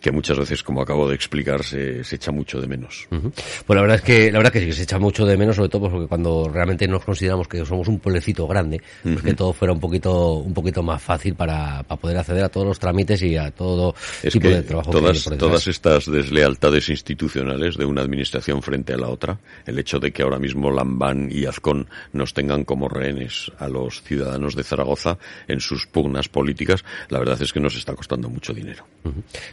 que 0.00 0.12
muchas 0.12 0.38
veces, 0.38 0.62
como 0.62 0.82
acabo 0.82 1.08
de 1.08 1.14
explicar, 1.14 1.64
se, 1.64 2.04
se 2.04 2.16
echa 2.16 2.30
mucho 2.30 2.60
de 2.60 2.68
menos. 2.68 3.08
Ujú. 3.10 3.32
Pues 3.66 3.74
la 3.74 3.80
verdad 3.82 3.96
es 3.96 4.02
que 4.02 4.30
la 4.30 4.38
verdad 4.38 4.52
que 4.52 4.60
sí 4.60 4.66
que 4.66 4.72
se 4.74 4.82
echa 4.82 4.98
mucho 4.98 5.24
de 5.26 5.36
menos, 5.36 5.56
sobre 5.56 5.70
todo 5.70 5.80
pues, 5.82 5.92
porque 5.92 6.06
cuando 6.08 6.48
realmente 6.52 6.86
nos 6.86 7.04
consideramos 7.04 7.48
que 7.48 7.64
somos 7.64 7.88
un 7.88 7.98
pueblecito 7.98 8.46
grande, 8.46 8.80
pues 9.02 9.22
que 9.22 9.34
todo 9.34 9.52
fuera 9.52 9.72
un 9.72 9.80
poquito 9.80 10.34
un 10.34 10.52
poquito 10.54 10.82
más 10.82 11.02
fácil 11.02 11.34
para, 11.34 11.82
para 11.84 12.00
poder 12.00 12.18
acceder 12.18 12.44
a 12.44 12.48
todos 12.50 12.66
los 12.66 12.78
trámites 12.78 13.22
y 13.22 13.36
a 13.36 13.50
todo 13.50 13.94
Es 14.22 14.34
tipo 14.34 14.48
que 14.48 14.56
de 14.56 14.62
trabajo 14.62 14.90
que 14.90 14.98
todas, 14.98 15.24
detrás. 15.24 15.38
todas 15.38 15.66
estas 15.66 16.10
deslealtades 16.10 16.88
institucionales 16.90 17.76
de 17.78 17.86
una 17.86 18.02
administración 18.02 18.62
frente 18.62 18.92
a 18.92 18.98
la 18.98 19.08
otra, 19.08 19.38
el 19.66 19.78
hecho 19.78 19.98
de 19.98 20.12
que 20.12 20.22
ahora 20.22 20.38
mismo 20.38 20.70
Lambán 20.70 21.28
y 21.32 21.46
Azcón 21.46 21.77
nos 22.12 22.34
tengan 22.34 22.64
como 22.64 22.88
rehenes 22.88 23.52
a 23.58 23.68
los 23.68 24.02
ciudadanos 24.02 24.54
de 24.54 24.64
Zaragoza 24.64 25.18
en 25.46 25.60
sus 25.60 25.86
pugnas 25.86 26.28
políticas, 26.28 26.84
la 27.08 27.18
verdad 27.18 27.40
es 27.40 27.52
que 27.52 27.60
nos 27.60 27.76
está 27.76 27.94
costando 27.94 28.28
mucho 28.28 28.52
dinero. 28.52 28.84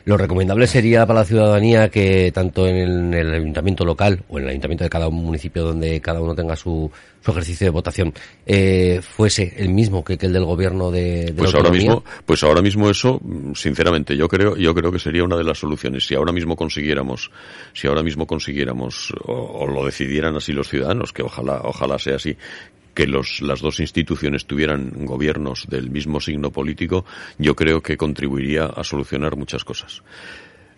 Lo 0.06 0.18
recomendable 0.18 0.68
sería 0.68 1.06
para 1.06 1.20
la 1.20 1.26
ciudadanía 1.26 1.90
que 1.90 2.32
tanto 2.34 2.68
en 2.68 2.76
el, 2.76 2.90
en 2.92 3.14
el 3.14 3.34
ayuntamiento 3.34 3.86
local 3.86 4.24
o 4.30 4.38
en 4.38 4.46
el 4.46 4.50
ayuntamiento 4.52 4.84
de 4.84 4.90
cada 4.90 5.10
municipio 5.10 5.64
donde 5.64 6.02
cada 6.02 6.22
uno 6.22 6.36
tenga 6.36 6.56
su, 6.56 6.92
su 7.26 7.32
ejercicio 7.32 7.66
de 7.66 7.72
votación 7.72 8.14
eh, 8.46 9.02
fuese 9.02 9.54
el 9.58 9.70
mismo 9.70 10.04
que, 10.04 10.18
que 10.18 10.28
el 10.28 10.34
del 10.34 10.46
gobierno 10.46 10.92
de, 10.92 11.26
de 11.26 11.32
la 11.32 11.38
Pues 11.38 11.56
ahora 11.56 11.72
mismo, 11.72 12.04
pues 12.26 12.44
ahora 12.44 12.62
mismo 12.62 12.90
eso, 12.90 13.20
mm, 13.24 13.54
sinceramente, 13.56 14.16
yo 14.16 14.28
creo, 14.28 14.56
yo 14.56 14.76
creo 14.76 14.92
que 14.92 15.00
sería 15.00 15.24
una 15.24 15.36
de 15.36 15.44
las 15.44 15.58
soluciones. 15.58 16.06
Si 16.06 16.14
ahora 16.14 16.32
mismo 16.32 16.56
consiguiéramos, 16.56 17.32
si 17.74 17.88
ahora 17.88 18.04
mismo 18.04 18.28
consiguiéramos, 18.28 19.12
o, 19.26 19.34
o 19.34 19.68
lo 19.68 19.86
decidieran 19.86 20.36
así 20.36 20.54
los 20.54 20.70
ciudadanos, 20.70 21.12
que 21.14 21.24
ojalá, 21.24 21.62
ojalá 21.64 21.98
sea 21.98 22.18
así, 22.18 22.38
que 22.94 23.08
los, 23.08 23.42
las 23.42 23.60
dos 23.60 23.80
instituciones 23.80 24.46
tuvieran 24.46 24.92
gobiernos 25.06 25.68
del 25.68 25.90
mismo 25.90 26.20
signo 26.22 26.52
político, 26.52 27.06
yo 27.38 27.56
creo 27.56 27.82
que 27.82 27.98
contribuiría 27.98 28.66
a 28.66 28.84
solucionar 28.84 29.36
muchas 29.36 29.64
cosas. 29.66 30.02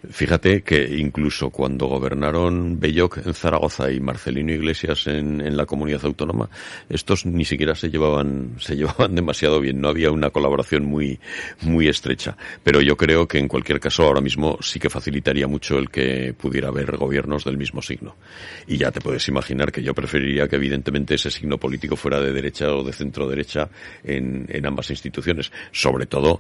Fíjate 0.04 0.62
que 0.62 0.96
incluso 0.98 1.50
cuando 1.50 1.88
gobernaron 1.88 2.80
Belloc 2.80 3.18
en 3.26 3.34
Zaragoza 3.34 3.92
y 3.92 4.00
Marcelino 4.00 4.52
Iglesias 4.54 5.08
en, 5.08 5.42
en 5.42 5.58
la 5.58 5.66
comunidad 5.66 6.06
autónoma, 6.06 6.50
estos 6.88 7.26
ni 7.26 7.44
siquiera 7.46 7.74
se 7.74 7.90
llevaban, 7.90 8.56
se 8.60 8.76
llevaban 8.76 9.16
demasiado 9.16 9.60
bien. 9.60 9.82
No 9.82 9.90
había 9.90 10.12
una 10.12 10.30
colaboración 10.30 10.86
muy, 10.86 11.20
muy 11.62 11.88
estrecha. 11.88 12.38
Pero 12.64 12.80
yo 12.82 12.96
creo 12.96 13.28
que 13.28 13.40
en 13.40 13.48
cualquier 13.48 13.80
caso 13.80 14.04
ahora 14.04 14.22
mismo 14.22 14.60
sí 14.62 14.80
que 14.80 14.90
facilitaría 14.90 15.48
mucho 15.48 15.80
el 15.80 15.90
que 15.90 16.34
pudiera 16.38 16.68
haber 16.68 16.96
gobiernos 16.96 17.44
del 17.44 17.58
mismo 17.58 17.82
signo. 17.82 18.16
Y 18.68 18.78
ya 18.78 18.92
te 18.92 19.02
puedes 19.02 19.28
imaginar 19.28 19.72
que 19.72 19.82
yo 19.82 19.96
preferiría 19.96 20.48
que 20.48 20.58
evidentemente 20.58 21.16
ese 21.16 21.32
signo 21.32 21.58
político 21.58 21.96
fuera 21.96 22.20
de 22.20 22.32
derecha 22.32 22.72
o 22.72 22.84
de 22.84 22.94
centro 22.94 23.28
derecha 23.28 23.68
en, 24.04 24.46
en 24.48 24.66
ambas 24.68 24.92
instituciones. 24.92 25.52
Sobre 25.72 26.06
todo 26.06 26.40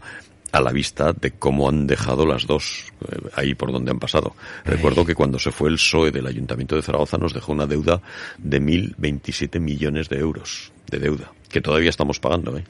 a 0.51 0.61
la 0.61 0.71
vista 0.71 1.13
de 1.13 1.31
cómo 1.31 1.69
han 1.69 1.87
dejado 1.87 2.25
las 2.25 2.47
dos 2.47 2.85
eh, 3.09 3.17
ahí 3.35 3.55
por 3.55 3.71
donde 3.71 3.91
han 3.91 3.99
pasado. 3.99 4.35
Recuerdo 4.65 5.05
que 5.05 5.15
cuando 5.15 5.39
se 5.39 5.51
fue 5.51 5.69
el 5.69 5.75
PSOE 5.75 6.11
del 6.11 6.27
Ayuntamiento 6.27 6.75
de 6.75 6.81
Zaragoza 6.81 7.17
nos 7.17 7.33
dejó 7.33 7.51
una 7.51 7.67
deuda 7.67 8.01
de 8.37 8.61
1.027 8.61 9.59
millones 9.59 10.09
de 10.09 10.19
euros 10.19 10.71
de 10.89 10.99
deuda, 10.99 11.31
que 11.49 11.61
todavía 11.61 11.89
estamos 11.89 12.19
pagando, 12.19 12.57
¿eh? 12.57 12.63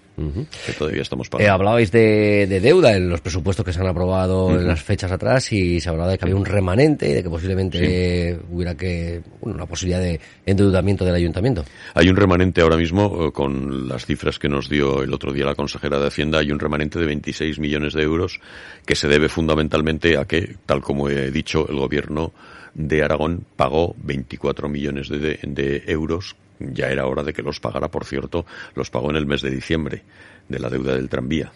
Que 0.65 0.73
todavía 0.73 1.01
estamos 1.01 1.27
Eh, 1.27 1.29
pagando. 1.31 1.53
hablabais 1.53 1.91
de, 1.91 2.45
de 2.47 2.59
deuda 2.59 2.95
en 2.95 3.09
los 3.09 3.21
presupuestos 3.21 3.65
que 3.65 3.73
se 3.73 3.79
han 3.79 3.87
aprobado 3.87 4.51
en 4.59 4.67
las 4.67 4.81
fechas 4.83 5.11
atrás 5.11 5.51
y 5.51 5.79
se 5.79 5.89
hablaba 5.89 6.11
de 6.11 6.17
que 6.17 6.25
había 6.25 6.35
un 6.35 6.45
remanente 6.45 7.09
y 7.09 7.13
de 7.13 7.23
que 7.23 7.29
posiblemente 7.29 8.39
hubiera 8.51 8.75
que 8.75 9.21
bueno, 9.41 9.55
una 9.57 9.65
posibilidad 9.65 9.99
de 10.01 10.19
endeudamiento 10.45 11.05
del 11.05 11.15
ayuntamiento. 11.15 11.65
Hay 11.93 12.09
un 12.09 12.15
remanente 12.15 12.61
ahora 12.61 12.77
mismo, 12.77 13.27
eh, 13.27 13.31
con 13.31 13.87
las 13.87 14.05
cifras 14.05 14.39
que 14.39 14.49
nos 14.49 14.69
dio 14.69 15.03
el 15.03 15.13
otro 15.13 15.31
día 15.33 15.45
la 15.45 15.55
consejera 15.55 15.99
de 15.99 16.07
Hacienda, 16.07 16.39
hay 16.39 16.51
un 16.51 16.59
remanente 16.59 16.99
de 16.99 17.05
26 17.05 17.59
millones 17.59 17.93
de 17.93 18.03
euros 18.03 18.39
que 18.85 18.95
se 18.95 19.07
debe 19.07 19.29
fundamentalmente 19.29 20.17
a 20.17 20.25
que, 20.25 20.55
tal 20.65 20.81
como 20.81 21.09
he 21.09 21.31
dicho, 21.31 21.67
el 21.69 21.77
gobierno 21.77 22.33
de 22.73 23.03
Aragón 23.03 23.43
pagó 23.55 23.95
24 24.03 24.69
millones 24.69 25.09
de, 25.09 25.17
de- 25.19 25.39
de 25.43 25.83
euros. 25.87 26.35
Ya 26.59 26.87
era 26.87 27.05
hora 27.05 27.23
de 27.23 27.33
que 27.33 27.41
los 27.41 27.59
pagara, 27.59 27.89
por 27.89 28.05
cierto, 28.05 28.45
los 28.75 28.89
pagó 28.89 29.09
en 29.09 29.17
el 29.17 29.25
mes 29.25 29.41
de 29.41 29.51
diciembre 29.51 30.03
de 30.47 30.59
la 30.59 30.69
deuda 30.69 30.95
del 30.95 31.09
tranvía. 31.09 31.51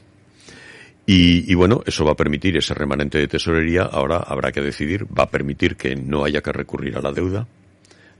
Y, 1.05 1.51
y 1.51 1.55
bueno, 1.55 1.81
eso 1.85 2.05
va 2.05 2.11
a 2.11 2.15
permitir 2.15 2.55
ese 2.57 2.73
remanente 2.73 3.17
de 3.17 3.27
tesorería. 3.27 3.83
Ahora 3.83 4.17
habrá 4.17 4.51
que 4.51 4.61
decidir, 4.61 5.05
va 5.05 5.23
a 5.23 5.29
permitir 5.29 5.75
que 5.75 5.95
no 5.95 6.23
haya 6.23 6.41
que 6.41 6.51
recurrir 6.51 6.97
a 6.97 7.01
la 7.01 7.11
deuda, 7.11 7.47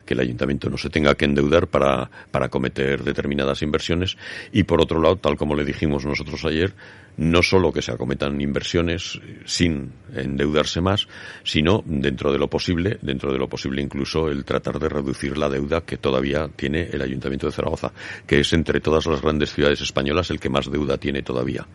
que 0.06 0.14
el 0.14 0.20
ayuntamiento 0.20 0.70
no 0.70 0.78
se 0.78 0.90
tenga 0.90 1.16
que 1.16 1.26
endeudar 1.26 1.68
para, 1.68 2.10
para 2.32 2.50
cometer 2.50 3.04
determinadas 3.04 3.62
inversiones 3.62 4.18
y 4.52 4.64
por 4.64 4.82
otro 4.82 5.02
lado, 5.02 5.18
tal 5.18 5.38
como 5.38 5.56
le 5.56 5.66
dijimos 5.66 6.06
nosotros 6.06 6.44
ayer, 6.46 6.74
no 7.18 7.44
solo 7.44 7.72
que 7.72 7.82
se 7.82 7.92
acometan 7.92 8.40
inversiones 8.40 9.20
sin 9.46 9.92
endeudarse 10.16 10.82
más, 10.82 11.08
sino 11.44 11.84
dentro 11.86 12.32
de 12.32 12.40
lo 12.40 12.50
posible, 12.50 12.98
dentro 13.02 13.32
de 13.32 13.38
lo 13.38 13.50
posible 13.50 13.82
incluso 13.82 14.30
el 14.30 14.46
tratar 14.46 14.80
de 14.80 14.90
reducir 14.90 15.38
la 15.38 15.50
deuda 15.50 15.82
que 15.82 15.98
todavía 15.98 16.50
tiene 16.56 16.90
el 16.92 17.02
Ayuntamiento 17.02 17.48
de 17.48 17.54
Zaragoza, 17.54 17.92
que 18.26 18.40
es 18.40 18.54
entre 18.54 18.80
todas 18.80 19.06
las 19.06 19.22
grandes 19.22 19.54
ciudades 19.54 19.82
españolas 19.82 20.30
el 20.30 20.40
que 20.40 20.50
más 20.50 20.72
deuda 20.72 20.98
tiene 20.98 21.22
todavía 21.22 21.68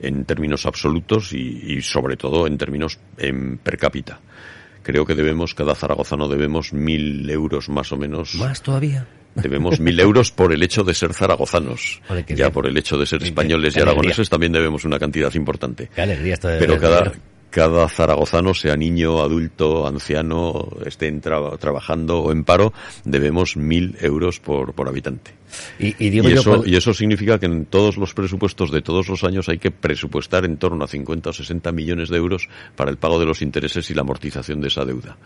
en 0.00 0.24
términos 0.24 0.64
absolutos 0.66 1.32
y, 1.34 1.74
y 1.74 1.82
sobre 1.82 2.16
todo 2.16 2.46
en 2.46 2.56
términos 2.56 2.98
en 3.18 3.58
per 3.58 3.76
cápita. 3.76 4.20
Creo 4.82 5.04
que 5.06 5.14
debemos, 5.14 5.54
cada 5.54 5.74
zaragozano 5.74 6.28
debemos 6.28 6.72
mil 6.72 7.28
euros 7.30 7.68
más 7.68 7.92
o 7.92 7.96
menos. 7.96 8.34
¿Más 8.36 8.62
todavía? 8.62 9.06
Debemos 9.34 9.78
mil 9.78 9.98
euros 10.00 10.32
por 10.32 10.52
el 10.52 10.62
hecho 10.62 10.82
de 10.82 10.92
ser 10.94 11.14
zaragozanos. 11.14 12.00
Joder, 12.08 12.24
ya 12.26 12.34
bien. 12.34 12.52
por 12.52 12.66
el 12.66 12.76
hecho 12.76 12.98
de 12.98 13.06
ser 13.06 13.20
Qué- 13.20 13.26
españoles 13.26 13.74
qué 13.74 13.80
y 13.80 13.82
alegría. 13.82 13.92
aragoneses 14.00 14.28
también 14.28 14.52
debemos 14.52 14.84
una 14.84 14.98
cantidad 14.98 15.32
importante. 15.34 15.88
Qué 15.94 16.02
alegría 16.02 16.34
esto 16.34 16.48
de 16.48 16.58
Pero 16.58 16.78
cada. 16.80 17.12
Cada 17.50 17.88
zaragozano, 17.88 18.54
sea 18.54 18.76
niño, 18.76 19.20
adulto, 19.20 19.86
anciano, 19.86 20.68
esté 20.86 21.08
en 21.08 21.20
tra- 21.20 21.58
trabajando 21.58 22.20
o 22.20 22.32
en 22.32 22.44
paro, 22.44 22.72
debemos 23.04 23.56
mil 23.56 23.96
euros 24.00 24.40
por, 24.40 24.72
por 24.72 24.88
habitante. 24.88 25.32
Y, 25.80 25.94
y 25.98 26.10
digo 26.10 26.28
Y 26.28 26.34
yo, 26.34 26.40
eso, 26.40 26.50
cuando- 26.50 26.66
y 26.68 26.76
eso 26.76 26.94
significa 26.94 27.38
que 27.40 27.46
en 27.46 27.66
todos 27.66 27.96
los 27.96 28.14
presupuestos 28.14 28.70
de 28.70 28.82
todos 28.82 29.08
los 29.08 29.24
años 29.24 29.48
hay 29.48 29.58
que 29.58 29.70
presupuestar 29.72 30.44
en 30.44 30.56
torno 30.58 30.84
a 30.84 30.88
50 30.88 31.30
o 31.30 31.32
60 31.32 31.72
millones 31.72 32.08
de 32.08 32.16
euros 32.18 32.48
para 32.76 32.90
el 32.90 32.98
pago 32.98 33.18
de 33.18 33.26
los 33.26 33.42
intereses 33.42 33.90
y 33.90 33.94
la 33.94 34.02
amortización 34.02 34.60
de 34.60 34.68
esa 34.68 34.84
deuda. 34.84 35.16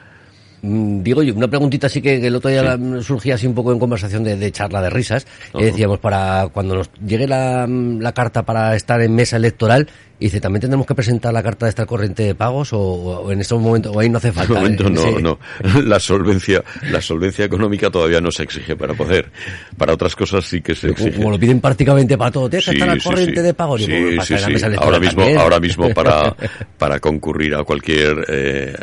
Mm, 0.66 1.02
Digo 1.02 1.22
yo, 1.22 1.34
una 1.34 1.48
preguntita 1.48 1.88
así 1.88 2.00
que, 2.00 2.20
que 2.20 2.28
el 2.28 2.36
otro 2.36 2.50
día 2.50 2.62
la- 2.62 3.02
surgía 3.02 3.34
así 3.34 3.46
un 3.46 3.54
poco 3.54 3.72
en 3.72 3.78
conversación 3.78 4.24
de, 4.24 4.36
de 4.36 4.50
charla 4.50 4.80
de 4.80 4.88
risas. 4.90 5.26
Eh, 5.58 5.66
decíamos, 5.66 5.98
para 5.98 6.48
cuando 6.52 6.74
nos 6.76 6.90
llegue 7.06 7.28
la, 7.28 7.66
la 7.68 8.12
carta 8.12 8.42
para 8.44 8.74
estar 8.74 9.00
en 9.02 9.14
mesa 9.14 9.36
electoral, 9.36 9.86
dice, 10.18 10.40
¿también 10.40 10.62
tendremos 10.62 10.86
que 10.86 10.94
presentar 10.94 11.34
la 11.34 11.42
carta 11.42 11.66
de 11.66 11.70
estar 11.70 11.84
corriente 11.86 12.22
de 12.22 12.34
pagos 12.34 12.72
o, 12.72 12.78
o 12.80 13.32
en 13.32 13.40
estos 13.42 13.60
momentos, 13.60 13.94
o 13.94 14.00
ahí 14.00 14.08
no 14.08 14.16
hace 14.18 14.32
falta? 14.32 14.54
momento 14.54 14.86
eh, 14.86 14.90
no, 14.90 15.02
sí. 15.02 15.14
no. 15.22 15.38
La 15.84 16.00
solvencia, 16.00 16.64
la 16.90 17.02
solvencia 17.02 17.44
económica 17.44 17.90
todavía 17.90 18.20
no 18.22 18.30
se 18.30 18.44
exige 18.44 18.74
para 18.74 18.94
poder. 18.94 19.30
Para 19.76 19.92
otras 19.92 20.16
cosas 20.16 20.44
sí 20.46 20.62
que 20.62 20.74
se 20.74 20.88
exige. 20.88 21.16
como 21.16 21.30
lo 21.30 21.38
piden 21.38 21.60
prácticamente 21.60 22.16
para 22.16 22.30
todo, 22.30 22.48
tienes 22.48 22.64
que 22.66 22.72
estar 22.72 22.88
al 22.88 23.02
corriente 23.02 23.42
de 23.42 23.52
pagos. 23.52 23.82
Sí, 23.82 23.86
sí, 24.22 24.34
en 24.34 24.58
sí. 24.58 24.64
Ahora 24.78 24.98
mismo, 24.98 25.20
también. 25.20 25.38
ahora 25.38 25.60
mismo 25.60 25.92
para, 25.92 26.34
para 26.78 27.00
concurrir 27.00 27.54
a 27.54 27.64
cualquier, 27.64 28.24
eh, 28.28 28.74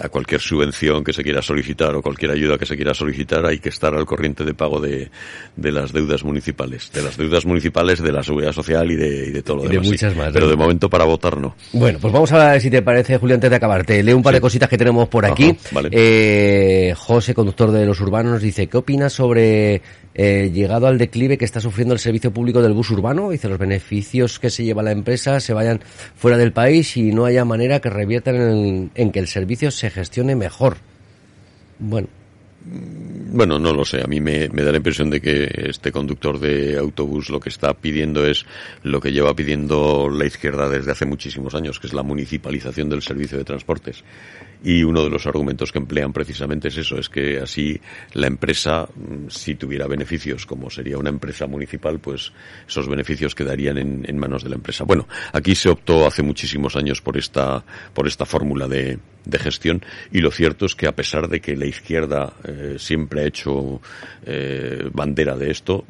a 0.00 0.08
cualquier 0.08 0.40
subvención 0.40 1.02
que 1.04 1.12
se 1.12 1.22
quiera 1.22 1.42
solicitar 1.42 1.94
o 1.94 2.02
cualquier 2.02 2.30
ayuda 2.30 2.58
que 2.58 2.66
se 2.66 2.76
quiera 2.76 2.94
solicitar 2.94 3.44
hay 3.46 3.58
que 3.58 3.68
estar 3.68 3.94
al 3.94 4.06
corriente 4.06 4.44
de 4.44 4.54
pago 4.54 4.80
de, 4.80 5.10
de 5.56 5.72
las 5.72 5.92
deudas 5.92 6.24
municipales. 6.24 6.90
De 6.92 7.02
las 7.02 7.16
deudas 7.16 7.44
municipales, 7.46 8.02
de 8.02 8.12
la 8.12 8.22
seguridad 8.22 8.52
social 8.52 8.90
y 8.90 8.96
de, 8.96 9.26
y 9.28 9.30
de 9.30 9.42
todo 9.42 9.56
lo 9.56 9.64
Y 9.64 9.68
de 9.68 9.80
demás. 9.80 9.88
sí. 9.88 10.06
Pero 10.32 10.48
de 10.48 10.56
momento 10.56 10.88
para 10.88 11.04
votar 11.04 11.36
no. 11.38 11.54
Bueno, 11.72 11.98
pues 12.00 12.12
vamos 12.12 12.30
a 12.32 12.52
ver 12.52 12.60
si 12.60 12.70
te 12.70 12.82
parece, 12.82 13.18
Julio, 13.18 13.34
antes 13.34 13.50
de 13.50 13.56
acabar. 13.56 13.84
Te 13.84 14.02
leo 14.02 14.16
un 14.16 14.22
par 14.22 14.34
de 14.34 14.40
cositas 14.40 14.68
que 14.68 14.78
tenemos 14.78 15.08
por 15.08 15.24
aquí. 15.26 15.50
Ajá, 15.50 15.68
vale. 15.72 15.88
Eh, 15.92 16.94
José, 16.96 17.34
conductor 17.34 17.70
de 17.70 17.84
los 17.86 18.00
urbanos, 18.00 18.32
nos 18.32 18.42
dice, 18.42 18.66
¿qué 18.68 18.76
opinas 18.76 19.12
sobre 19.12 19.82
eh, 20.14 20.50
llegado 20.52 20.86
al 20.86 20.98
declive 20.98 21.38
que 21.38 21.44
está 21.44 21.60
sufriendo 21.60 21.94
el 21.94 22.00
servicio 22.00 22.32
público 22.32 22.62
del 22.62 22.72
bus 22.72 22.90
urbano? 22.90 23.30
Dice, 23.30 23.48
los 23.48 23.58
beneficios 23.58 24.38
que 24.38 24.50
se 24.50 24.64
lleva 24.64 24.82
la 24.82 24.92
empresa 24.92 25.40
se 25.40 25.52
vayan 25.52 25.80
fuera 26.16 26.36
del 26.36 26.52
país 26.52 26.96
y 26.96 27.12
no 27.12 27.24
haya 27.24 27.44
manera 27.44 27.80
que 27.80 27.90
reviertan 27.90 28.36
en, 28.36 28.90
en 28.94 29.12
que 29.12 29.18
el 29.18 29.26
servicio 29.28 29.70
se 29.70 29.87
gestione 29.90 30.36
mejor. 30.36 30.76
Bueno, 31.78 32.08
Bueno, 33.30 33.58
no 33.58 33.72
lo 33.72 33.84
sé. 33.84 34.02
A 34.02 34.06
mí 34.06 34.20
me, 34.20 34.48
me 34.48 34.62
da 34.62 34.72
la 34.72 34.78
impresión 34.78 35.10
de 35.10 35.20
que 35.20 35.48
este 35.68 35.92
conductor 35.92 36.38
de 36.40 36.76
autobús 36.76 37.30
lo 37.30 37.40
que 37.40 37.48
está 37.48 37.72
pidiendo 37.74 38.26
es 38.26 38.44
lo 38.82 39.00
que 39.00 39.12
lleva 39.12 39.34
pidiendo 39.34 40.08
la 40.10 40.26
izquierda 40.26 40.68
desde 40.68 40.90
hace 40.90 41.06
muchísimos 41.06 41.54
años, 41.54 41.78
que 41.78 41.86
es 41.86 41.94
la 41.94 42.02
municipalización 42.02 42.88
del 42.88 43.02
servicio 43.02 43.38
de 43.38 43.44
transportes. 43.44 44.02
Y 44.62 44.82
uno 44.82 45.04
de 45.04 45.10
los 45.10 45.26
argumentos 45.26 45.70
que 45.70 45.78
emplean 45.78 46.12
precisamente 46.12 46.68
es 46.68 46.76
eso, 46.76 46.98
es 46.98 47.08
que 47.08 47.38
así 47.38 47.80
la 48.14 48.26
empresa, 48.26 48.88
mm, 48.94 49.28
si 49.28 49.54
tuviera 49.54 49.86
beneficios, 49.86 50.46
como 50.46 50.68
sería 50.70 50.98
una 50.98 51.10
empresa 51.10 51.46
municipal, 51.46 52.00
pues 52.00 52.32
esos 52.66 52.88
beneficios 52.88 53.34
quedarían 53.34 53.78
en, 53.78 54.18
manos 54.18 54.42
de 54.42 54.50
la 54.50 54.56
empresa. 54.56 54.84
Bueno, 54.84 55.06
aquí 55.32 55.54
se 55.54 55.68
optó 55.68 56.06
hace 56.06 56.22
muchísimos 56.22 56.74
años 56.74 57.00
por 57.00 57.16
esta, 57.16 57.64
por 57.94 58.08
esta 58.08 58.26
fórmula 58.26 58.66
de, 58.66 58.98
de 59.28 59.38
gestión 59.38 59.84
y 60.10 60.20
lo 60.20 60.30
cierto 60.30 60.66
es 60.66 60.74
que 60.74 60.88
a 60.88 60.96
pesar 60.96 61.28
de 61.28 61.40
que 61.40 61.54
la 61.54 61.66
izquierda 61.66 62.32
eh, 62.44 62.76
siempre 62.78 63.20
ha 63.20 63.26
hecho 63.26 63.80
eh, 64.24 64.88
bandera 64.92 65.36
de 65.36 65.50
esto, 65.50 65.84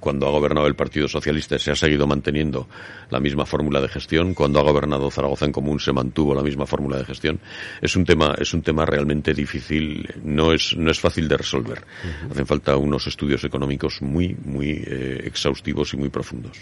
cuando 0.00 0.26
ha 0.26 0.30
gobernado 0.30 0.66
el 0.68 0.76
Partido 0.76 1.08
Socialista 1.08 1.58
se 1.58 1.72
ha 1.72 1.76
seguido 1.76 2.06
manteniendo 2.06 2.68
la 3.10 3.20
misma 3.20 3.44
fórmula 3.44 3.80
de 3.80 3.88
gestión, 3.88 4.34
cuando 4.34 4.60
ha 4.60 4.62
gobernado 4.62 5.10
Zaragoza 5.10 5.46
en 5.46 5.52
Común 5.52 5.80
se 5.80 5.92
mantuvo 5.92 6.34
la 6.34 6.42
misma 6.42 6.64
fórmula 6.64 6.96
de 6.96 7.04
gestión. 7.04 7.40
Es 7.82 7.96
un 7.96 8.04
tema, 8.06 8.34
es 8.38 8.54
un 8.54 8.62
tema 8.62 8.86
realmente 8.86 9.34
difícil, 9.34 10.08
no 10.22 10.52
es, 10.52 10.76
no 10.76 10.90
es 10.90 10.98
fácil 10.98 11.28
de 11.28 11.36
resolver. 11.36 11.82
Hacen 12.30 12.46
falta 12.46 12.76
unos 12.76 13.06
estudios 13.06 13.44
económicos 13.44 14.00
muy, 14.00 14.36
muy 14.44 14.82
eh, 14.86 15.22
exhaustivos 15.24 15.92
y 15.94 15.96
muy 15.96 16.08
profundos. 16.08 16.56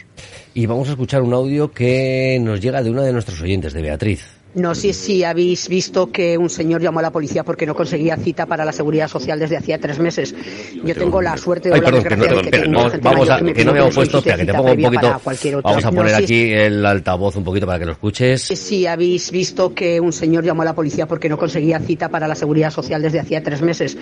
y 0.54 0.66
vamos 0.66 0.88
a 0.88 0.92
escuchar 0.92 1.22
un 1.22 1.32
audio 1.32 1.70
que 1.70 2.38
nos 2.40 2.60
llega 2.60 2.82
de 2.82 2.90
una 2.90 3.02
de 3.02 3.12
nuestros 3.12 3.40
oyentes, 3.40 3.72
de 3.72 3.82
Beatriz. 3.82 4.43
No 4.54 4.74
sé 4.74 4.92
si 4.92 5.24
habéis 5.24 5.68
visto 5.68 6.12
que 6.12 6.38
un 6.38 6.48
señor 6.48 6.80
llamó 6.80 7.00
a 7.00 7.02
la 7.02 7.10
policía 7.10 7.42
porque 7.42 7.66
no 7.66 7.74
conseguía 7.74 8.16
cita 8.16 8.46
para 8.46 8.64
la 8.64 8.72
seguridad 8.72 9.08
social 9.08 9.38
desde 9.38 9.56
hacía 9.56 9.80
tres 9.80 9.98
meses. 9.98 10.34
Yo 10.84 10.94
tengo 10.94 11.20
la 11.20 11.36
suerte 11.36 11.70
o 11.70 11.74
Ay, 11.74 11.80
la 11.80 11.90
perdón, 11.90 12.04
que 12.04 12.16
no, 12.16 12.22
desgracia 12.22 12.36
de 12.36 12.50
que 12.50 12.58
tengo 12.58 12.78
vamos, 12.78 12.92
gente 12.92 13.04
vamos 13.04 13.20
mayor 13.20 13.32
a, 13.32 13.38
que 13.38 13.44
me 13.44 13.52
que 13.52 13.54
pide 13.54 13.64
no 13.64 13.72
me 13.72 13.78
hemos 13.80 13.94
puesto, 13.94 14.18
espera, 14.18 14.36
que 14.36 14.46
te 14.46 14.54
pongo 14.54 14.72
un 14.72 14.82
poquito, 14.82 15.20
vamos 15.62 15.84
a 15.84 15.90
No 15.90 15.96
poner 15.96 16.16
sé 16.16 16.22
aquí 16.22 16.52
el 16.52 16.86
altavoz 16.86 17.36
un 17.36 17.44
poquito 17.44 17.66
para 17.66 17.78
que 17.78 17.86
lo 17.86 17.92
escuches. 17.92 18.42
si 18.42 18.86
habéis 18.86 19.30
visto 19.30 19.74
que 19.74 19.98
un 20.00 20.12
señor 20.12 20.44
llamó 20.44 20.62
a 20.62 20.66
la 20.66 20.74
policía 20.74 21.06
porque 21.06 21.28
no 21.28 21.36
conseguía 21.36 21.80
cita 21.80 22.08
para 22.08 22.28
la 22.28 22.34
seguridad 22.36 22.70
social 22.70 23.02
desde 23.02 23.18
hacía 23.18 23.42
tres 23.42 23.60
meses. 23.60 23.96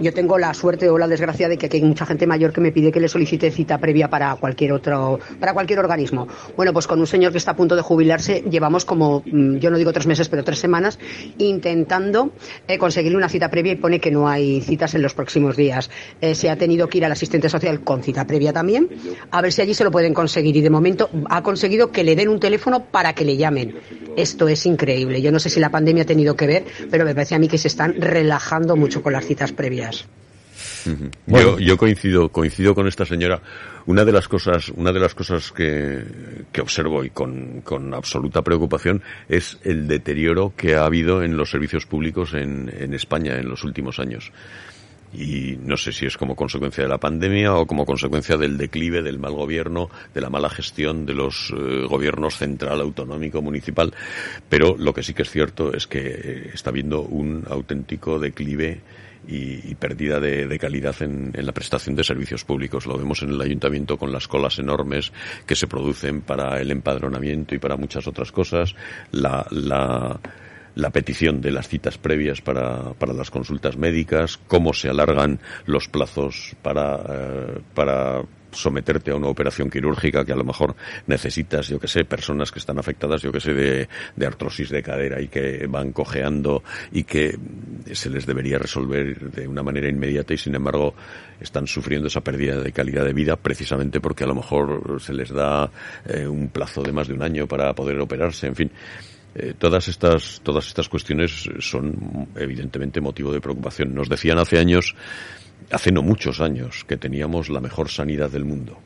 Yo 0.00 0.12
tengo 0.14 0.38
la 0.38 0.54
suerte 0.54 0.88
o 0.88 0.96
la 0.96 1.06
desgracia 1.06 1.48
de 1.48 1.58
que 1.58 1.66
aquí 1.66 1.76
hay 1.76 1.82
mucha 1.82 2.06
gente 2.06 2.26
mayor 2.26 2.52
que 2.52 2.60
me 2.60 2.72
pide 2.72 2.90
que 2.90 3.00
le 3.00 3.08
solicite 3.08 3.50
cita 3.50 3.76
previa 3.78 4.08
para 4.08 4.34
cualquier 4.36 4.72
otro, 4.72 5.18
para 5.38 5.52
cualquier 5.52 5.80
organismo. 5.80 6.26
Bueno, 6.56 6.72
pues 6.72 6.86
con 6.86 6.98
un 6.98 7.06
señor 7.06 7.32
que 7.32 7.38
está 7.38 7.50
a 7.50 7.56
punto 7.56 7.76
de 7.76 7.82
jubilarse 7.82 8.42
llevamos 8.48 8.84
como, 8.84 9.22
mm, 9.26 9.56
yo 9.56 9.70
no 9.70 9.76
digo 9.76 9.92
tres 9.98 10.06
meses, 10.06 10.28
pero 10.28 10.44
tres 10.44 10.60
semanas 10.60 10.98
intentando 11.38 12.30
eh, 12.68 12.78
conseguirle 12.78 13.18
una 13.18 13.28
cita 13.28 13.50
previa 13.50 13.72
y 13.72 13.76
pone 13.76 13.98
que 13.98 14.12
no 14.12 14.28
hay 14.28 14.60
citas 14.60 14.94
en 14.94 15.02
los 15.02 15.12
próximos 15.12 15.56
días. 15.56 15.90
Eh, 16.20 16.36
se 16.36 16.48
ha 16.50 16.56
tenido 16.56 16.88
que 16.88 16.98
ir 16.98 17.04
al 17.04 17.10
asistente 17.12 17.48
social 17.48 17.80
con 17.80 18.04
cita 18.04 18.24
previa 18.24 18.52
también, 18.52 18.88
a 19.32 19.42
ver 19.42 19.52
si 19.52 19.60
allí 19.60 19.74
se 19.74 19.82
lo 19.82 19.90
pueden 19.90 20.14
conseguir 20.14 20.56
y 20.56 20.60
de 20.60 20.70
momento 20.70 21.10
ha 21.28 21.42
conseguido 21.42 21.90
que 21.90 22.04
le 22.04 22.14
den 22.14 22.28
un 22.28 22.38
teléfono 22.38 22.84
para 22.84 23.12
que 23.12 23.24
le 23.24 23.36
llamen. 23.36 23.74
Esto 24.16 24.46
es 24.46 24.66
increíble. 24.66 25.20
Yo 25.20 25.32
no 25.32 25.40
sé 25.40 25.50
si 25.50 25.58
la 25.58 25.70
pandemia 25.70 26.04
ha 26.04 26.06
tenido 26.06 26.36
que 26.36 26.46
ver, 26.46 26.64
pero 26.90 27.04
me 27.04 27.14
parece 27.14 27.34
a 27.34 27.40
mí 27.40 27.48
que 27.48 27.58
se 27.58 27.66
están 27.66 28.00
relajando 28.00 28.76
mucho 28.76 29.02
con 29.02 29.12
las 29.12 29.26
citas 29.26 29.50
previas. 29.50 30.06
Yo, 31.26 31.58
yo 31.58 31.76
coincido, 31.76 32.28
coincido 32.30 32.74
con 32.74 32.86
esta 32.86 33.04
señora. 33.04 33.42
Una 33.88 34.04
de 34.04 34.12
las 34.12 34.28
cosas, 34.28 34.68
una 34.68 34.92
de 34.92 35.00
las 35.00 35.14
cosas 35.14 35.50
que, 35.50 36.04
que 36.52 36.60
observo 36.60 37.04
y 37.04 37.08
con, 37.08 37.62
con 37.62 37.94
absoluta 37.94 38.42
preocupación 38.42 39.02
es 39.30 39.58
el 39.64 39.88
deterioro 39.88 40.52
que 40.54 40.74
ha 40.74 40.84
habido 40.84 41.22
en 41.22 41.38
los 41.38 41.48
servicios 41.48 41.86
públicos 41.86 42.34
en, 42.34 42.70
en 42.78 42.92
España 42.92 43.38
en 43.38 43.48
los 43.48 43.64
últimos 43.64 43.98
años. 43.98 44.30
Y 45.12 45.58
no 45.62 45.76
sé 45.76 45.92
si 45.92 46.06
es 46.06 46.16
como 46.16 46.36
consecuencia 46.36 46.84
de 46.84 46.90
la 46.90 46.98
pandemia 46.98 47.54
o 47.54 47.66
como 47.66 47.86
consecuencia 47.86 48.36
del 48.36 48.58
declive, 48.58 49.02
del 49.02 49.18
mal 49.18 49.32
gobierno, 49.32 49.88
de 50.12 50.20
la 50.20 50.28
mala 50.28 50.50
gestión 50.50 51.06
de 51.06 51.14
los 51.14 51.52
eh, 51.56 51.86
gobiernos 51.88 52.36
central, 52.36 52.80
autonómico, 52.80 53.40
municipal. 53.40 53.94
Pero 54.48 54.76
lo 54.76 54.92
que 54.92 55.02
sí 55.02 55.14
que 55.14 55.22
es 55.22 55.30
cierto 55.30 55.72
es 55.72 55.86
que 55.86 56.00
eh, 56.00 56.50
está 56.52 56.70
habiendo 56.70 57.00
un 57.00 57.44
auténtico 57.48 58.18
declive 58.18 58.82
y, 59.26 59.74
pérdida 59.74 60.20
de, 60.20 60.46
de 60.46 60.58
calidad 60.58 60.94
en, 61.02 61.32
en 61.34 61.46
la 61.46 61.52
prestación 61.52 61.94
de 61.94 62.04
servicios 62.04 62.44
públicos. 62.44 62.86
Lo 62.86 62.96
vemos 62.96 63.22
en 63.22 63.30
el 63.30 63.40
ayuntamiento 63.40 63.98
con 63.98 64.10
las 64.10 64.26
colas 64.26 64.58
enormes 64.58 65.12
que 65.46 65.54
se 65.54 65.66
producen 65.66 66.22
para 66.22 66.60
el 66.60 66.70
empadronamiento 66.70 67.54
y 67.54 67.58
para 67.58 67.76
muchas 67.76 68.06
otras 68.06 68.32
cosas. 68.32 68.74
La, 69.12 69.46
la, 69.50 70.18
la 70.78 70.90
petición 70.90 71.40
de 71.40 71.50
las 71.50 71.66
citas 71.66 71.98
previas 71.98 72.40
para, 72.40 72.94
para 72.94 73.12
las 73.12 73.32
consultas 73.32 73.76
médicas, 73.76 74.38
cómo 74.46 74.72
se 74.72 74.88
alargan 74.88 75.40
los 75.66 75.88
plazos 75.88 76.54
para, 76.62 77.02
eh, 77.08 77.60
para 77.74 78.22
someterte 78.52 79.10
a 79.10 79.16
una 79.16 79.26
operación 79.26 79.70
quirúrgica 79.70 80.24
que 80.24 80.30
a 80.30 80.36
lo 80.36 80.44
mejor 80.44 80.76
necesitas, 81.08 81.66
yo 81.66 81.80
que 81.80 81.88
sé, 81.88 82.04
personas 82.04 82.52
que 82.52 82.60
están 82.60 82.78
afectadas, 82.78 83.22
yo 83.22 83.32
que 83.32 83.40
sé, 83.40 83.54
de, 83.54 83.88
de 84.14 84.26
artrosis 84.26 84.70
de 84.70 84.80
cadera 84.80 85.20
y 85.20 85.26
que 85.26 85.66
van 85.66 85.90
cojeando 85.90 86.62
y 86.92 87.02
que 87.02 87.36
se 87.92 88.08
les 88.08 88.24
debería 88.24 88.58
resolver 88.58 89.32
de 89.32 89.48
una 89.48 89.64
manera 89.64 89.88
inmediata 89.88 90.32
y 90.32 90.38
sin 90.38 90.54
embargo 90.54 90.94
están 91.40 91.66
sufriendo 91.66 92.06
esa 92.06 92.20
pérdida 92.20 92.60
de 92.60 92.70
calidad 92.70 93.04
de 93.04 93.12
vida 93.12 93.34
precisamente 93.34 94.00
porque 94.00 94.22
a 94.22 94.28
lo 94.28 94.36
mejor 94.36 95.00
se 95.00 95.12
les 95.12 95.30
da 95.30 95.68
eh, 96.06 96.24
un 96.24 96.50
plazo 96.50 96.84
de 96.84 96.92
más 96.92 97.08
de 97.08 97.14
un 97.14 97.22
año 97.22 97.48
para 97.48 97.74
poder 97.74 97.98
operarse, 97.98 98.46
en 98.46 98.54
fin. 98.54 98.70
Eh, 99.34 99.54
todas 99.58 99.88
estas 99.88 100.40
todas 100.42 100.66
estas 100.66 100.88
cuestiones 100.88 101.48
son 101.60 102.28
evidentemente 102.36 103.00
motivo 103.00 103.32
de 103.32 103.40
preocupación. 103.40 103.94
Nos 103.94 104.08
decían 104.08 104.38
hace 104.38 104.58
años 104.58 104.94
hace 105.70 105.92
no 105.92 106.02
muchos 106.02 106.40
años 106.40 106.84
que 106.86 106.96
teníamos 106.96 107.48
la 107.48 107.60
mejor 107.60 107.88
sanidad 107.88 108.30
del 108.30 108.44
mundo. 108.44 108.78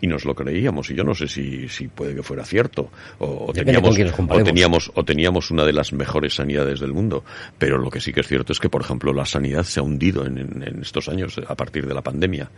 Y 0.00 0.08
nos 0.08 0.24
lo 0.26 0.34
creíamos. 0.34 0.90
Y 0.90 0.94
yo 0.94 1.04
no 1.04 1.14
sé 1.14 1.26
si, 1.26 1.68
si 1.68 1.88
puede 1.88 2.14
que 2.14 2.22
fuera 2.22 2.44
cierto. 2.44 2.90
O, 3.18 3.46
teníamos 3.64 3.96
o 4.20 4.44
teníamos 4.44 4.92
o 4.94 5.04
teníamos 5.04 5.50
una 5.50 5.64
de 5.64 5.72
las 5.72 5.92
mejores 5.94 6.34
sanidades 6.34 6.80
del 6.80 6.92
mundo. 6.92 7.24
Pero 7.58 7.78
lo 7.78 7.90
que 7.90 8.00
sí 8.00 8.12
que 8.12 8.20
es 8.20 8.26
cierto 8.28 8.52
es 8.52 8.60
que 8.60 8.68
por 8.68 8.82
ejemplo 8.82 9.12
la 9.14 9.24
sanidad 9.24 9.62
se 9.62 9.80
ha 9.80 9.82
hundido 9.82 10.26
en, 10.26 10.36
en- 10.38 10.62
en 10.62 10.82
estos 10.82 11.08
años 11.08 11.40
a 11.46 11.54
partir 11.54 11.86
de 11.86 11.94
la 11.94 12.02
pandemia 12.02 12.50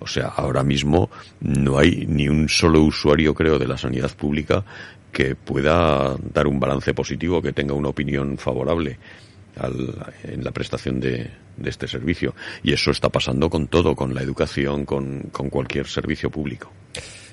o 0.00 0.06
sea 0.06 0.28
ahora 0.28 0.62
mismo 0.62 1.10
no 1.40 1.78
hay 1.78 2.04
ni 2.08 2.28
un 2.28 2.48
solo 2.48 2.82
usuario 2.82 3.34
creo 3.34 3.58
de 3.58 3.66
la 3.68 3.78
sanidad 3.78 4.14
pública 4.16 4.64
que 5.12 5.36
pueda 5.36 6.16
dar 6.32 6.46
un 6.46 6.58
balance 6.58 6.92
positivo 6.94 7.40
que 7.40 7.52
tenga 7.52 7.74
una 7.74 7.88
opinión 7.88 8.36
favorable 8.36 8.98
al- 9.56 10.12
en 10.24 10.42
la 10.42 10.50
prestación 10.50 10.98
de, 10.98 11.30
de 11.56 11.70
este 11.70 11.86
servicio. 11.86 12.34
Y 12.64 12.72
eso 12.72 12.90
está 12.90 13.08
pasando 13.10 13.48
con 13.48 13.68
todo, 13.68 13.94
con 13.94 14.12
la 14.12 14.22
educación, 14.22 14.84
con, 14.84 15.20
con 15.30 15.50
cualquier 15.50 15.86
servicio 15.86 16.30
público. 16.30 16.72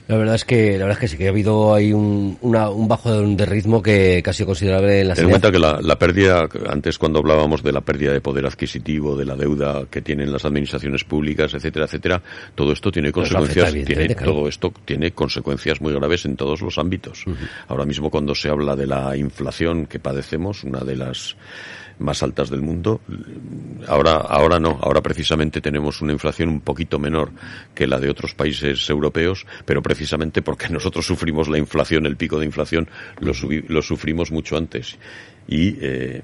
La 0.07 0.17
verdad 0.17 0.35
es 0.35 0.43
que 0.45 0.71
la 0.77 0.85
verdad 0.85 0.91
es 0.93 0.99
que 0.99 1.07
sí 1.07 1.17
que 1.17 1.27
ha 1.27 1.29
habido 1.29 1.73
ahí 1.73 1.93
un, 1.93 2.37
una- 2.41 2.69
un 2.69 2.87
bajo 2.87 3.11
de, 3.11 3.35
de 3.35 3.45
ritmo 3.45 3.81
que, 3.81 4.21
sido 4.33 4.47
considerable 4.47 5.01
en 5.01 5.07
la 5.07 5.13
Ten 5.15 5.23
en 5.25 5.29
cuenta 5.29 5.51
que 5.51 5.59
la, 5.59 5.79
la 5.81 5.97
pérdida, 5.97 6.49
antes 6.69 6.97
cuando 6.97 7.19
hablábamos 7.19 7.63
de 7.63 7.71
la 7.71 7.81
pérdida 7.81 8.11
de 8.11 8.19
poder 8.19 8.45
adquisitivo, 8.45 9.15
de 9.15 9.25
la 9.25 9.35
deuda 9.35 9.85
que 9.89 10.01
tienen 10.01 10.31
las 10.31 10.43
administraciones 10.43 11.03
públicas, 11.05 11.53
etcétera, 11.53 11.85
etcétera, 11.85 12.21
todo 12.55 12.73
esto 12.73 12.91
tiene 12.91 13.11
Pues 13.11 13.29
consecuencias, 13.29 13.65
tiene, 13.71 13.79
evidentemente, 13.83 14.15
claro. 14.15 14.31
todo 14.33 14.47
esto 14.49 14.73
tiene 14.83 15.11
consecuencias 15.11 15.79
muy 15.81 15.93
graves 15.93 16.25
en 16.25 16.35
todos 16.35 16.61
los 16.61 16.77
ámbitos. 16.77 17.23
Ahora 17.69 17.85
mismo 17.85 18.09
cuando 18.09 18.35
se 18.35 18.49
habla 18.49 18.75
de 18.75 18.87
la 18.87 19.15
inflación 19.15 19.85
que 19.85 19.99
padecemos, 19.99 20.63
una 20.65 20.79
de 20.81 20.95
las 20.97 21.35
más 22.01 22.23
altas 22.23 22.49
del 22.49 22.61
mundo, 22.61 23.01
ahora, 23.87 24.17
ahora 24.17 24.59
no, 24.59 24.79
ahora 24.81 25.01
precisamente 25.01 25.61
tenemos 25.61 26.01
una 26.01 26.13
inflación 26.13 26.49
un 26.49 26.61
poquito 26.61 26.99
menor 26.99 27.31
que 27.73 27.87
la 27.87 27.99
de 27.99 28.09
otros 28.09 28.33
países 28.33 28.89
europeos, 28.89 29.45
pero 29.65 29.81
precisamente 29.81 30.41
porque 30.41 30.69
nosotros 30.69 31.05
sufrimos 31.05 31.47
la 31.47 31.57
inflación, 31.57 32.05
el 32.05 32.17
pico 32.17 32.39
de 32.39 32.45
inflación, 32.45 32.89
lo, 33.19 33.31
lo 33.67 33.81
sufrimos 33.81 34.31
mucho 34.31 34.57
antes. 34.57 34.97
Y, 35.47 35.77
eh, 35.81 36.21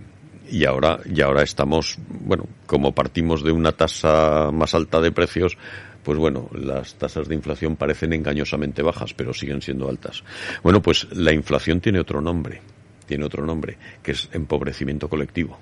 y 0.50 0.66
ahora, 0.66 1.00
y 1.06 1.22
ahora 1.22 1.44
estamos, 1.44 1.98
bueno, 2.08 2.48
como 2.66 2.94
partimos 2.94 3.44
de 3.44 3.52
una 3.52 3.74
tasa 3.74 4.50
más 4.52 4.74
alta 4.74 5.02
de 5.02 5.12
precios, 5.12 5.58
pues 6.04 6.18
bueno, 6.18 6.50
las 6.54 6.96
tasas 6.96 7.28
de 7.28 7.36
inflación 7.36 7.76
parecen 7.76 8.14
engañosamente 8.14 8.82
bajas, 8.82 9.14
pero 9.14 9.34
siguen 9.34 9.62
siendo 9.62 9.90
altas. 9.90 10.24
Bueno, 10.64 10.82
pues 10.82 11.06
la 11.12 11.34
inflación 11.34 11.82
tiene 11.82 12.00
otro 12.00 12.22
nombre, 12.22 12.62
tiene 13.08 13.26
otro 13.26 13.45
nombre, 13.45 13.78
que 14.03 14.12
es 14.12 14.30
empobrecimiento 14.34 15.08
colectivo. 15.10 15.58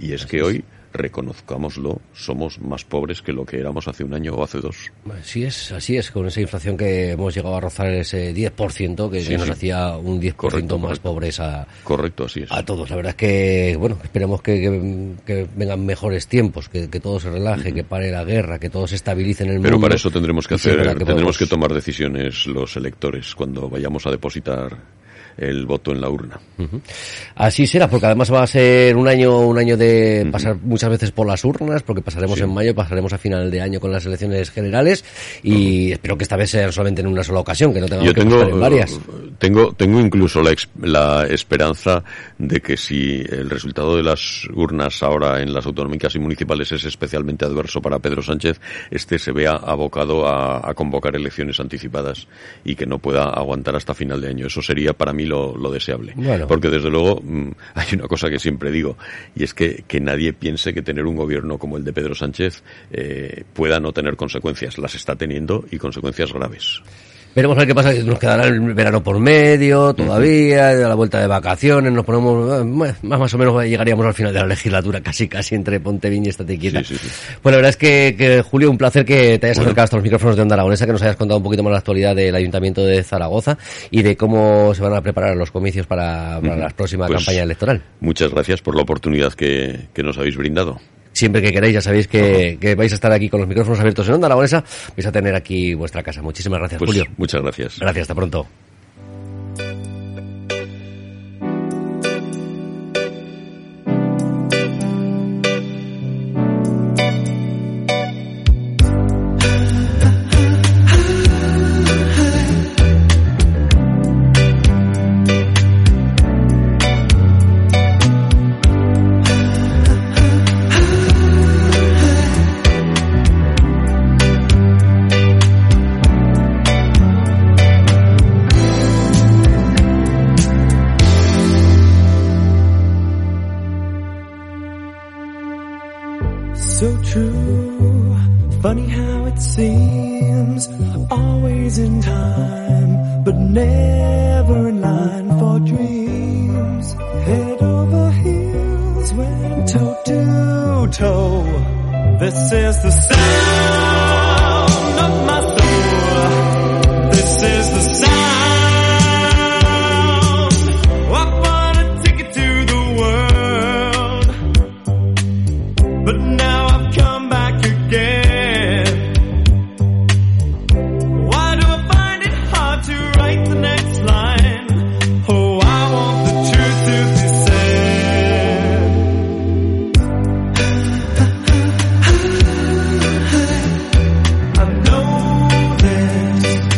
Y 0.00 0.12
es 0.12 0.26
que 0.26 0.42
hoy, 0.42 0.64
reconozcámoslo, 0.92 2.00
somos 2.14 2.60
más 2.60 2.84
pobres 2.84 3.20
que 3.22 3.32
lo 3.32 3.44
que 3.44 3.58
éramos 3.58 3.88
hace 3.88 4.04
un 4.04 4.14
año 4.14 4.34
o 4.34 4.42
hace 4.44 4.58
dos. 4.60 4.90
Así 5.20 5.44
es, 5.44 5.72
así 5.72 5.96
es, 5.96 6.10
con 6.10 6.26
esa 6.26 6.40
inflación 6.40 6.76
que 6.76 7.10
hemos 7.12 7.34
llegado 7.34 7.56
a 7.56 7.60
rozar 7.60 7.88
ese 7.92 8.32
10%, 8.34 9.10
que, 9.10 9.20
Sí, 9.20 9.34
nos 9.34 9.46
sí. 9.46 9.50
hacía 9.50 9.96
un 9.96 10.20
10% 10.20 10.34
Correcto, 10.36 10.78
más 10.78 10.88
correcto. 10.98 11.02
pobres 11.12 11.40
a, 11.40 11.66
Correcto, 11.84 12.24
así 12.24 12.40
es. 12.40 12.52
a 12.52 12.64
todos. 12.64 12.88
La 12.90 12.96
verdad 12.96 13.10
es 13.10 13.16
que, 13.16 13.76
bueno, 13.78 13.98
esperemos 14.02 14.40
que, 14.42 14.60
que- 14.60 15.14
que 15.26 15.46
vengan 15.56 15.84
mejores 15.84 16.26
tiempos, 16.28 16.68
que, 16.68 16.88
que 16.88 17.00
todo 17.00 17.20
se 17.20 17.30
relaje, 17.30 17.72
que 17.74 17.84
pare 17.84 18.10
la 18.10 18.24
guerra, 18.24 18.58
que 18.58 18.70
todo 18.70 18.86
se 18.86 18.94
estabilice 18.94 19.44
en 19.44 19.50
el 19.50 19.60
Pero 19.60 19.72
mundo. 19.74 19.86
para 19.86 19.96
eso 19.96 20.10
tendremos 20.10 20.46
que 20.48 20.54
es 20.54 20.60
hacer, 20.66 20.76
que 20.78 20.84
tendremos 20.94 21.06
podemos- 21.14 21.38
que 21.38 21.46
tomar 21.46 21.72
decisiones 21.74 22.46
los 22.46 22.76
electores 22.76 23.34
cuando 23.34 23.68
vayamos 23.68 24.06
a 24.06 24.10
depositar 24.10 24.76
el 25.38 25.64
voto 25.66 25.92
en 25.92 26.00
la 26.00 26.08
urna. 26.10 26.38
Así 27.36 27.66
será, 27.66 27.88
porque 27.88 28.06
además 28.06 28.32
va 28.32 28.42
a 28.42 28.46
ser 28.46 28.96
un 28.96 29.06
año, 29.08 29.38
un 29.40 29.58
año 29.58 29.76
de 29.76 30.28
pasar 30.30 30.56
muchas 30.62 30.90
veces 30.90 31.10
por 31.12 31.26
las 31.26 31.44
urnas, 31.44 31.82
porque 31.82 32.02
pasaremos 32.02 32.38
Sí. 32.38 32.44
en 32.44 32.52
mayo, 32.52 32.74
pasaremos 32.74 33.12
a 33.12 33.18
final 33.18 33.50
de 33.50 33.60
año 33.60 33.80
con 33.80 33.92
las 33.92 34.04
elecciones 34.06 34.50
generales 34.50 35.04
y 35.42 35.92
espero 35.92 36.16
que 36.18 36.24
esta 36.24 36.36
vez 36.36 36.50
sea 36.50 36.70
solamente 36.72 37.00
en 37.00 37.06
una 37.06 37.22
sola 37.22 37.40
ocasión, 37.40 37.72
que 37.72 37.80
no 37.80 37.86
tengamos 37.86 38.06
Yo 38.06 38.14
que 38.14 38.20
tengo, 38.20 38.42
en 38.42 38.60
varias. 38.60 38.98
tengo, 39.38 39.72
tengo 39.72 40.00
incluso 40.00 40.42
la 40.82 41.26
esperanza 41.26 42.02
de 42.38 42.60
que 42.60 42.76
si 42.76 43.22
el 43.28 43.48
resultado 43.50 43.96
de 43.96 44.02
las 44.02 44.46
urnas 44.54 45.02
ahora 45.02 45.40
en 45.42 45.52
las 45.52 45.66
autonómicas 45.66 46.14
y 46.14 46.18
municipales 46.18 46.72
es 46.72 46.84
especialmente 46.84 47.44
adverso 47.44 47.80
para 47.80 47.98
Pedro 47.98 48.22
Sánchez, 48.22 48.60
este 48.90 49.18
se 49.18 49.32
vea 49.32 49.52
abocado 49.52 50.26
a, 50.26 50.68
a 50.68 50.74
convocar 50.74 51.14
elecciones 51.14 51.60
anticipadas 51.60 52.26
y 52.64 52.74
que 52.74 52.86
no 52.86 52.98
pueda 52.98 53.24
aguantar 53.30 53.76
hasta 53.76 53.94
final 53.94 54.20
de 54.20 54.28
año. 54.28 54.46
Eso 54.46 54.60
sería 54.62 54.92
para 54.92 55.12
mí 55.12 55.24
lo, 55.28 55.56
lo 55.56 55.70
deseable. 55.70 56.12
Bueno. 56.16 56.46
Porque 56.46 56.68
desde 56.68 56.90
luego 56.90 57.20
mm, 57.22 57.50
hay 57.74 57.86
una 57.94 58.08
cosa 58.08 58.28
que 58.28 58.38
siempre 58.38 58.70
digo 58.70 58.96
y 59.36 59.44
es 59.44 59.54
que, 59.54 59.84
que 59.86 60.00
nadie 60.00 60.32
piense 60.32 60.74
que 60.74 60.82
tener 60.82 61.06
un 61.06 61.16
gobierno 61.16 61.58
como 61.58 61.76
el 61.76 61.84
de 61.84 61.92
Pedro 61.92 62.14
Sánchez 62.14 62.62
eh, 62.90 63.44
pueda 63.52 63.80
no 63.80 63.92
tener 63.92 64.16
consecuencias. 64.16 64.78
Las 64.78 64.94
está 64.94 65.16
teniendo 65.16 65.64
y 65.70 65.78
consecuencias 65.78 66.32
graves. 66.32 66.82
Veremos 67.38 67.56
a 67.56 67.60
ver 67.60 67.68
qué 67.68 67.74
pasa, 67.76 67.92
nos 67.92 68.18
quedará 68.18 68.46
el 68.46 68.58
verano 68.74 69.00
por 69.00 69.20
medio 69.20 69.94
todavía, 69.94 70.70
a 70.70 70.74
la 70.74 70.96
vuelta 70.96 71.20
de 71.20 71.28
vacaciones, 71.28 71.92
nos 71.92 72.04
ponemos, 72.04 72.60
eh, 72.60 72.64
más, 72.64 73.04
más 73.04 73.32
o 73.32 73.38
menos 73.38 73.62
llegaríamos 73.64 74.04
al 74.04 74.12
final 74.12 74.32
de 74.34 74.40
la 74.40 74.46
legislatura, 74.46 75.00
casi 75.00 75.28
casi 75.28 75.54
entre 75.54 75.78
Ponteviña 75.78 76.26
y 76.26 76.28
Estate 76.30 76.58
Quieta. 76.58 76.82
Sí, 76.82 76.96
sí, 76.96 77.08
sí. 77.08 77.34
Pues 77.40 77.52
la 77.52 77.58
verdad 77.58 77.68
es 77.68 77.76
que, 77.76 78.16
que, 78.18 78.42
Julio, 78.42 78.68
un 78.72 78.76
placer 78.76 79.04
que 79.04 79.38
te 79.38 79.46
hayas 79.46 79.58
Bueno. 79.58 79.68
acercado 79.68 79.84
hasta 79.84 79.96
los 79.98 80.02
micrófonos 80.02 80.34
de 80.34 80.42
Onda 80.42 80.54
Aragonesa, 80.56 80.84
que 80.84 80.90
nos 80.92 81.02
hayas 81.02 81.14
contado 81.14 81.38
un 81.38 81.44
poquito 81.44 81.62
más 81.62 81.70
la 81.70 81.78
actualidad 81.78 82.16
del 82.16 82.34
Ayuntamiento 82.34 82.84
de 82.84 83.04
Zaragoza 83.04 83.56
y 83.92 84.02
de 84.02 84.16
cómo 84.16 84.74
se 84.74 84.82
van 84.82 84.94
a 84.94 85.00
preparar 85.00 85.36
los 85.36 85.52
comicios 85.52 85.86
para, 85.86 86.40
para 86.40 86.56
la 86.56 86.70
próxima 86.70 87.06
Pues, 87.06 87.24
campaña 87.24 87.44
electoral. 87.44 87.80
Muchas 88.00 88.32
gracias 88.32 88.62
por 88.62 88.74
la 88.74 88.82
oportunidad 88.82 89.32
que, 89.34 89.86
que 89.94 90.02
nos 90.02 90.18
habéis 90.18 90.36
brindado. 90.36 90.80
Siempre 91.18 91.42
que 91.42 91.50
queráis, 91.52 91.74
ya 91.74 91.80
sabéis 91.80 92.06
que, 92.06 92.58
que 92.60 92.76
vais 92.76 92.92
a 92.92 92.94
estar 92.94 93.10
aquí 93.10 93.28
con 93.28 93.40
los 93.40 93.48
micrófonos 93.48 93.80
abiertos 93.80 94.06
en 94.06 94.14
Onda 94.14 94.26
Aragonesa, 94.26 94.62
vais 94.96 95.04
a 95.06 95.10
tener 95.10 95.34
aquí 95.34 95.74
vuestra 95.74 96.00
casa. 96.00 96.22
Muchísimas 96.22 96.60
gracias, 96.60 96.78
Pues 96.78 96.90
Julio. 96.90 97.06
muchas 97.16 97.42
gracias. 97.42 97.78
Gracias, 97.80 98.02
hasta 98.02 98.14
pronto. 98.14 98.46